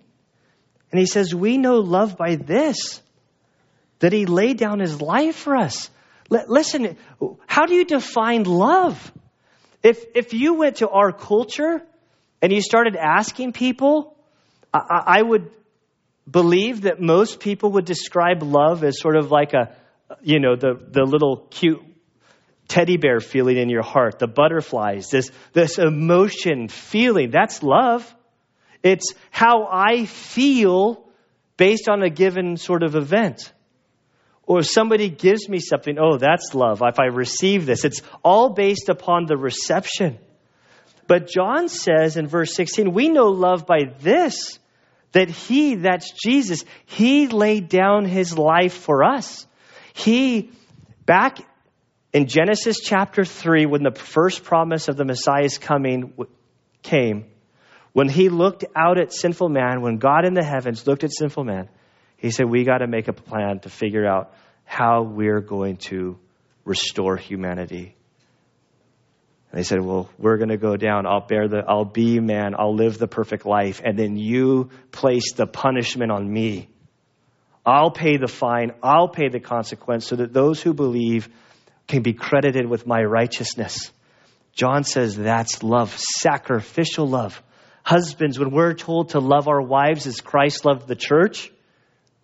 And 0.91 0.99
he 0.99 1.05
says, 1.05 1.33
We 1.33 1.57
know 1.57 1.79
love 1.79 2.17
by 2.17 2.35
this, 2.35 3.01
that 3.99 4.13
he 4.13 4.25
laid 4.25 4.57
down 4.57 4.79
his 4.79 5.01
life 5.01 5.35
for 5.35 5.55
us. 5.55 5.89
L- 6.31 6.45
listen, 6.47 6.97
how 7.47 7.65
do 7.65 7.73
you 7.73 7.85
define 7.85 8.43
love? 8.43 9.11
If, 9.81 10.03
if 10.13 10.33
you 10.33 10.55
went 10.55 10.77
to 10.77 10.89
our 10.89 11.11
culture 11.11 11.81
and 12.41 12.51
you 12.51 12.61
started 12.61 12.95
asking 12.95 13.53
people, 13.53 14.15
I, 14.73 15.03
I 15.19 15.21
would 15.21 15.51
believe 16.29 16.81
that 16.81 16.99
most 16.99 17.39
people 17.39 17.73
would 17.73 17.85
describe 17.85 18.41
love 18.41 18.83
as 18.83 18.99
sort 18.99 19.15
of 19.15 19.31
like 19.31 19.53
a, 19.53 19.75
you 20.21 20.39
know, 20.39 20.55
the, 20.55 20.73
the 20.73 21.03
little 21.03 21.47
cute 21.49 21.81
teddy 22.67 22.97
bear 22.97 23.19
feeling 23.19 23.57
in 23.57 23.69
your 23.69 23.83
heart, 23.83 24.19
the 24.19 24.27
butterflies, 24.27 25.09
this, 25.09 25.31
this 25.53 25.77
emotion 25.77 26.67
feeling. 26.67 27.29
That's 27.29 27.61
love. 27.61 28.11
It's 28.81 29.13
how 29.31 29.67
I 29.71 30.05
feel 30.05 31.07
based 31.57 31.87
on 31.87 32.03
a 32.03 32.09
given 32.09 32.57
sort 32.57 32.83
of 32.83 32.95
event. 32.95 33.51
Or 34.47 34.59
if 34.59 34.67
somebody 34.67 35.09
gives 35.09 35.49
me 35.49 35.59
something, 35.59 35.97
oh, 35.99 36.17
that's 36.17 36.53
love. 36.53 36.81
If 36.83 36.99
I 36.99 37.05
receive 37.05 37.65
this, 37.65 37.83
it's 37.83 38.01
all 38.23 38.49
based 38.49 38.89
upon 38.89 39.25
the 39.25 39.37
reception. 39.37 40.19
But 41.07 41.27
John 41.27 41.67
says 41.67 42.17
in 42.17 42.27
verse 42.27 42.53
16, 42.53 42.93
we 42.93 43.09
know 43.09 43.27
love 43.27 43.65
by 43.65 43.91
this, 43.99 44.59
that 45.15 45.29
he, 45.29 45.75
that's 45.75 46.11
Jesus, 46.11 46.65
he 46.85 47.29
laid 47.29 47.69
down 47.69 48.03
his 48.03 48.37
life 48.37 48.73
for 48.73 49.01
us. 49.01 49.47
He, 49.93 50.51
back 51.05 51.39
in 52.11 52.27
Genesis 52.27 52.81
chapter 52.81 53.23
3, 53.23 53.65
when 53.65 53.81
the 53.81 53.95
first 53.95 54.43
promise 54.43 54.89
of 54.89 54.97
the 54.97 55.05
Messiah's 55.05 55.57
coming 55.57 56.13
came, 56.83 57.27
when 57.93 58.09
he 58.09 58.27
looked 58.27 58.65
out 58.75 58.99
at 58.99 59.13
sinful 59.13 59.47
man, 59.47 59.81
when 59.81 59.99
God 59.99 60.25
in 60.25 60.33
the 60.33 60.43
heavens 60.43 60.85
looked 60.85 61.05
at 61.05 61.13
sinful 61.13 61.45
man, 61.45 61.69
he 62.17 62.29
said, 62.29 62.49
We 62.49 62.65
got 62.65 62.79
to 62.79 62.87
make 62.87 63.07
a 63.07 63.13
plan 63.13 63.61
to 63.61 63.69
figure 63.69 64.05
out 64.05 64.33
how 64.65 65.03
we're 65.03 65.39
going 65.39 65.77
to 65.77 66.19
restore 66.65 67.15
humanity. 67.15 67.95
And 69.55 69.63
they 69.63 69.65
said, 69.65 69.79
Well, 69.79 70.09
we're 70.17 70.35
going 70.35 70.49
to 70.49 70.57
go 70.57 70.75
down. 70.75 71.05
I'll 71.05 71.25
bear 71.25 71.47
the, 71.47 71.63
I'll 71.65 71.85
be 71.85 72.19
man. 72.19 72.55
I'll 72.59 72.75
live 72.75 72.97
the 72.97 73.07
perfect 73.07 73.45
life. 73.45 73.81
And 73.81 73.97
then 73.97 74.17
you 74.17 74.69
place 74.91 75.31
the 75.31 75.47
punishment 75.47 76.11
on 76.11 76.29
me. 76.29 76.67
I'll 77.65 77.89
pay 77.89 78.17
the 78.17 78.27
fine. 78.27 78.73
I'll 78.83 79.07
pay 79.07 79.29
the 79.29 79.39
consequence 79.39 80.07
so 80.07 80.17
that 80.17 80.33
those 80.33 80.61
who 80.61 80.73
believe 80.73 81.29
can 81.87 82.01
be 82.01 82.11
credited 82.11 82.69
with 82.69 82.85
my 82.85 83.01
righteousness. 83.01 83.93
John 84.51 84.83
says 84.83 85.15
that's 85.15 85.63
love, 85.63 85.97
sacrificial 85.97 87.07
love. 87.07 87.41
Husbands, 87.81 88.37
when 88.37 88.51
we're 88.51 88.73
told 88.73 89.11
to 89.11 89.21
love 89.21 89.47
our 89.47 89.61
wives 89.61 90.05
as 90.05 90.19
Christ 90.19 90.65
loved 90.65 90.85
the 90.85 90.97
church, 90.97 91.49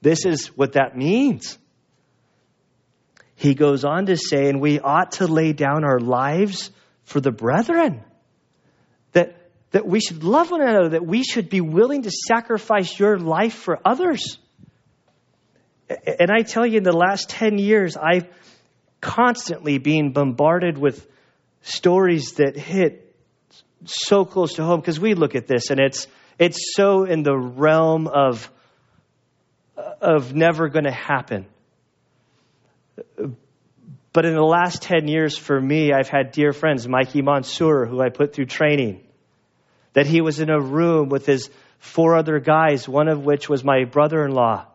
this 0.02 0.26
is 0.26 0.48
what 0.48 0.74
that 0.74 0.98
means. 0.98 1.58
He 3.36 3.54
goes 3.54 3.86
on 3.86 4.08
to 4.08 4.18
say, 4.18 4.50
and 4.50 4.60
we 4.60 4.82
ought 4.82 5.14
to 5.14 5.28
lay 5.28 5.54
down 5.54 5.86
our 5.86 6.00
lives 6.02 6.72
for 7.12 7.22
the 7.22 7.32
brethren. 7.32 8.04
That, 9.12 9.36
that 9.72 9.86
we 9.86 10.00
should 10.00 10.24
love 10.24 10.52
one 10.52 10.62
another, 10.62 10.90
that 10.90 11.06
we 11.06 11.24
should 11.24 11.50
be 11.50 11.62
willing 11.62 12.04
to 12.04 12.12
sacrifice 12.12 12.98
your 12.98 13.20
life 13.20 13.54
for 13.54 13.80
others. 13.86 14.38
And 15.90 16.32
I 16.32 16.42
tell 16.44 16.66
you, 16.66 16.78
in 16.78 16.84
the 16.84 16.96
last 16.96 17.30
10 17.30 17.58
years, 17.58 17.98
I've 17.98 18.28
constantly 19.02 19.78
been 19.78 20.14
bombarded 20.14 20.78
with 20.78 21.06
stories 21.62 22.34
that 22.34 22.56
hit 22.56 23.14
so 23.86 24.26
close 24.26 24.54
to 24.54 24.64
home 24.64 24.80
because 24.80 25.00
we 25.00 25.16
look 25.16 25.36
at 25.36 25.48
this 25.48 25.72
and 25.72 25.80
it's 25.80 26.08
it's 26.38 26.76
so 26.76 27.04
in 27.04 27.24
the 27.24 27.36
realm 27.36 28.08
of 28.08 28.50
of 29.76 30.34
never 30.34 30.70
going 30.70 30.86
to 30.86 30.92
happen. 30.92 31.46
But 34.14 34.26
in 34.26 34.34
the 34.34 34.44
last 34.44 34.82
10 34.82 35.08
years 35.08 35.38
for 35.38 35.60
me, 35.60 35.94
I've 35.94 36.10
had 36.10 36.32
dear 36.32 36.52
friends, 36.52 36.88
Mikey 36.88 37.22
Monsoor, 37.22 37.88
who 37.88 38.02
I 38.02 38.10
put 38.10 38.34
through 38.34 38.48
training, 38.48 39.02
that 39.94 40.06
he 40.06 40.22
was 40.22 40.40
in 40.40 40.50
a 40.50 40.60
room 40.60 41.10
with 41.10 41.26
his 41.26 41.50
four 41.80 42.18
other 42.18 42.40
guys, 42.40 42.88
one 42.88 43.08
of 43.08 43.24
which 43.24 43.48
was 43.48 43.64
my 43.64 43.86
brother 43.86 44.26
in 44.26 44.32
law. 44.32 44.66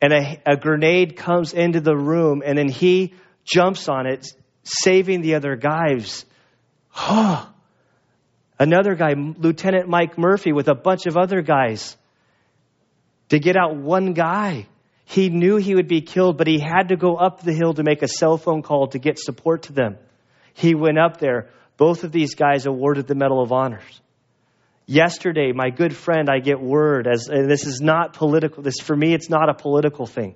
And 0.00 0.12
a, 0.12 0.42
a 0.46 0.56
grenade 0.56 1.16
comes 1.16 1.54
into 1.54 1.80
the 1.80 1.96
room, 1.96 2.42
and 2.44 2.58
then 2.58 2.68
he 2.68 3.14
jumps 3.44 3.88
on 3.88 4.06
it, 4.06 4.26
saving 4.62 5.22
the 5.22 5.34
other 5.34 5.56
guys. 5.56 6.24
Another 8.58 8.94
guy, 8.94 9.14
Lieutenant 9.14 9.88
Mike 9.88 10.18
Murphy, 10.18 10.52
with 10.52 10.68
a 10.68 10.74
bunch 10.74 11.06
of 11.06 11.16
other 11.16 11.42
guys 11.42 11.96
to 13.30 13.38
get 13.38 13.56
out 13.56 13.76
one 13.76 14.12
guy. 14.12 14.66
He 15.08 15.30
knew 15.30 15.56
he 15.56 15.74
would 15.74 15.88
be 15.88 16.02
killed, 16.02 16.38
but 16.38 16.46
he 16.46 16.58
had 16.58 16.88
to 16.88 16.96
go 16.96 17.16
up 17.16 17.40
the 17.40 17.52
hill 17.52 17.74
to 17.74 17.82
make 17.82 18.02
a 18.02 18.08
cell 18.08 18.36
phone 18.36 18.62
call 18.62 18.88
to 18.88 18.98
get 18.98 19.18
support 19.18 19.62
to 19.64 19.72
them. 19.72 19.96
He 20.54 20.74
went 20.74 20.98
up 20.98 21.18
there. 21.18 21.48
Both 21.76 22.04
of 22.04 22.12
these 22.12 22.34
guys 22.34 22.66
awarded 22.66 23.06
the 23.06 23.14
Medal 23.14 23.42
of 23.42 23.52
Honors. 23.52 24.00
Yesterday, 24.86 25.52
my 25.52 25.70
good 25.70 25.94
friend, 25.94 26.28
I 26.30 26.40
get 26.40 26.60
word 26.60 27.06
as 27.06 27.26
this 27.26 27.66
is 27.66 27.80
not 27.80 28.14
political. 28.14 28.62
This 28.62 28.80
for 28.80 28.96
me, 28.96 29.14
it's 29.14 29.28
not 29.28 29.48
a 29.48 29.54
political 29.54 30.06
thing 30.06 30.34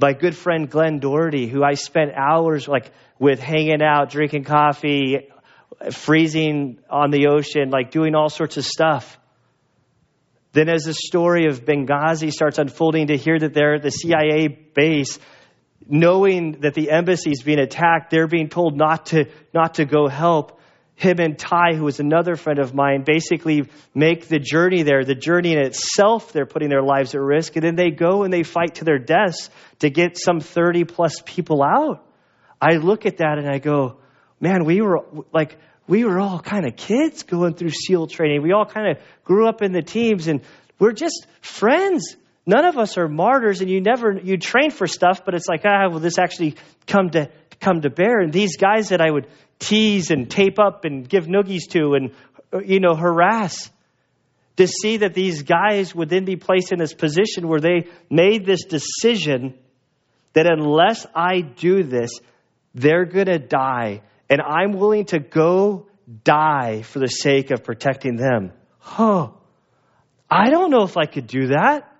my 0.00 0.12
good 0.12 0.36
friend 0.36 0.70
Glenn 0.70 1.00
Doherty, 1.00 1.48
who 1.48 1.64
I 1.64 1.74
spent 1.74 2.12
hours 2.14 2.68
like 2.68 2.90
with 3.18 3.40
hanging 3.40 3.82
out, 3.82 4.10
drinking 4.10 4.44
coffee, 4.44 5.28
freezing 5.90 6.78
on 6.88 7.10
the 7.10 7.26
ocean, 7.28 7.70
like 7.70 7.90
doing 7.90 8.14
all 8.14 8.28
sorts 8.28 8.56
of 8.56 8.64
stuff. 8.64 9.18
Then, 10.52 10.68
as 10.68 10.84
the 10.84 10.94
story 10.94 11.46
of 11.46 11.64
Benghazi 11.64 12.32
starts 12.32 12.58
unfolding, 12.58 13.08
to 13.08 13.16
hear 13.16 13.38
that 13.38 13.52
they're 13.54 13.74
at 13.74 13.82
the 13.82 13.90
CIA 13.90 14.48
base, 14.48 15.18
knowing 15.86 16.60
that 16.60 16.74
the 16.74 16.90
embassy 16.90 17.30
is 17.30 17.42
being 17.42 17.58
attacked, 17.58 18.10
they're 18.10 18.26
being 18.26 18.48
told 18.48 18.76
not 18.76 19.06
to, 19.06 19.26
not 19.52 19.74
to 19.74 19.84
go 19.84 20.08
help. 20.08 20.60
Him 20.96 21.20
and 21.20 21.38
Ty, 21.38 21.74
who 21.74 21.86
is 21.86 22.00
another 22.00 22.34
friend 22.34 22.58
of 22.58 22.74
mine, 22.74 23.04
basically 23.06 23.68
make 23.94 24.26
the 24.26 24.40
journey 24.40 24.82
there. 24.82 25.04
The 25.04 25.14
journey 25.14 25.52
in 25.52 25.58
itself, 25.60 26.32
they're 26.32 26.46
putting 26.46 26.70
their 26.70 26.82
lives 26.82 27.14
at 27.14 27.20
risk. 27.20 27.54
And 27.54 27.64
then 27.64 27.76
they 27.76 27.90
go 27.90 28.24
and 28.24 28.32
they 28.32 28.42
fight 28.42 28.76
to 28.76 28.84
their 28.84 28.98
deaths 28.98 29.48
to 29.78 29.90
get 29.90 30.18
some 30.18 30.40
30 30.40 30.84
plus 30.84 31.22
people 31.24 31.62
out. 31.62 32.04
I 32.60 32.78
look 32.78 33.06
at 33.06 33.18
that 33.18 33.38
and 33.38 33.48
I 33.48 33.58
go, 33.58 33.98
man, 34.40 34.64
we 34.64 34.80
were 34.80 35.04
like, 35.32 35.56
we 35.88 36.04
were 36.04 36.20
all 36.20 36.38
kind 36.38 36.66
of 36.66 36.76
kids 36.76 37.22
going 37.22 37.54
through 37.54 37.70
SEAL 37.70 38.08
training. 38.08 38.42
We 38.42 38.52
all 38.52 38.66
kind 38.66 38.90
of 38.96 39.02
grew 39.24 39.48
up 39.48 39.62
in 39.62 39.72
the 39.72 39.82
teams 39.82 40.28
and 40.28 40.42
we're 40.78 40.92
just 40.92 41.26
friends. 41.40 42.14
None 42.46 42.64
of 42.66 42.76
us 42.76 42.98
are 42.98 43.08
martyrs 43.08 43.62
and 43.62 43.70
you 43.70 43.80
never, 43.80 44.12
you 44.22 44.36
train 44.36 44.70
for 44.70 44.86
stuff, 44.86 45.24
but 45.24 45.34
it's 45.34 45.48
like, 45.48 45.62
ah, 45.64 45.88
will 45.88 45.98
this 45.98 46.18
actually 46.18 46.56
come 46.86 47.10
to, 47.10 47.30
come 47.58 47.80
to 47.80 47.90
bear? 47.90 48.20
And 48.20 48.32
these 48.32 48.58
guys 48.58 48.90
that 48.90 49.00
I 49.00 49.10
would 49.10 49.26
tease 49.58 50.10
and 50.10 50.30
tape 50.30 50.58
up 50.58 50.84
and 50.84 51.08
give 51.08 51.24
noogies 51.24 51.68
to 51.70 51.94
and, 51.94 52.68
you 52.68 52.80
know, 52.80 52.94
harass, 52.94 53.70
to 54.56 54.66
see 54.66 54.98
that 54.98 55.14
these 55.14 55.42
guys 55.42 55.94
would 55.94 56.10
then 56.10 56.24
be 56.24 56.36
placed 56.36 56.72
in 56.72 56.78
this 56.78 56.92
position 56.92 57.48
where 57.48 57.60
they 57.60 57.86
made 58.10 58.44
this 58.44 58.64
decision 58.64 59.54
that 60.32 60.46
unless 60.46 61.06
I 61.14 61.40
do 61.40 61.84
this, 61.84 62.10
they're 62.74 63.04
going 63.04 63.26
to 63.26 63.38
die 63.38 64.02
and 64.30 64.40
I'm 64.40 64.72
willing 64.72 65.06
to 65.06 65.18
go 65.18 65.86
die 66.24 66.82
for 66.82 66.98
the 66.98 67.06
sake 67.06 67.50
of 67.50 67.64
protecting 67.64 68.16
them. 68.16 68.52
Huh. 68.78 69.30
I 70.30 70.50
don't 70.50 70.70
know 70.70 70.82
if 70.82 70.96
I 70.96 71.06
could 71.06 71.26
do 71.26 71.48
that. 71.48 71.90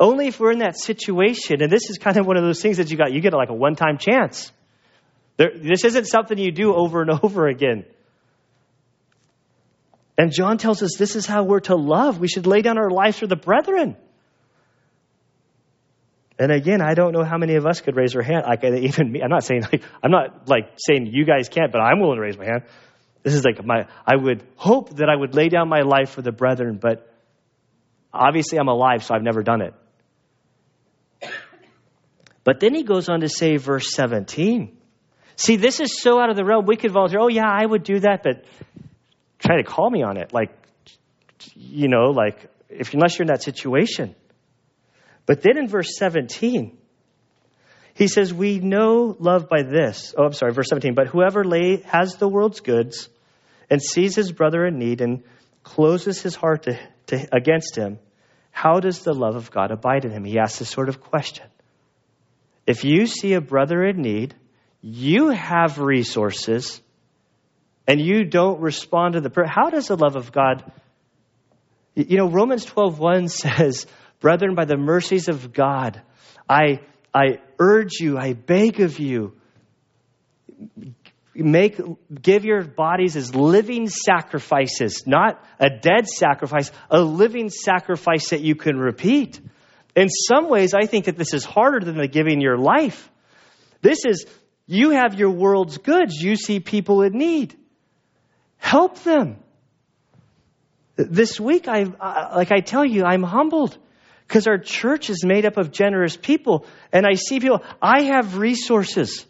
Only 0.00 0.28
if 0.28 0.40
we're 0.40 0.52
in 0.52 0.58
that 0.58 0.78
situation. 0.78 1.62
And 1.62 1.70
this 1.70 1.88
is 1.90 1.98
kind 1.98 2.16
of 2.16 2.26
one 2.26 2.36
of 2.36 2.42
those 2.42 2.60
things 2.60 2.78
that 2.78 2.90
you 2.90 2.96
got, 2.96 3.12
you 3.12 3.20
get 3.20 3.32
like 3.32 3.50
a 3.50 3.54
one 3.54 3.76
time 3.76 3.98
chance. 3.98 4.50
There, 5.36 5.50
this 5.54 5.84
isn't 5.84 6.06
something 6.06 6.38
you 6.38 6.52
do 6.52 6.74
over 6.74 7.02
and 7.02 7.10
over 7.22 7.46
again. 7.46 7.84
And 10.16 10.32
John 10.32 10.58
tells 10.58 10.82
us 10.82 10.96
this 10.96 11.16
is 11.16 11.26
how 11.26 11.42
we're 11.42 11.60
to 11.60 11.74
love. 11.74 12.18
We 12.18 12.28
should 12.28 12.46
lay 12.46 12.62
down 12.62 12.78
our 12.78 12.90
lives 12.90 13.18
for 13.18 13.26
the 13.26 13.36
brethren. 13.36 13.96
And 16.38 16.50
again, 16.50 16.82
I 16.82 16.94
don't 16.94 17.12
know 17.12 17.22
how 17.22 17.38
many 17.38 17.54
of 17.54 17.64
us 17.64 17.80
could 17.80 17.96
raise 17.96 18.16
our 18.16 18.22
hand. 18.22 18.44
Like 18.46 18.64
even 18.64 19.12
me, 19.12 19.22
I'm 19.22 19.30
not 19.30 19.44
saying 19.44 19.62
like 19.70 19.82
I'm 20.02 20.10
not 20.10 20.48
like 20.48 20.72
saying 20.76 21.08
you 21.12 21.24
guys 21.24 21.48
can't, 21.48 21.70
but 21.70 21.78
I'm 21.78 22.00
willing 22.00 22.16
to 22.16 22.22
raise 22.22 22.36
my 22.36 22.44
hand. 22.44 22.62
This 23.22 23.34
is 23.34 23.44
like 23.44 23.64
my. 23.64 23.86
I 24.06 24.16
would 24.16 24.42
hope 24.56 24.96
that 24.96 25.08
I 25.08 25.16
would 25.16 25.34
lay 25.34 25.48
down 25.48 25.68
my 25.68 25.80
life 25.80 26.10
for 26.10 26.22
the 26.22 26.32
brethren, 26.32 26.78
but 26.80 27.10
obviously 28.12 28.58
I'm 28.58 28.68
alive, 28.68 29.04
so 29.04 29.14
I've 29.14 29.22
never 29.22 29.42
done 29.42 29.62
it. 29.62 29.74
But 32.42 32.60
then 32.60 32.74
he 32.74 32.82
goes 32.82 33.08
on 33.08 33.20
to 33.20 33.28
say, 33.30 33.56
verse 33.56 33.94
17. 33.94 34.76
See, 35.36 35.56
this 35.56 35.80
is 35.80 35.98
so 35.98 36.20
out 36.20 36.28
of 36.28 36.36
the 36.36 36.44
realm. 36.44 36.66
We 36.66 36.76
could 36.76 36.92
volunteer. 36.92 37.20
Oh 37.20 37.28
yeah, 37.28 37.48
I 37.50 37.64
would 37.64 37.82
do 37.82 38.00
that, 38.00 38.22
but 38.22 38.44
try 39.38 39.56
to 39.56 39.64
call 39.64 39.90
me 39.90 40.02
on 40.02 40.18
it. 40.18 40.32
Like, 40.34 40.50
you 41.54 41.88
know, 41.88 42.10
like 42.10 42.46
if 42.68 42.92
unless 42.92 43.18
you're 43.18 43.24
in 43.24 43.28
that 43.28 43.42
situation. 43.42 44.14
But 45.26 45.42
then 45.42 45.56
in 45.56 45.68
verse 45.68 45.96
17, 45.96 46.76
he 47.94 48.08
says, 48.08 48.34
We 48.34 48.58
know 48.58 49.16
love 49.18 49.48
by 49.48 49.62
this. 49.62 50.14
Oh, 50.16 50.24
I'm 50.24 50.32
sorry, 50.32 50.52
verse 50.52 50.68
17. 50.68 50.94
But 50.94 51.06
whoever 51.08 51.44
lay, 51.44 51.82
has 51.86 52.16
the 52.16 52.28
world's 52.28 52.60
goods 52.60 53.08
and 53.70 53.80
sees 53.80 54.14
his 54.14 54.32
brother 54.32 54.66
in 54.66 54.78
need 54.78 55.00
and 55.00 55.22
closes 55.62 56.20
his 56.20 56.34
heart 56.34 56.64
to, 56.64 56.78
to, 57.06 57.28
against 57.34 57.76
him, 57.76 57.98
how 58.50 58.80
does 58.80 59.02
the 59.02 59.14
love 59.14 59.36
of 59.36 59.50
God 59.50 59.70
abide 59.70 60.04
in 60.04 60.10
him? 60.10 60.24
He 60.24 60.38
asks 60.38 60.58
this 60.58 60.70
sort 60.70 60.88
of 60.88 61.00
question. 61.00 61.46
If 62.66 62.84
you 62.84 63.06
see 63.06 63.34
a 63.34 63.40
brother 63.40 63.84
in 63.84 64.00
need, 64.00 64.34
you 64.80 65.30
have 65.30 65.78
resources, 65.78 66.80
and 67.86 68.00
you 68.00 68.24
don't 68.24 68.60
respond 68.60 69.14
to 69.14 69.20
the 69.20 69.30
prayer, 69.30 69.48
how 69.48 69.70
does 69.70 69.88
the 69.88 69.96
love 69.96 70.16
of 70.16 70.30
God? 70.30 70.70
You 71.94 72.18
know, 72.18 72.28
Romans 72.28 72.66
12:1 72.66 73.30
says, 73.58 73.86
Brethren, 74.24 74.54
by 74.54 74.64
the 74.64 74.78
mercies 74.78 75.28
of 75.28 75.52
God, 75.52 76.00
I, 76.48 76.80
I 77.12 77.40
urge 77.58 78.00
you, 78.00 78.16
I 78.16 78.32
beg 78.32 78.80
of 78.80 78.98
you, 78.98 79.34
make, 81.34 81.78
give 82.22 82.46
your 82.46 82.64
bodies 82.64 83.16
as 83.16 83.34
living 83.34 83.86
sacrifices, 83.90 85.02
not 85.06 85.44
a 85.60 85.68
dead 85.68 86.08
sacrifice, 86.08 86.72
a 86.90 87.02
living 87.02 87.50
sacrifice 87.50 88.30
that 88.30 88.40
you 88.40 88.54
can 88.54 88.78
repeat. 88.78 89.38
In 89.94 90.08
some 90.08 90.48
ways, 90.48 90.72
I 90.72 90.86
think 90.86 91.04
that 91.04 91.18
this 91.18 91.34
is 91.34 91.44
harder 91.44 91.80
than 91.84 91.98
the 91.98 92.08
giving 92.08 92.40
your 92.40 92.56
life. 92.56 93.10
This 93.82 94.06
is, 94.06 94.24
you 94.66 94.92
have 94.92 95.18
your 95.18 95.32
world's 95.32 95.76
goods. 95.76 96.14
You 96.14 96.36
see 96.36 96.60
people 96.60 97.02
in 97.02 97.12
need. 97.18 97.54
Help 98.56 99.00
them. 99.00 99.36
This 100.96 101.38
week, 101.38 101.68
I, 101.68 101.82
like 102.34 102.52
I 102.52 102.60
tell 102.60 102.86
you, 102.86 103.04
I'm 103.04 103.22
humbled 103.22 103.76
because 104.26 104.46
our 104.46 104.58
church 104.58 105.10
is 105.10 105.24
made 105.24 105.46
up 105.46 105.56
of 105.56 105.70
generous 105.70 106.16
people. 106.16 106.66
And 106.92 107.06
I 107.06 107.14
see 107.14 107.40
people, 107.40 107.62
I 107.80 108.04
have 108.04 108.36
resources. 108.36 109.26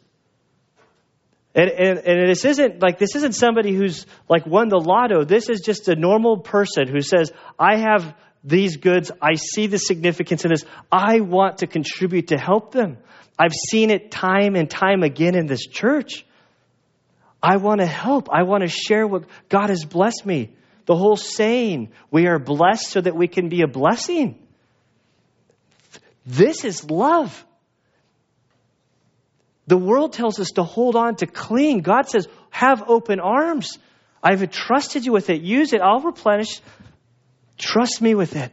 And, 1.55 1.71
and, 1.71 1.99
and 1.99 2.29
this 2.29 2.45
isn't 2.45 2.83
like, 2.83 2.99
this 2.99 3.15
isn't 3.15 3.35
somebody 3.35 3.75
who's 3.75 4.07
like 4.29 4.47
won 4.47 4.69
the 4.69 4.79
lotto. 4.79 5.25
This 5.25 5.49
is 5.49 5.61
just 5.61 5.89
a 5.89 5.95
normal 5.95 6.39
person 6.39 6.89
who 6.89 7.01
says, 7.01 7.33
I 7.59 7.77
have 7.77 8.15
these 8.43 8.77
goods. 8.77 9.11
I 9.23 9.35
see 9.35 9.67
the 9.69 9.79
significance 9.79 10.45
in 10.45 10.51
this. 10.51 10.65
I 10.91 11.21
want 11.21 11.59
to 11.59 11.67
contribute 11.67 12.29
to 12.29 12.39
help 12.39 12.73
them. 12.73 12.99
I've 13.39 13.53
seen 13.53 13.91
it 13.91 14.11
time 14.11 14.55
and 14.57 14.69
time 14.69 15.03
again 15.03 15.37
in 15.37 15.47
this 15.47 15.67
church. 15.67 16.25
I 17.43 17.57
want 17.57 17.81
to 17.81 17.87
help. 17.87 18.29
I 18.31 18.43
want 18.45 18.63
to 18.63 18.69
share 18.69 19.07
what 19.07 19.25
God 19.49 19.69
has 19.69 19.85
blessed 19.85 20.25
me. 20.25 20.55
The 20.87 20.97
whole 20.97 21.17
saying, 21.17 21.93
we 22.11 22.27
are 22.27 22.39
blessed 22.39 22.89
so 22.89 23.01
that 23.01 23.17
we 23.17 23.29
can 23.29 23.49
be 23.49 23.63
a 23.63 23.67
blessing. 23.67 24.39
This 26.27 26.65
is 26.65 26.91
love. 26.91 27.45
The 29.67 29.79
world 29.79 30.13
tells 30.13 30.41
us 30.41 30.51
to 30.53 30.63
hold 30.63 30.97
on, 30.97 31.17
to 31.17 31.27
cling. 31.27 31.81
God 31.81 32.09
says, 32.09 32.29
have 32.51 32.85
open 32.87 33.21
arms. 33.21 33.79
I've 34.23 34.43
entrusted 34.43 35.05
you 35.05 35.13
with 35.13 35.31
it. 35.31 35.43
Use 35.43 35.73
it. 35.73 35.81
I'll 35.81 36.01
replenish. 36.01 36.61
Trust 37.59 38.01
me 38.03 38.15
with 38.15 38.37
it. 38.37 38.53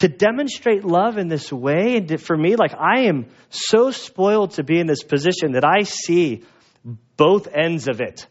To 0.00 0.08
demonstrate 0.08 0.84
love 0.84 1.18
in 1.18 1.28
this 1.28 1.52
way, 1.52 1.98
and 1.98 2.20
for 2.20 2.34
me, 2.34 2.56
like 2.56 2.72
I 2.74 3.02
am 3.02 3.26
so 3.50 3.90
spoiled 3.90 4.52
to 4.52 4.64
be 4.64 4.80
in 4.80 4.86
this 4.86 5.02
position 5.02 5.52
that 5.52 5.64
I 5.64 5.82
see 5.82 6.44
both 7.18 7.48
ends 7.54 7.86
of 7.86 8.00
it. 8.00 8.26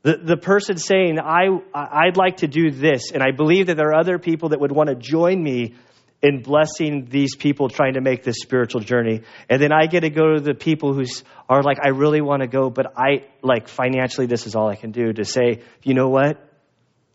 The, 0.00 0.16
the 0.16 0.36
person 0.38 0.78
saying, 0.78 1.18
I, 1.20 1.48
I'd 1.74 2.16
like 2.16 2.38
to 2.38 2.48
do 2.48 2.70
this, 2.70 3.12
and 3.12 3.22
I 3.22 3.32
believe 3.32 3.66
that 3.66 3.76
there 3.76 3.88
are 3.88 4.00
other 4.00 4.18
people 4.18 4.48
that 4.48 4.60
would 4.60 4.72
want 4.72 4.88
to 4.88 4.94
join 4.94 5.42
me 5.42 5.74
in 6.22 6.40
blessing 6.40 7.06
these 7.10 7.34
people 7.34 7.68
trying 7.68 7.94
to 7.94 8.00
make 8.00 8.22
this 8.22 8.36
spiritual 8.40 8.80
journey. 8.80 9.22
And 9.48 9.60
then 9.60 9.72
I 9.72 9.86
get 9.86 10.00
to 10.00 10.10
go 10.10 10.34
to 10.34 10.40
the 10.40 10.54
people 10.54 10.94
who 10.94 11.04
are 11.48 11.62
like, 11.62 11.78
I 11.84 11.88
really 11.88 12.20
want 12.20 12.42
to 12.42 12.46
go, 12.46 12.70
but 12.70 12.92
I, 12.96 13.26
like, 13.42 13.66
financially, 13.66 14.26
this 14.26 14.46
is 14.46 14.54
all 14.54 14.68
I 14.68 14.76
can 14.76 14.92
do 14.92 15.12
to 15.12 15.24
say, 15.24 15.62
you 15.82 15.94
know 15.94 16.08
what? 16.08 16.38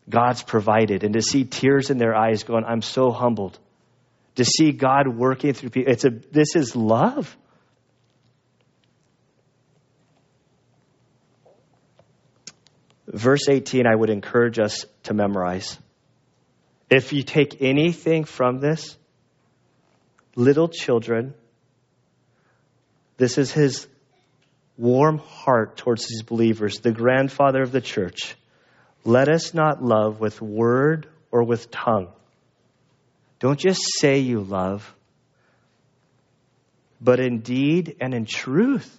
God's 0.10 0.44
provided. 0.44 1.06
And 1.06 1.14
to 1.14 1.22
see 1.22 1.46
tears 1.46 1.90
in 1.90 1.98
their 1.98 2.16
eyes 2.16 2.44
going, 2.44 2.66
I'm 2.66 2.82
so 2.82 3.12
humbled. 3.12 3.58
To 4.36 4.46
see 4.46 4.72
God 4.74 5.08
working 5.08 5.54
through 5.54 5.70
people. 5.70 5.92
It's 5.92 6.04
a, 6.04 6.10
this 6.10 6.56
is 6.56 6.76
love. 6.76 7.36
Verse 13.08 13.48
18, 13.48 13.88
I 13.88 13.96
would 13.96 14.10
encourage 14.10 14.60
us 14.60 14.86
to 15.04 15.14
memorize. 15.14 15.78
If 16.90 17.12
you 17.12 17.24
take 17.24 17.62
anything 17.62 18.24
from 18.24 18.60
this, 18.60 18.98
little 20.36 20.70
children, 20.70 21.34
this 23.18 23.38
is 23.38 23.52
his 23.52 23.88
warm 24.78 25.18
heart 25.18 25.76
towards 25.78 26.08
these 26.08 26.22
believers, 26.22 26.80
the 26.80 26.92
grandfather 26.92 27.62
of 27.62 27.72
the 27.72 27.82
church. 27.82 28.36
Let 29.04 29.28
us 29.28 29.54
not 29.54 29.84
love 29.84 30.20
with 30.20 30.42
word 30.42 31.08
or 31.32 31.44
with 31.44 31.72
tongue. 31.72 32.10
Don't 33.40 33.60
just 33.60 33.82
say 34.00 34.20
you 34.20 34.42
love, 34.42 34.94
but 37.02 37.20
in 37.20 37.40
deed 37.40 37.98
and 38.00 38.14
in 38.14 38.26
truth. 38.26 38.94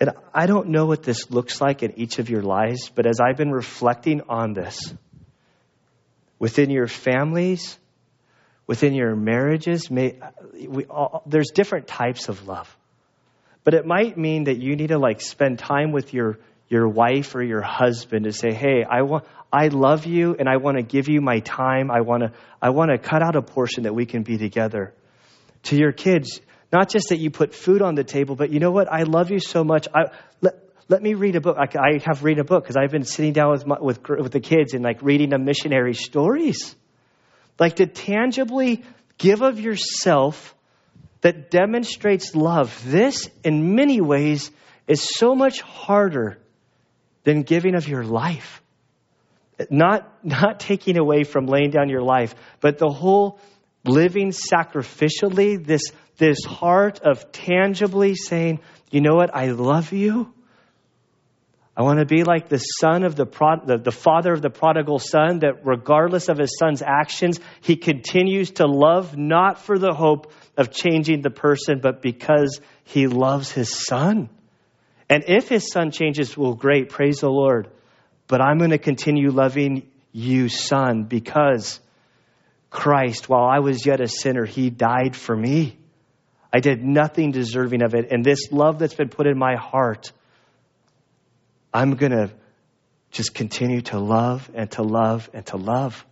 And 0.00 0.10
I 0.32 0.46
don't 0.46 0.68
know 0.68 0.86
what 0.86 1.02
this 1.02 1.30
looks 1.30 1.60
like 1.60 1.82
in 1.82 1.98
each 1.98 2.18
of 2.18 2.30
your 2.30 2.42
lives, 2.42 2.90
but 2.94 3.06
as 3.06 3.18
I've 3.20 3.36
been 3.36 3.50
reflecting 3.50 4.22
on 4.28 4.52
this, 4.52 4.94
within 6.38 6.70
your 6.70 6.86
families, 6.86 7.78
within 8.66 8.94
your 8.94 9.16
marriages, 9.16 9.90
may, 9.90 10.18
we 10.54 10.84
all, 10.84 11.22
there's 11.26 11.50
different 11.52 11.88
types 11.88 12.28
of 12.28 12.46
love. 12.46 12.74
But 13.64 13.74
it 13.74 13.84
might 13.84 14.16
mean 14.16 14.44
that 14.44 14.58
you 14.58 14.76
need 14.76 14.88
to 14.88 14.98
like 14.98 15.20
spend 15.20 15.58
time 15.58 15.90
with 15.92 16.14
your 16.14 16.38
your 16.68 16.86
wife 16.86 17.34
or 17.34 17.42
your 17.42 17.62
husband 17.62 18.24
to 18.24 18.32
say, 18.32 18.52
"Hey, 18.52 18.84
I 18.88 19.02
want 19.02 19.24
I 19.52 19.68
love 19.68 20.06
you 20.06 20.36
and 20.38 20.48
I 20.48 20.58
want 20.58 20.76
to 20.76 20.82
give 20.82 21.08
you 21.08 21.20
my 21.20 21.40
time. 21.40 21.90
I 21.90 22.02
want 22.02 22.22
to 22.22 22.32
I 22.62 22.70
want 22.70 22.90
to 22.90 22.98
cut 22.98 23.22
out 23.22 23.36
a 23.36 23.42
portion 23.42 23.82
that 23.82 23.94
we 23.94 24.06
can 24.06 24.22
be 24.22 24.38
together." 24.38 24.92
To 25.64 25.76
your 25.76 25.92
kids, 25.92 26.40
not 26.72 26.90
just 26.90 27.08
that 27.08 27.18
you 27.18 27.30
put 27.30 27.54
food 27.54 27.82
on 27.82 27.94
the 27.94 28.04
table, 28.04 28.36
but 28.36 28.50
you 28.50 28.60
know 28.60 28.70
what? 28.70 28.92
I 28.92 29.04
love 29.04 29.30
you 29.30 29.40
so 29.40 29.64
much. 29.64 29.88
I 29.94 30.10
let, 30.40 30.54
let 30.88 31.02
me 31.02 31.14
read 31.14 31.36
a 31.36 31.40
book. 31.40 31.56
I, 31.58 31.66
I 31.78 32.00
have 32.04 32.24
read 32.24 32.38
a 32.38 32.44
book 32.44 32.64
because 32.64 32.76
I've 32.76 32.90
been 32.90 33.04
sitting 33.04 33.32
down 33.32 33.50
with, 33.52 33.66
my, 33.66 33.76
with 33.80 34.00
with 34.08 34.32
the 34.32 34.40
kids 34.40 34.74
and 34.74 34.84
like 34.84 35.02
reading 35.02 35.30
the 35.30 35.38
missionary 35.38 35.94
stories. 35.94 36.74
Like 37.58 37.76
to 37.76 37.86
tangibly 37.86 38.84
give 39.16 39.42
of 39.42 39.58
yourself 39.60 40.54
that 41.20 41.50
demonstrates 41.50 42.34
love. 42.34 42.82
This, 42.84 43.28
in 43.42 43.74
many 43.74 44.00
ways, 44.00 44.50
is 44.86 45.02
so 45.02 45.34
much 45.34 45.60
harder 45.60 46.38
than 47.24 47.42
giving 47.42 47.74
of 47.74 47.88
your 47.88 48.04
life. 48.04 48.62
Not, 49.70 50.24
not 50.24 50.60
taking 50.60 50.96
away 50.96 51.24
from 51.24 51.46
laying 51.46 51.70
down 51.70 51.88
your 51.88 52.02
life, 52.02 52.34
but 52.60 52.78
the 52.78 52.88
whole 52.88 53.40
living 53.84 54.30
sacrificially, 54.30 55.64
this, 55.64 55.82
this 56.18 56.44
heart 56.44 57.00
of 57.00 57.32
tangibly 57.32 58.14
saying, 58.14 58.60
you 58.90 59.00
know 59.00 59.14
what, 59.14 59.34
I 59.34 59.52
love 59.52 59.92
you. 59.92 60.32
I 61.76 61.82
want 61.82 62.00
to 62.00 62.06
be 62.06 62.24
like 62.24 62.48
the 62.48 62.58
son 62.58 63.04
of 63.04 63.14
the, 63.14 63.24
prod, 63.24 63.68
the, 63.68 63.78
the 63.78 63.92
father 63.92 64.32
of 64.32 64.42
the 64.42 64.50
prodigal 64.50 64.98
son, 64.98 65.38
that 65.40 65.64
regardless 65.64 66.28
of 66.28 66.36
his 66.36 66.58
son's 66.58 66.82
actions, 66.82 67.38
he 67.60 67.76
continues 67.76 68.50
to 68.52 68.66
love, 68.66 69.16
not 69.16 69.60
for 69.60 69.78
the 69.78 69.94
hope 69.94 70.32
of 70.56 70.72
changing 70.72 71.22
the 71.22 71.30
person, 71.30 71.78
but 71.80 72.02
because 72.02 72.60
he 72.82 73.06
loves 73.06 73.52
his 73.52 73.72
son. 73.86 74.28
And 75.08 75.24
if 75.28 75.48
his 75.48 75.70
son 75.70 75.92
changes, 75.92 76.36
well, 76.36 76.54
great, 76.54 76.88
praise 76.88 77.20
the 77.20 77.30
Lord. 77.30 77.70
But 78.26 78.40
I'm 78.40 78.58
going 78.58 78.70
to 78.70 78.78
continue 78.78 79.30
loving 79.30 79.88
you, 80.10 80.48
son, 80.48 81.04
because 81.04 81.78
Christ, 82.70 83.28
while 83.28 83.44
I 83.44 83.60
was 83.60 83.86
yet 83.86 84.00
a 84.00 84.08
sinner, 84.08 84.44
he 84.44 84.68
died 84.68 85.14
for 85.14 85.34
me. 85.34 85.77
I 86.52 86.60
did 86.60 86.82
nothing 86.82 87.30
deserving 87.32 87.82
of 87.82 87.94
it. 87.94 88.10
And 88.10 88.24
this 88.24 88.50
love 88.50 88.78
that's 88.78 88.94
been 88.94 89.08
put 89.08 89.26
in 89.26 89.38
my 89.38 89.56
heart, 89.56 90.12
I'm 91.72 91.96
going 91.96 92.12
to 92.12 92.30
just 93.10 93.34
continue 93.34 93.82
to 93.82 93.98
love 93.98 94.50
and 94.54 94.70
to 94.72 94.82
love 94.82 95.28
and 95.32 95.44
to 95.46 95.56
love. 95.56 96.04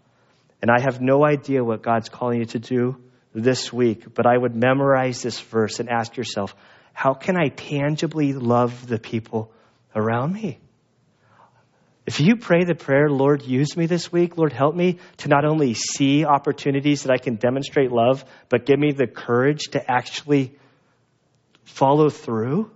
And 0.62 0.70
I 0.70 0.80
have 0.80 1.00
no 1.00 1.24
idea 1.24 1.62
what 1.64 1.82
God's 1.82 2.08
calling 2.08 2.40
you 2.40 2.46
to 2.46 2.58
do 2.58 2.96
this 3.34 3.72
week, 3.72 4.14
but 4.14 4.26
I 4.26 4.36
would 4.36 4.56
memorize 4.56 5.22
this 5.22 5.38
verse 5.38 5.78
and 5.80 5.88
ask 5.90 6.16
yourself, 6.16 6.54
how 6.92 7.12
can 7.12 7.36
I 7.36 7.48
tangibly 7.48 8.32
love 8.32 8.86
the 8.86 8.98
people 8.98 9.52
around 9.94 10.32
me? 10.32 10.58
If 12.06 12.20
you 12.20 12.36
pray 12.36 12.64
the 12.64 12.76
prayer, 12.76 13.10
Lord, 13.10 13.42
use 13.42 13.76
me 13.76 13.86
this 13.86 14.12
week, 14.12 14.38
Lord, 14.38 14.52
help 14.52 14.74
me 14.76 14.98
to 15.18 15.28
not 15.28 15.44
only 15.44 15.74
see 15.74 16.24
opportunities 16.24 17.02
that 17.02 17.12
I 17.12 17.18
can 17.18 17.34
demonstrate 17.34 17.90
love, 17.90 18.24
but 18.48 18.64
give 18.64 18.78
me 18.78 18.92
the 18.92 19.08
courage 19.08 19.70
to 19.72 19.90
actually 19.90 20.56
follow 21.64 22.08
through 22.08 22.70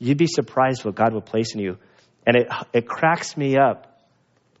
you'd 0.00 0.18
be 0.18 0.26
surprised 0.26 0.84
what 0.84 0.96
God 0.96 1.12
will 1.12 1.20
place 1.20 1.54
in 1.54 1.60
you. 1.60 1.78
And 2.26 2.36
it, 2.36 2.48
it 2.72 2.88
cracks 2.88 3.36
me 3.36 3.56
up. 3.56 3.86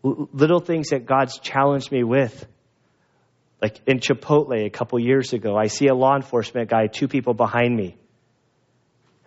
Little 0.02 0.60
things 0.60 0.90
that 0.90 1.06
God's 1.06 1.38
challenged 1.38 1.90
me 1.90 2.04
with. 2.04 2.46
Like 3.60 3.80
in 3.86 3.98
Chipotle 3.98 4.64
a 4.64 4.70
couple 4.70 4.98
years 5.00 5.32
ago, 5.32 5.56
I 5.56 5.66
see 5.66 5.88
a 5.88 5.94
law 5.94 6.14
enforcement 6.14 6.70
guy, 6.70 6.86
two 6.86 7.08
people 7.08 7.34
behind 7.34 7.76
me. 7.76 7.96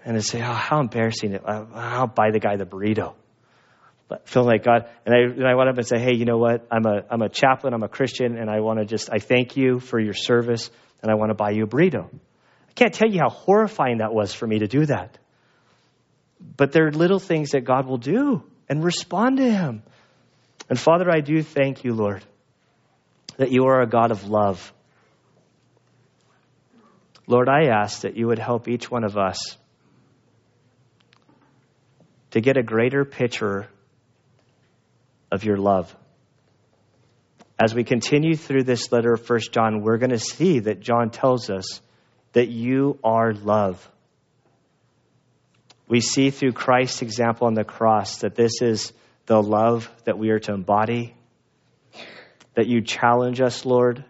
And 0.05 0.17
I 0.17 0.21
say, 0.21 0.41
oh, 0.41 0.45
how 0.45 0.79
embarrassing. 0.79 1.35
Uh, 1.35 1.65
I'll 1.73 2.07
buy 2.07 2.31
the 2.31 2.39
guy 2.39 2.55
the 2.55 2.65
burrito. 2.65 3.13
Feeling 4.25 4.47
like 4.47 4.63
God, 4.63 4.89
and 5.05 5.15
I, 5.15 5.19
and 5.19 5.47
I 5.47 5.55
went 5.55 5.69
up 5.69 5.77
and 5.77 5.87
said, 5.87 6.01
hey, 6.01 6.13
you 6.15 6.25
know 6.25 6.37
what? 6.37 6.67
I'm 6.71 6.85
a, 6.85 7.03
I'm 7.09 7.21
a 7.21 7.29
chaplain, 7.29 7.73
I'm 7.73 7.83
a 7.83 7.87
Christian, 7.87 8.37
and 8.37 8.49
I 8.49 8.59
want 8.59 8.79
to 8.79 8.85
just, 8.85 9.09
I 9.11 9.19
thank 9.19 9.57
you 9.57 9.79
for 9.79 9.99
your 9.99 10.13
service, 10.13 10.69
and 11.01 11.11
I 11.11 11.15
want 11.15 11.29
to 11.29 11.35
buy 11.35 11.51
you 11.51 11.63
a 11.63 11.67
burrito. 11.67 12.09
I 12.09 12.73
can't 12.73 12.93
tell 12.93 13.09
you 13.09 13.19
how 13.19 13.29
horrifying 13.29 13.99
that 13.99 14.13
was 14.13 14.33
for 14.33 14.47
me 14.47 14.59
to 14.59 14.67
do 14.67 14.85
that. 14.87 15.17
But 16.57 16.71
there 16.71 16.87
are 16.87 16.91
little 16.91 17.19
things 17.19 17.51
that 17.51 17.61
God 17.61 17.85
will 17.85 17.97
do 17.97 18.43
and 18.67 18.83
respond 18.83 19.37
to 19.37 19.49
Him. 19.49 19.83
And 20.69 20.79
Father, 20.79 21.09
I 21.09 21.21
do 21.21 21.43
thank 21.43 21.83
you, 21.83 21.93
Lord, 21.93 22.23
that 23.37 23.51
you 23.51 23.65
are 23.65 23.81
a 23.81 23.87
God 23.87 24.11
of 24.11 24.27
love. 24.27 24.73
Lord, 27.27 27.47
I 27.47 27.67
ask 27.67 28.01
that 28.01 28.17
you 28.17 28.27
would 28.27 28.39
help 28.39 28.67
each 28.67 28.91
one 28.91 29.03
of 29.03 29.17
us 29.17 29.57
to 32.31 32.41
get 32.41 32.57
a 32.57 32.63
greater 32.63 33.05
picture 33.05 33.67
of 35.33 35.43
your 35.43 35.57
love. 35.57 35.93
As 37.59 37.73
we 37.73 37.83
continue 37.83 38.35
through 38.35 38.63
this 38.63 38.91
letter 38.91 39.13
of 39.13 39.27
1 39.27 39.39
John, 39.51 39.81
we're 39.81 39.97
going 39.97 40.11
to 40.11 40.19
see 40.19 40.59
that 40.59 40.79
John 40.79 41.09
tells 41.09 41.49
us 41.49 41.81
that 42.33 42.49
you 42.49 42.99
are 43.03 43.33
love. 43.33 43.89
We 45.87 46.01
see 46.01 46.29
through 46.29 46.53
Christ's 46.53 47.01
example 47.01 47.47
on 47.47 47.55
the 47.55 47.63
cross 47.63 48.19
that 48.19 48.35
this 48.35 48.61
is 48.61 48.93
the 49.25 49.41
love 49.41 49.89
that 50.05 50.19
we 50.19 50.29
are 50.29 50.39
to 50.39 50.53
embody, 50.53 51.15
that 52.53 52.67
you 52.67 52.81
challenge 52.81 53.41
us, 53.41 53.65
Lord. 53.65 54.05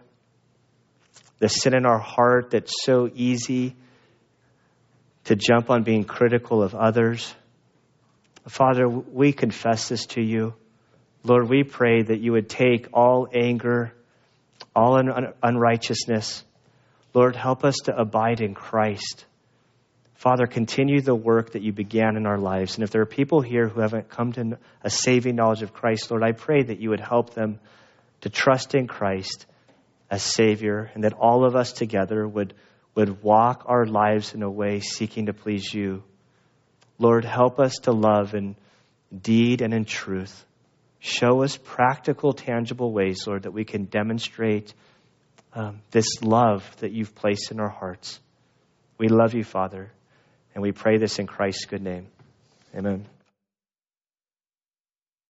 The 1.38 1.48
sin 1.48 1.74
in 1.74 1.86
our 1.86 1.98
heart 1.98 2.50
that's 2.50 2.72
so 2.84 3.10
easy 3.14 3.76
to 5.24 5.36
jump 5.36 5.70
on 5.70 5.84
being 5.84 6.04
critical 6.04 6.62
of 6.62 6.74
others. 6.74 7.34
Father, 8.46 8.86
we 8.86 9.32
confess 9.32 9.88
this 9.88 10.04
to 10.06 10.22
you. 10.22 10.54
Lord, 11.24 11.48
we 11.48 11.64
pray 11.64 12.02
that 12.02 12.20
you 12.20 12.32
would 12.32 12.50
take 12.50 12.88
all 12.92 13.26
anger, 13.32 13.92
all 14.76 14.98
un- 14.98 15.32
unrighteousness. 15.42 16.44
Lord, 17.14 17.34
help 17.34 17.64
us 17.64 17.76
to 17.84 17.96
abide 17.96 18.42
in 18.42 18.54
Christ. 18.54 19.24
Father, 20.16 20.46
continue 20.46 21.00
the 21.00 21.14
work 21.14 21.52
that 21.52 21.62
you 21.62 21.72
began 21.72 22.16
in 22.16 22.26
our 22.26 22.38
lives. 22.38 22.74
And 22.74 22.84
if 22.84 22.90
there 22.90 23.00
are 23.00 23.06
people 23.06 23.40
here 23.40 23.68
who 23.68 23.80
haven't 23.80 24.10
come 24.10 24.32
to 24.32 24.58
a 24.82 24.90
saving 24.90 25.36
knowledge 25.36 25.62
of 25.62 25.72
Christ, 25.72 26.10
Lord, 26.10 26.22
I 26.22 26.32
pray 26.32 26.62
that 26.62 26.80
you 26.80 26.90
would 26.90 27.00
help 27.00 27.34
them 27.34 27.58
to 28.20 28.28
trust 28.28 28.74
in 28.74 28.86
Christ 28.86 29.46
as 30.10 30.22
Savior 30.22 30.90
and 30.94 31.04
that 31.04 31.14
all 31.14 31.46
of 31.46 31.56
us 31.56 31.72
together 31.72 32.26
would, 32.28 32.52
would 32.94 33.22
walk 33.22 33.64
our 33.66 33.86
lives 33.86 34.34
in 34.34 34.42
a 34.42 34.50
way 34.50 34.80
seeking 34.80 35.26
to 35.26 35.32
please 35.32 35.72
you. 35.72 36.02
Lord, 36.98 37.24
help 37.24 37.58
us 37.58 37.78
to 37.82 37.92
love 37.92 38.34
in 38.34 38.56
deed 39.14 39.62
and 39.62 39.72
in 39.72 39.84
truth. 39.84 40.44
Show 41.06 41.42
us 41.42 41.58
practical, 41.58 42.32
tangible 42.32 42.90
ways, 42.90 43.26
Lord, 43.26 43.42
that 43.42 43.50
we 43.50 43.66
can 43.66 43.84
demonstrate 43.84 44.72
um, 45.52 45.82
this 45.90 46.22
love 46.22 46.64
that 46.78 46.92
you've 46.92 47.14
placed 47.14 47.50
in 47.50 47.60
our 47.60 47.68
hearts. 47.68 48.18
We 48.96 49.08
love 49.08 49.34
you, 49.34 49.44
Father. 49.44 49.92
And 50.54 50.62
we 50.62 50.72
pray 50.72 50.96
this 50.96 51.18
in 51.18 51.26
Christ's 51.26 51.66
good 51.66 51.82
name. 51.82 52.06
Amen. 52.74 53.04